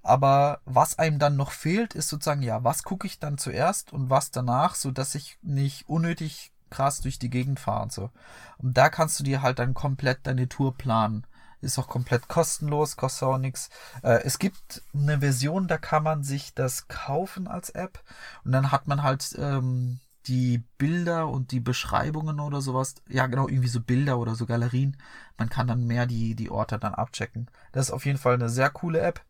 Aber 0.02 0.60
was 0.66 0.98
einem 0.98 1.18
dann 1.18 1.36
noch 1.36 1.52
fehlt, 1.52 1.94
ist 1.94 2.08
sozusagen, 2.08 2.42
ja, 2.42 2.62
was 2.62 2.82
gucke 2.82 3.06
ich 3.06 3.18
dann 3.18 3.38
zuerst 3.38 3.92
und 3.92 4.10
was 4.10 4.30
danach, 4.30 4.74
so 4.74 4.90
dass 4.90 5.14
ich 5.14 5.38
nicht 5.40 5.88
unnötig 5.88 6.52
krass 6.68 7.00
durch 7.00 7.18
die 7.18 7.30
Gegend 7.30 7.58
fahre 7.58 7.84
und 7.84 7.92
so. 7.92 8.10
Und 8.58 8.76
da 8.76 8.90
kannst 8.90 9.18
du 9.18 9.24
dir 9.24 9.40
halt 9.40 9.58
dann 9.58 9.72
komplett 9.72 10.26
deine 10.26 10.48
Tour 10.48 10.76
planen. 10.76 11.26
Ist 11.60 11.78
auch 11.78 11.88
komplett 11.88 12.28
kostenlos, 12.28 12.96
kostet 12.96 13.28
auch 13.28 13.38
nichts. 13.38 13.70
Äh, 14.02 14.22
es 14.24 14.38
gibt 14.38 14.82
eine 14.92 15.20
Version, 15.20 15.68
da 15.68 15.78
kann 15.78 16.02
man 16.02 16.22
sich 16.22 16.54
das 16.54 16.88
kaufen 16.88 17.48
als 17.48 17.70
App 17.70 18.02
und 18.44 18.52
dann 18.52 18.70
hat 18.70 18.86
man 18.86 19.02
halt 19.02 19.34
ähm, 19.38 20.00
die 20.26 20.64
Bilder 20.78 21.28
und 21.28 21.50
die 21.52 21.60
Beschreibungen 21.60 22.40
oder 22.40 22.60
sowas. 22.60 22.94
Ja, 23.08 23.26
genau, 23.26 23.48
irgendwie 23.48 23.68
so 23.68 23.80
Bilder 23.80 24.18
oder 24.18 24.34
so 24.34 24.46
Galerien. 24.46 24.96
Man 25.36 25.48
kann 25.48 25.66
dann 25.66 25.86
mehr 25.86 26.06
die, 26.06 26.34
die 26.34 26.50
Orte 26.50 26.78
dann 26.78 26.94
abchecken. 26.94 27.50
Das 27.72 27.86
ist 27.86 27.92
auf 27.92 28.06
jeden 28.06 28.18
Fall 28.18 28.34
eine 28.34 28.48
sehr 28.48 28.70
coole 28.70 29.00
App. 29.00 29.22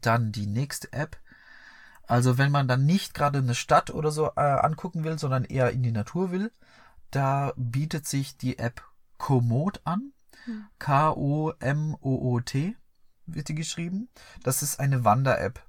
Dann 0.00 0.32
die 0.32 0.46
nächste 0.46 0.92
App. 0.92 1.18
Also 2.06 2.38
wenn 2.38 2.52
man 2.52 2.68
dann 2.68 2.86
nicht 2.86 3.14
gerade 3.14 3.38
eine 3.38 3.54
Stadt 3.54 3.90
oder 3.90 4.10
so 4.10 4.30
äh, 4.36 4.40
angucken 4.40 5.04
will, 5.04 5.18
sondern 5.18 5.44
eher 5.44 5.70
in 5.70 5.82
die 5.82 5.92
Natur 5.92 6.30
will, 6.30 6.52
da 7.10 7.52
bietet 7.56 8.06
sich 8.06 8.36
die 8.36 8.58
App 8.58 8.82
Komoot 9.18 9.80
an. 9.84 10.12
K-O-M-O-O-T 10.78 12.76
wird 13.26 13.48
die 13.48 13.54
geschrieben. 13.54 14.08
Das 14.42 14.62
ist 14.62 14.80
eine 14.80 15.04
Wander-App. 15.04 15.62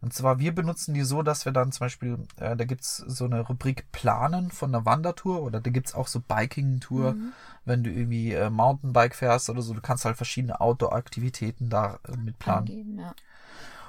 Und 0.00 0.14
zwar, 0.14 0.38
wir 0.38 0.54
benutzen 0.54 0.94
die 0.94 1.02
so, 1.02 1.22
dass 1.22 1.44
wir 1.44 1.52
dann 1.52 1.72
zum 1.72 1.86
Beispiel, 1.86 2.18
äh, 2.36 2.56
da 2.56 2.64
gibt's 2.64 2.98
so 2.98 3.24
eine 3.24 3.40
Rubrik 3.40 3.90
Planen 3.92 4.50
von 4.50 4.74
einer 4.74 4.84
Wandertour 4.84 5.42
oder 5.42 5.60
da 5.60 5.70
gibt's 5.70 5.94
auch 5.94 6.06
so 6.06 6.20
Biking-Tour, 6.20 7.12
mhm. 7.12 7.32
wenn 7.64 7.84
du 7.84 7.90
irgendwie 7.90 8.32
äh, 8.32 8.50
Mountainbike 8.50 9.14
fährst 9.14 9.50
oder 9.50 9.62
so. 9.62 9.74
Du 9.74 9.80
kannst 9.80 10.04
halt 10.04 10.16
verschiedene 10.16 10.60
Outdoor-Aktivitäten 10.60 11.70
da 11.70 11.98
äh, 12.08 12.16
mit 12.16 12.38
planen. 12.38 12.68
Angeben, 12.68 12.98
ja. 12.98 13.14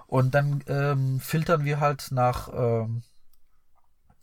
Und 0.08 0.36
dann 0.36 0.62
ähm, 0.68 1.20
filtern 1.22 1.64
wir 1.64 1.80
halt 1.80 2.10
nach, 2.12 2.50
ähm, 2.54 3.04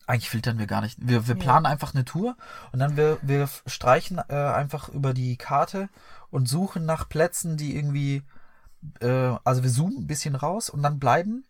eigentlich 0.08 0.30
filtern 0.30 0.58
wir 0.58 0.66
gar 0.66 0.80
nicht. 0.80 0.98
Wir, 1.00 1.28
wir 1.28 1.34
planen 1.34 1.66
ja. 1.66 1.70
einfach 1.70 1.94
eine 1.94 2.04
Tour 2.04 2.36
und 2.72 2.78
dann 2.78 2.96
wir, 2.96 3.18
wir 3.22 3.48
streichen 3.66 4.18
äh, 4.28 4.34
einfach 4.34 4.88
über 4.88 5.12
die 5.12 5.36
Karte 5.36 5.88
und 6.30 6.48
suchen 6.48 6.86
nach 6.86 7.08
Plätzen, 7.08 7.56
die 7.56 7.76
irgendwie, 7.76 8.22
äh, 9.00 9.36
also 9.44 9.62
wir 9.62 9.70
zoomen 9.70 9.98
ein 9.98 10.06
bisschen 10.06 10.34
raus 10.34 10.70
und 10.70 10.82
dann 10.82 10.98
bleiben 10.98 11.44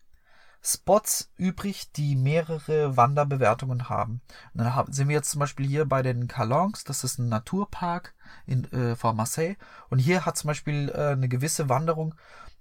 Spots 0.61 1.31
übrig, 1.37 1.93
die 1.93 2.17
mehrere 2.17 2.97
Wanderbewertungen 2.97 3.87
haben. 3.87 4.21
Und 4.53 4.61
dann 4.61 4.75
haben, 4.75 4.91
sind 4.91 5.07
wir 5.07 5.15
jetzt 5.15 5.31
zum 5.31 5.39
Beispiel 5.39 5.65
hier 5.65 5.85
bei 5.85 6.01
den 6.01 6.27
Calongs, 6.27 6.83
das 6.83 7.05
ist 7.05 7.17
ein 7.17 7.29
Naturpark 7.29 8.13
in, 8.45 8.65
äh, 8.73 8.97
vor 8.97 9.13
Marseille. 9.13 9.55
Und 9.89 9.99
hier 9.99 10.25
hat 10.25 10.37
zum 10.37 10.49
Beispiel 10.49 10.89
äh, 10.89 11.13
eine 11.13 11.29
gewisse 11.29 11.69
Wanderung 11.69 12.13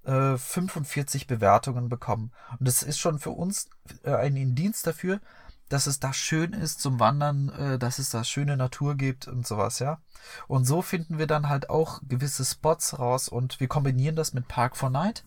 äh, 0.04 0.36
45 0.36 1.26
Bewertungen 1.26 1.88
bekommen. 1.88 2.30
Und 2.58 2.68
das 2.68 2.84
ist 2.84 3.00
schon 3.00 3.18
für 3.18 3.30
uns 3.30 3.68
äh, 4.04 4.14
ein 4.14 4.36
Indienst 4.36 4.86
dafür, 4.86 5.20
dass 5.68 5.86
es 5.86 6.00
da 6.00 6.12
schön 6.12 6.52
ist 6.52 6.80
zum 6.80 7.00
Wandern, 7.00 7.48
äh, 7.50 7.78
dass 7.78 7.98
es 7.98 8.10
da 8.10 8.24
schöne 8.24 8.56
Natur 8.56 8.94
gibt 8.96 9.28
und 9.28 9.46
sowas, 9.46 9.78
ja. 9.78 10.00
Und 10.46 10.64
so 10.64 10.82
finden 10.82 11.18
wir 11.18 11.26
dann 11.26 11.48
halt 11.48 11.70
auch 11.70 12.00
gewisse 12.08 12.44
Spots 12.44 12.98
raus 12.98 13.28
und 13.28 13.60
wir 13.60 13.68
kombinieren 13.68 14.16
das 14.16 14.32
mit 14.32 14.48
Park 14.48 14.76
for 14.76 14.90
Night. 14.90 15.24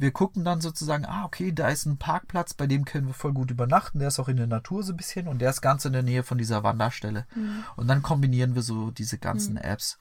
Wir 0.00 0.12
gucken 0.12 0.44
dann 0.44 0.60
sozusagen, 0.60 1.04
ah, 1.06 1.24
okay, 1.24 1.50
da 1.52 1.68
ist 1.68 1.84
ein 1.84 1.96
Parkplatz, 1.96 2.54
bei 2.54 2.68
dem 2.68 2.84
können 2.84 3.08
wir 3.08 3.14
voll 3.14 3.32
gut 3.32 3.50
übernachten. 3.50 3.98
Der 3.98 4.08
ist 4.08 4.20
auch 4.20 4.28
in 4.28 4.36
der 4.36 4.46
Natur 4.46 4.84
so 4.84 4.92
ein 4.92 4.96
bisschen 4.96 5.26
und 5.26 5.40
der 5.40 5.50
ist 5.50 5.60
ganz 5.60 5.84
in 5.84 5.92
der 5.92 6.04
Nähe 6.04 6.22
von 6.22 6.38
dieser 6.38 6.62
Wanderstelle. 6.62 7.26
Mhm. 7.34 7.64
Und 7.74 7.88
dann 7.88 8.02
kombinieren 8.02 8.54
wir 8.54 8.62
so 8.62 8.92
diese 8.92 9.18
ganzen 9.18 9.54
mhm. 9.54 9.62
Apps. 9.62 9.98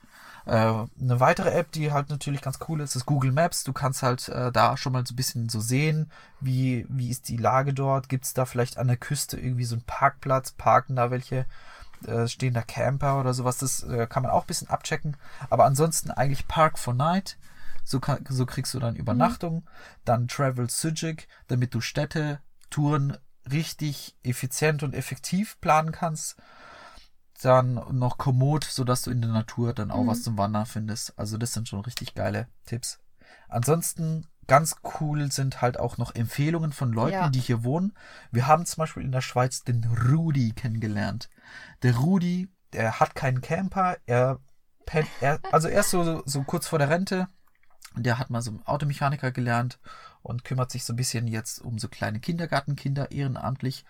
Äh, 0.48 0.86
eine 1.02 1.20
weitere 1.20 1.52
App, 1.52 1.74
die 1.74 1.92
halt 1.92 2.10
natürlich 2.10 2.42
ganz 2.42 2.60
cool 2.70 2.80
ist, 2.80 2.96
ist 2.96 3.06
Google 3.06 3.34
Maps. 3.34 3.66
Du 3.66 3.74
kannst 3.74 4.02
halt 4.02 4.30
äh, 4.30 4.50
da 4.50 4.78
schon 4.78 4.94
mal 4.94 5.06
so 5.06 5.14
ein 5.14 5.18
bisschen 5.18 5.50
so 5.50 5.60
sehen, 5.60 6.10
wie, 6.40 6.86
wie 6.88 7.10
ist 7.10 7.28
die 7.28 7.36
Lage 7.36 7.74
dort. 7.74 8.08
Gibt 8.08 8.24
es 8.24 8.34
da 8.34 8.46
vielleicht 8.46 8.78
an 8.78 8.88
der 8.88 8.96
Küste 8.96 9.38
irgendwie 9.38 9.66
so 9.66 9.76
einen 9.76 9.84
Parkplatz? 9.84 10.54
Parken 10.54 10.96
da 10.96 11.12
welche? 11.12 11.46
Äh, 12.06 12.28
stehen 12.28 12.54
da 12.54 12.62
Camper 12.62 13.20
oder 13.20 13.34
sowas? 13.34 13.58
Das 13.58 13.84
äh, 13.84 14.08
kann 14.08 14.24
man 14.24 14.32
auch 14.32 14.44
ein 14.44 14.48
bisschen 14.48 14.70
abchecken. 14.70 15.18
Aber 15.50 15.66
ansonsten 15.66 16.12
eigentlich 16.12 16.48
Park 16.48 16.80
for 16.80 16.94
Night. 16.94 17.38
So, 17.84 18.00
kann, 18.00 18.24
so 18.30 18.46
kriegst 18.46 18.74
du 18.74 18.80
dann 18.80 18.96
Übernachtung. 18.96 19.56
Mhm. 19.56 19.68
Dann 20.06 20.28
Travel 20.30 20.70
Sujic, 20.70 21.28
damit 21.48 21.74
du 21.74 21.82
Städte, 21.82 22.40
Touren 22.70 23.18
richtig 23.52 24.16
effizient 24.24 24.84
und 24.84 24.96
effektiv 24.96 25.60
planen 25.60 25.92
kannst 25.92 26.38
dann 27.42 27.76
noch 27.92 28.18
Komoot, 28.18 28.64
sodass 28.64 29.04
du 29.04 29.12
in 29.12 29.22
der 29.22 29.32
Natur 29.32 29.74
dann 29.74 29.92
auch 29.92 30.04
mhm. 30.04 30.08
was 30.08 30.24
zum 30.24 30.38
Wandern 30.38 30.66
findest. 30.66 31.18
Also 31.18 31.38
das 31.38 31.54
sind 31.54 31.68
schon 31.68 31.82
richtig 31.82 32.16
geile 32.16 32.48
Tipps. 32.66 33.00
Ansonsten 33.48 34.28
ganz 34.48 34.78
cool 35.00 35.32
sind 35.32 35.62
halt 35.62 35.80
auch 35.80 35.98
noch 35.98 36.16
Empfehlungen 36.16 36.72
von 36.72 36.92
Leuten, 36.92 37.14
ja. 37.14 37.30
die 37.30 37.40
hier 37.40 37.64
wohnen. 37.64 37.94
Wir 38.32 38.48
haben 38.48 38.66
zum 38.66 38.82
Beispiel 38.82 39.04
in 39.04 39.12
der 39.12 39.22
Schweiz 39.22 39.64
den 39.64 39.84
Rudi 39.84 40.54
kennengelernt. 40.54 41.30
Der 41.84 41.98
Rudi, 41.98 42.50
der 42.74 43.00
hat 43.00 43.14
keinen 43.14 43.42
Camper, 43.42 43.98
er, 44.06 44.40
pennt, 44.86 45.10
er 45.22 45.40
also 45.52 45.68
er 45.68 45.82
ist 45.82 45.92
so, 45.92 46.24
so 46.26 46.44
kurz 46.44 46.68
vor 46.68 46.80
der 46.80 46.90
Rente. 46.90 47.28
Der 47.96 48.20
hat 48.20 48.30
mal 48.30 48.42
so 48.42 48.60
Automechaniker 48.66 49.32
gelernt 49.32 49.80
und 50.22 50.44
kümmert 50.44 50.72
sich 50.72 50.86
so 50.86 50.94
ein 50.94 50.98
bisschen 50.98 51.28
jetzt 51.28 51.60
um 51.60 51.78
so 51.80 51.88
kleine 51.88 52.20
Kindergartenkinder 52.20 53.12
ehrenamtlich. 53.12 53.86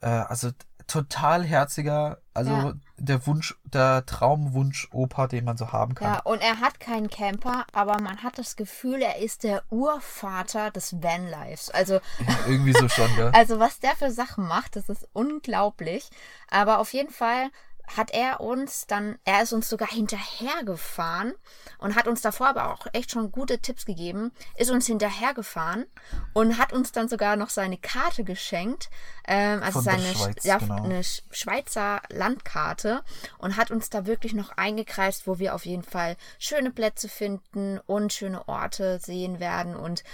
Äh, 0.00 0.08
also 0.08 0.50
total 0.86 1.44
herziger, 1.44 2.18
also 2.32 2.50
ja. 2.50 2.72
der 2.96 3.26
Wunsch, 3.26 3.56
der 3.64 4.06
Traumwunsch-Opa, 4.06 5.26
den 5.26 5.44
man 5.44 5.56
so 5.56 5.72
haben 5.72 5.94
kann. 5.94 6.14
Ja, 6.14 6.20
und 6.20 6.40
er 6.40 6.60
hat 6.60 6.78
keinen 6.78 7.10
Camper, 7.10 7.66
aber 7.72 8.00
man 8.00 8.22
hat 8.22 8.38
das 8.38 8.56
Gefühl, 8.56 9.02
er 9.02 9.18
ist 9.18 9.42
der 9.42 9.62
Urvater 9.70 10.70
des 10.70 11.02
Vanlives. 11.02 11.70
Also 11.70 11.94
ja, 11.94 12.38
irgendwie 12.46 12.72
so 12.72 12.88
schon, 12.88 13.10
ja. 13.18 13.30
Also 13.34 13.58
was 13.58 13.80
der 13.80 13.96
für 13.96 14.10
Sachen 14.10 14.46
macht, 14.46 14.76
das 14.76 14.88
ist 14.88 15.08
unglaublich. 15.12 16.08
Aber 16.48 16.78
auf 16.78 16.92
jeden 16.92 17.12
Fall 17.12 17.50
hat 17.94 18.10
er 18.12 18.40
uns 18.40 18.86
dann, 18.86 19.18
er 19.24 19.42
ist 19.42 19.52
uns 19.52 19.68
sogar 19.68 19.88
hinterhergefahren 19.88 21.34
und 21.78 21.94
hat 21.94 22.08
uns 22.08 22.20
davor 22.20 22.48
aber 22.48 22.72
auch 22.72 22.86
echt 22.92 23.10
schon 23.10 23.30
gute 23.30 23.58
Tipps 23.58 23.84
gegeben, 23.84 24.32
ist 24.56 24.70
uns 24.70 24.86
hinterhergefahren 24.86 25.86
und 26.32 26.58
hat 26.58 26.72
uns 26.72 26.92
dann 26.92 27.08
sogar 27.08 27.36
noch 27.36 27.50
seine 27.50 27.78
Karte 27.78 28.24
geschenkt, 28.24 28.90
ähm, 29.26 29.62
also 29.62 29.80
seine 29.80 30.14
Schweiz, 30.14 30.44
ja, 30.44 30.58
genau. 30.58 30.82
eine 30.82 31.02
Schweizer 31.04 32.00
Landkarte 32.10 33.02
und 33.38 33.56
hat 33.56 33.70
uns 33.70 33.90
da 33.90 34.06
wirklich 34.06 34.34
noch 34.34 34.56
eingekreist, 34.56 35.26
wo 35.26 35.38
wir 35.38 35.54
auf 35.54 35.66
jeden 35.66 35.84
Fall 35.84 36.16
schöne 36.38 36.70
Plätze 36.70 37.08
finden 37.08 37.78
und 37.86 38.12
schöne 38.12 38.48
Orte 38.48 38.98
sehen 39.00 39.40
werden 39.40 39.76
und 39.76 40.04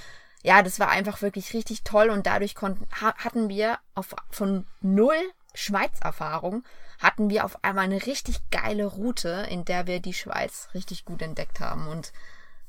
ja, 0.45 0.63
das 0.63 0.81
war 0.81 0.89
einfach 0.89 1.23
wirklich 1.23 1.55
richtig 1.55 1.85
toll 1.85 2.11
und 2.11 2.27
dadurch 2.27 2.55
konnten, 2.55 2.87
hatten 2.91 3.49
wir 3.49 3.79
auf, 3.95 4.15
von 4.31 4.67
null 4.81 5.15
Schweiz-Erfahrung 5.55 6.65
hatten 7.03 7.29
wir 7.29 7.45
auf 7.45 7.63
einmal 7.65 7.85
eine 7.85 8.07
richtig 8.07 8.39
geile 8.51 8.87
Route, 8.87 9.47
in 9.51 9.65
der 9.65 9.87
wir 9.87 10.01
die 10.01 10.15
Schweiz 10.15 10.69
richtig 10.73 11.05
gut 11.05 11.21
entdeckt 11.21 11.61
haben. 11.61 11.89
Und 11.89 12.13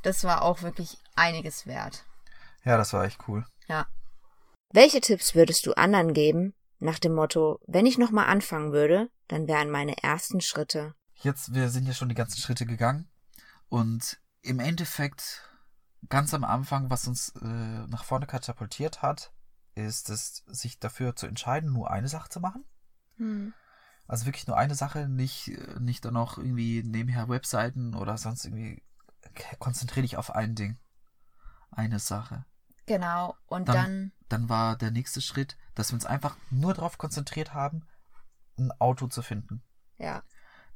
das 0.01 0.23
war 0.23 0.41
auch 0.41 0.63
wirklich 0.63 0.97
einiges 1.15 1.67
wert. 1.67 2.03
Ja, 2.65 2.77
das 2.77 2.93
war 2.93 3.05
echt 3.05 3.19
cool. 3.27 3.45
Ja. 3.67 3.85
Welche 4.71 5.01
Tipps 5.01 5.35
würdest 5.35 5.65
du 5.67 5.73
anderen 5.73 6.13
geben, 6.13 6.55
nach 6.79 6.97
dem 6.97 7.13
Motto, 7.13 7.59
wenn 7.67 7.85
ich 7.85 7.97
nochmal 7.97 8.25
anfangen 8.25 8.73
würde, 8.73 9.09
dann 9.27 9.47
wären 9.47 9.69
meine 9.69 10.01
ersten 10.01 10.41
Schritte. 10.41 10.95
Jetzt, 11.21 11.53
wir 11.53 11.69
sind 11.69 11.85
ja 11.85 11.93
schon 11.93 12.09
die 12.09 12.15
ganzen 12.15 12.39
Schritte 12.39 12.65
gegangen. 12.65 13.07
Und 13.69 14.19
im 14.41 14.59
Endeffekt, 14.59 15.43
ganz 16.09 16.33
am 16.33 16.43
Anfang, 16.43 16.89
was 16.89 17.07
uns 17.07 17.33
äh, 17.41 17.87
nach 17.87 18.03
vorne 18.03 18.25
katapultiert 18.25 19.01
hat, 19.01 19.31
ist 19.75 20.09
es, 20.09 20.43
sich 20.47 20.79
dafür 20.79 21.15
zu 21.15 21.27
entscheiden, 21.27 21.71
nur 21.71 21.91
eine 21.91 22.07
Sache 22.07 22.29
zu 22.29 22.39
machen. 22.39 22.65
Hm. 23.17 23.53
Also 24.13 24.27
wirklich 24.27 24.45
nur 24.45 24.57
eine 24.57 24.75
Sache, 24.75 25.09
nicht, 25.09 25.51
nicht 25.79 26.05
dann 26.05 26.13
noch 26.13 26.37
irgendwie 26.37 26.83
nebenher 26.83 27.29
Webseiten 27.29 27.95
oder 27.95 28.15
sonst 28.19 28.45
irgendwie. 28.45 28.83
Konzentriere 29.57 30.03
dich 30.03 30.17
auf 30.17 30.35
ein 30.35 30.53
Ding. 30.53 30.77
Eine 31.71 31.97
Sache. 31.97 32.45
Genau. 32.85 33.35
Und 33.47 33.69
dann, 33.69 33.75
dann. 33.75 34.11
Dann 34.29 34.49
war 34.49 34.75
der 34.77 34.91
nächste 34.91 35.19
Schritt, 35.19 35.57
dass 35.73 35.89
wir 35.89 35.95
uns 35.95 36.05
einfach 36.05 36.37
nur 36.51 36.75
darauf 36.75 36.99
konzentriert 36.99 37.55
haben, 37.55 37.87
ein 38.59 38.71
Auto 38.77 39.07
zu 39.07 39.23
finden. 39.23 39.63
Ja. 39.97 40.21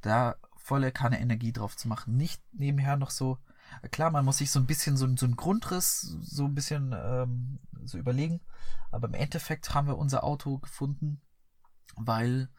Da 0.00 0.34
volle 0.56 0.90
Kanne 0.90 1.20
Energie 1.20 1.52
drauf 1.52 1.76
zu 1.76 1.86
machen. 1.86 2.16
Nicht 2.16 2.42
nebenher 2.50 2.96
noch 2.96 3.10
so. 3.10 3.38
Klar, 3.92 4.10
man 4.10 4.24
muss 4.24 4.38
sich 4.38 4.50
so 4.50 4.58
ein 4.58 4.66
bisschen 4.66 4.96
so, 4.96 5.06
so 5.14 5.26
einen 5.26 5.36
Grundriss 5.36 6.00
so 6.00 6.44
ein 6.44 6.56
bisschen 6.56 6.92
ähm, 6.92 7.60
so 7.84 7.98
überlegen. 7.98 8.40
Aber 8.90 9.06
im 9.06 9.14
Endeffekt 9.14 9.74
haben 9.74 9.86
wir 9.86 9.96
unser 9.96 10.24
Auto 10.24 10.58
gefunden, 10.58 11.20
weil 11.94 12.50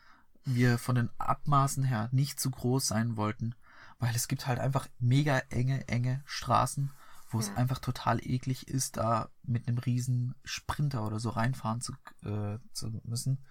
wir 0.55 0.77
von 0.77 0.95
den 0.95 1.09
Abmaßen 1.17 1.83
her 1.83 2.09
nicht 2.11 2.39
zu 2.39 2.51
groß 2.51 2.87
sein 2.87 3.17
wollten, 3.17 3.55
weil 3.99 4.15
es 4.15 4.27
gibt 4.27 4.47
halt 4.47 4.59
einfach 4.59 4.87
mega 4.99 5.39
enge, 5.49 5.87
enge 5.87 6.21
Straßen, 6.25 6.91
wo 7.29 7.39
ja. 7.39 7.45
es 7.45 7.55
einfach 7.55 7.79
total 7.79 8.19
eklig 8.25 8.67
ist, 8.67 8.97
da 8.97 9.29
mit 9.43 9.67
einem 9.67 9.77
riesen 9.77 10.35
Sprinter 10.43 11.05
oder 11.05 11.19
so 11.19 11.29
reinfahren 11.29 11.81
zu, 11.81 11.93
äh, 12.23 12.59
zu 12.73 12.89
müssen. 13.03 13.45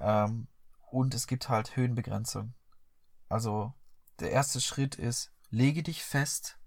Ähm, 0.00 0.48
und 0.90 1.14
es 1.14 1.26
gibt 1.26 1.48
halt 1.48 1.76
Höhenbegrenzung. 1.76 2.54
Also 3.28 3.74
der 4.20 4.30
erste 4.30 4.60
Schritt 4.60 4.94
ist, 4.94 5.32
lege 5.50 5.82
dich 5.82 6.04
fest, 6.04 6.58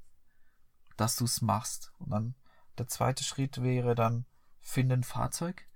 dass 0.97 1.15
du 1.15 1.25
es 1.25 1.41
machst. 1.41 1.93
Und 1.99 2.09
dann 2.09 2.35
der 2.77 2.87
zweite 2.87 3.23
Schritt 3.23 3.61
wäre 3.61 3.95
dann, 3.95 4.25
finde 4.59 4.95
ein 4.95 5.03
Fahrzeug. 5.03 5.67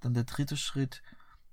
Dann 0.00 0.14
der 0.14 0.24
dritte 0.24 0.56
Schritt 0.56 1.02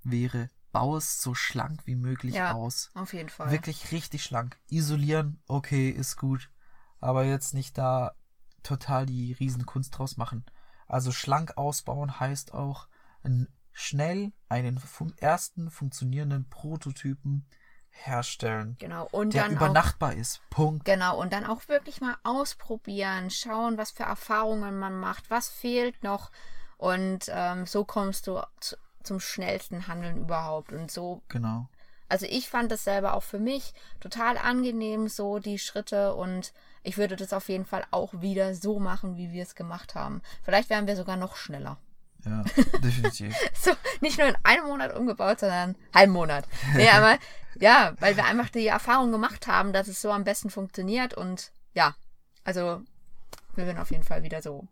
wäre, 0.02 0.50
baue 0.80 0.98
es 0.98 1.22
so 1.22 1.34
schlank 1.34 1.86
wie 1.86 1.96
möglich 1.96 2.34
ja, 2.34 2.52
aus. 2.52 2.90
Auf 2.94 3.12
jeden 3.12 3.28
Fall. 3.28 3.50
Wirklich 3.50 3.92
richtig 3.92 4.22
schlank. 4.22 4.58
Isolieren, 4.68 5.42
okay, 5.46 5.88
ist 5.88 6.16
gut. 6.16 6.50
Aber 7.00 7.24
jetzt 7.24 7.54
nicht 7.54 7.78
da 7.78 8.14
total 8.62 9.06
die 9.06 9.32
Riesenkunst 9.32 9.96
draus 9.96 10.16
machen. 10.16 10.44
Also 10.86 11.12
schlank 11.12 11.56
ausbauen 11.56 12.20
heißt 12.20 12.52
auch 12.52 12.88
schnell 13.72 14.32
einen 14.48 14.78
fun 14.78 15.12
ersten 15.18 15.70
funktionierenden 15.70 16.48
Prototypen 16.48 17.46
herstellen. 17.90 18.76
Genau. 18.78 19.08
Und 19.10 19.34
der 19.34 19.44
dann 19.44 19.52
übernachtbar 19.52 20.12
auch, 20.12 20.16
ist. 20.16 20.40
Punkt. 20.50 20.84
Genau. 20.84 21.18
Und 21.18 21.32
dann 21.32 21.44
auch 21.44 21.66
wirklich 21.68 22.00
mal 22.00 22.16
ausprobieren, 22.22 23.30
schauen, 23.30 23.78
was 23.78 23.90
für 23.90 24.04
Erfahrungen 24.04 24.78
man 24.78 24.98
macht, 24.98 25.30
was 25.30 25.48
fehlt 25.48 26.02
noch. 26.02 26.30
Und 26.76 27.30
ähm, 27.30 27.66
so 27.66 27.84
kommst 27.84 28.26
du 28.26 28.42
zu, 28.60 28.76
zum 29.06 29.20
schnellsten 29.20 29.88
Handeln 29.88 30.18
überhaupt. 30.18 30.72
Und 30.72 30.90
so. 30.90 31.22
Genau. 31.28 31.68
Also 32.08 32.26
ich 32.28 32.48
fand 32.48 32.70
das 32.70 32.84
selber 32.84 33.14
auch 33.14 33.22
für 33.22 33.38
mich 33.38 33.74
total 34.00 34.38
angenehm, 34.38 35.08
so 35.08 35.38
die 35.38 35.58
Schritte 35.58 36.14
und 36.14 36.52
ich 36.84 36.98
würde 36.98 37.16
das 37.16 37.32
auf 37.32 37.48
jeden 37.48 37.64
Fall 37.64 37.84
auch 37.90 38.12
wieder 38.20 38.54
so 38.54 38.78
machen, 38.78 39.16
wie 39.16 39.32
wir 39.32 39.42
es 39.42 39.56
gemacht 39.56 39.96
haben. 39.96 40.22
Vielleicht 40.44 40.70
wären 40.70 40.86
wir 40.86 40.94
sogar 40.94 41.16
noch 41.16 41.34
schneller. 41.34 41.78
Ja, 42.24 42.44
definitiv. 42.82 43.34
so, 43.54 43.72
nicht 44.00 44.18
nur 44.18 44.28
in 44.28 44.36
einem 44.44 44.66
Monat 44.66 44.94
umgebaut, 44.94 45.40
sondern 45.40 45.74
halben 45.92 46.12
Monat. 46.12 46.46
Nee, 46.74 46.88
aber 46.90 47.18
ja, 47.60 47.94
weil 47.98 48.16
wir 48.16 48.24
einfach 48.24 48.50
die 48.50 48.66
Erfahrung 48.66 49.10
gemacht 49.10 49.48
haben, 49.48 49.72
dass 49.72 49.88
es 49.88 50.00
so 50.00 50.12
am 50.12 50.24
besten 50.24 50.50
funktioniert 50.50 51.14
und 51.14 51.50
ja, 51.74 51.96
also 52.44 52.82
wir 53.56 53.66
werden 53.66 53.78
auf 53.78 53.90
jeden 53.90 54.04
Fall 54.04 54.22
wieder 54.22 54.42
so 54.42 54.66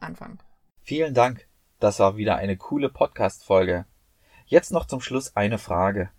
anfangen. 0.00 0.38
Vielen 0.82 1.14
Dank. 1.14 1.47
Das 1.80 2.00
war 2.00 2.16
wieder 2.16 2.34
eine 2.34 2.56
coole 2.56 2.88
Podcast-Folge. 2.88 3.84
Jetzt 4.46 4.72
noch 4.72 4.86
zum 4.86 5.00
Schluss 5.00 5.36
eine 5.36 5.58
Frage. 5.58 6.10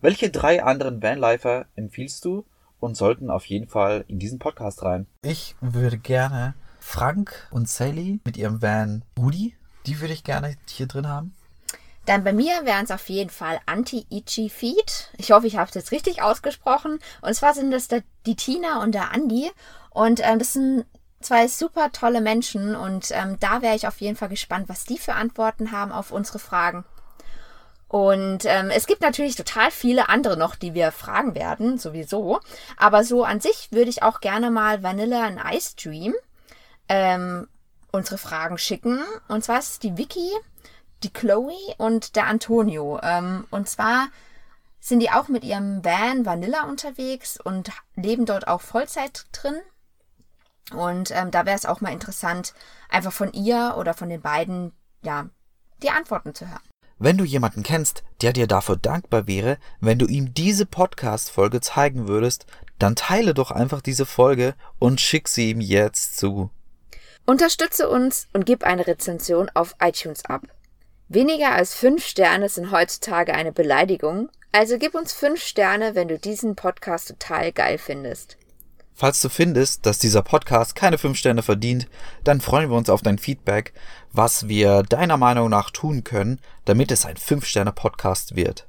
Welche 0.00 0.28
drei 0.30 0.64
anderen 0.64 1.04
Vanlifer 1.04 1.66
empfiehlst 1.76 2.24
du 2.24 2.44
und 2.80 2.96
sollten 2.96 3.30
auf 3.30 3.46
jeden 3.46 3.68
Fall 3.68 4.04
in 4.08 4.18
diesen 4.18 4.40
Podcast 4.40 4.82
rein? 4.82 5.06
Ich 5.22 5.54
würde 5.60 5.98
gerne 5.98 6.54
Frank 6.80 7.46
und 7.52 7.68
Sally 7.68 8.18
mit 8.24 8.36
ihrem 8.36 8.60
Van 8.60 9.04
Rudi 9.16 9.54
Die 9.86 10.00
würde 10.00 10.14
ich 10.14 10.24
gerne 10.24 10.56
hier 10.66 10.88
drin 10.88 11.06
haben. 11.06 11.32
Dann 12.06 12.24
bei 12.24 12.32
mir 12.32 12.64
wären 12.64 12.84
es 12.84 12.90
auf 12.90 13.08
jeden 13.08 13.30
Fall 13.30 13.60
Anti-Itchy-Feed. 13.66 15.12
Ich 15.16 15.30
hoffe, 15.30 15.46
ich 15.46 15.56
habe 15.56 15.68
es 15.68 15.76
jetzt 15.76 15.92
richtig 15.92 16.22
ausgesprochen. 16.22 16.98
Und 17.22 17.34
zwar 17.34 17.54
sind 17.54 17.70
das 17.70 17.86
der, 17.86 18.02
die 18.26 18.34
Tina 18.34 18.82
und 18.82 18.96
der 18.96 19.12
Andi. 19.12 19.48
Und 19.90 20.20
ähm, 20.24 20.40
das 20.40 20.54
sind 20.54 20.86
zwei 21.24 21.48
super 21.48 21.90
tolle 21.92 22.20
Menschen. 22.20 22.76
Und 22.76 23.10
ähm, 23.10 23.38
da 23.40 23.62
wäre 23.62 23.74
ich 23.76 23.88
auf 23.88 24.00
jeden 24.00 24.16
Fall 24.16 24.28
gespannt, 24.28 24.68
was 24.68 24.84
die 24.84 24.98
für 24.98 25.14
Antworten 25.14 25.72
haben 25.72 25.92
auf 25.92 26.10
unsere 26.10 26.38
Fragen. 26.38 26.84
Und 27.88 28.44
ähm, 28.44 28.70
es 28.70 28.86
gibt 28.86 29.02
natürlich 29.02 29.36
total 29.36 29.70
viele 29.70 30.08
andere 30.08 30.36
noch, 30.36 30.56
die 30.56 30.74
wir 30.74 30.90
fragen 30.90 31.34
werden, 31.34 31.78
sowieso. 31.78 32.40
Aber 32.76 33.04
so 33.04 33.24
an 33.24 33.40
sich 33.40 33.68
würde 33.70 33.90
ich 33.90 34.02
auch 34.02 34.20
gerne 34.20 34.50
mal 34.50 34.82
Vanilla 34.82 35.24
and 35.24 35.40
Ice 35.52 35.76
Dream 35.76 36.14
ähm, 36.88 37.46
unsere 37.92 38.18
Fragen 38.18 38.58
schicken. 38.58 39.00
Und 39.28 39.44
zwar 39.44 39.60
ist 39.60 39.82
die 39.84 39.96
Vicky, 39.96 40.28
die 41.04 41.12
Chloe 41.12 41.54
und 41.78 42.16
der 42.16 42.26
Antonio. 42.26 42.98
Ähm, 43.02 43.46
und 43.50 43.68
zwar 43.68 44.08
sind 44.80 45.00
die 45.00 45.10
auch 45.10 45.28
mit 45.28 45.44
ihrem 45.44 45.84
Van 45.84 46.26
Vanilla 46.26 46.64
unterwegs 46.64 47.38
und 47.40 47.70
leben 47.94 48.26
dort 48.26 48.48
auch 48.48 48.60
Vollzeit 48.60 49.26
drin. 49.32 49.56
Und 50.72 51.10
ähm, 51.10 51.30
da 51.30 51.46
wäre 51.46 51.56
es 51.56 51.66
auch 51.66 51.80
mal 51.80 51.92
interessant, 51.92 52.54
einfach 52.88 53.12
von 53.12 53.32
ihr 53.32 53.74
oder 53.78 53.94
von 53.94 54.08
den 54.08 54.22
beiden, 54.22 54.72
ja, 55.02 55.28
die 55.82 55.90
Antworten 55.90 56.34
zu 56.34 56.48
hören. 56.48 56.62
Wenn 56.98 57.18
du 57.18 57.24
jemanden 57.24 57.62
kennst, 57.62 58.04
der 58.22 58.32
dir 58.32 58.46
dafür 58.46 58.76
dankbar 58.76 59.26
wäre, 59.26 59.58
wenn 59.80 59.98
du 59.98 60.06
ihm 60.06 60.32
diese 60.32 60.64
Podcast-Folge 60.64 61.60
zeigen 61.60 62.08
würdest, 62.08 62.46
dann 62.78 62.96
teile 62.96 63.34
doch 63.34 63.50
einfach 63.50 63.82
diese 63.82 64.06
Folge 64.06 64.54
und 64.78 65.00
schick 65.00 65.28
sie 65.28 65.50
ihm 65.50 65.60
jetzt 65.60 66.16
zu. 66.16 66.50
Unterstütze 67.26 67.88
uns 67.88 68.28
und 68.32 68.46
gib 68.46 68.64
eine 68.64 68.86
Rezension 68.86 69.50
auf 69.54 69.74
iTunes 69.80 70.24
ab. 70.24 70.42
Weniger 71.08 71.52
als 71.52 71.74
fünf 71.74 72.06
Sterne 72.06 72.48
sind 72.48 72.70
heutzutage 72.70 73.34
eine 73.34 73.52
Beleidigung, 73.52 74.30
also 74.52 74.78
gib 74.78 74.94
uns 74.94 75.12
fünf 75.12 75.42
Sterne, 75.42 75.94
wenn 75.94 76.08
du 76.08 76.18
diesen 76.18 76.54
Podcast 76.54 77.08
total 77.08 77.50
geil 77.52 77.78
findest. 77.78 78.36
Falls 78.96 79.20
du 79.20 79.28
findest, 79.28 79.86
dass 79.86 79.98
dieser 79.98 80.22
Podcast 80.22 80.76
keine 80.76 80.98
5 80.98 81.18
Sterne 81.18 81.42
verdient, 81.42 81.88
dann 82.22 82.40
freuen 82.40 82.70
wir 82.70 82.76
uns 82.76 82.88
auf 82.88 83.02
dein 83.02 83.18
Feedback, 83.18 83.72
was 84.12 84.46
wir 84.46 84.84
deiner 84.84 85.16
Meinung 85.16 85.50
nach 85.50 85.70
tun 85.70 86.04
können, 86.04 86.38
damit 86.64 86.92
es 86.92 87.04
ein 87.04 87.16
5 87.16 87.44
Sterne 87.44 87.72
Podcast 87.72 88.36
wird. 88.36 88.68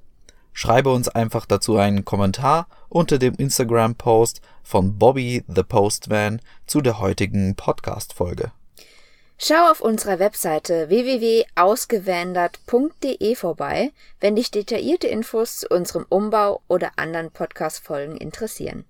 Schreibe 0.51 0.91
uns 0.91 1.09
einfach 1.09 1.45
dazu 1.45 1.77
einen 1.77 2.05
Kommentar 2.05 2.67
unter 2.89 3.19
dem 3.19 3.35
Instagram 3.35 3.93
Post 3.95 4.41
von 4.63 4.97
Bobby 4.97 5.43
the 5.47 5.63
Postman 5.63 6.41
zu 6.65 6.81
der 6.81 6.99
heutigen 6.99 7.55
Podcast 7.55 8.13
Folge. 8.13 8.51
Schau 9.37 9.69
auf 9.69 9.81
unserer 9.81 10.17
Webseite 10.17 10.89
www.ausgewandert.de 10.89 13.35
vorbei, 13.35 13.91
wenn 14.21 14.37
dich 14.37 14.49
detaillierte 14.49 15.07
Infos 15.07 15.57
zu 15.57 15.67
unserem 15.67 16.05
Umbau 16.09 16.61
oder 16.67 16.93
anderen 16.95 17.31
Podcast-Folgen 17.31 18.15
interessieren. 18.15 18.85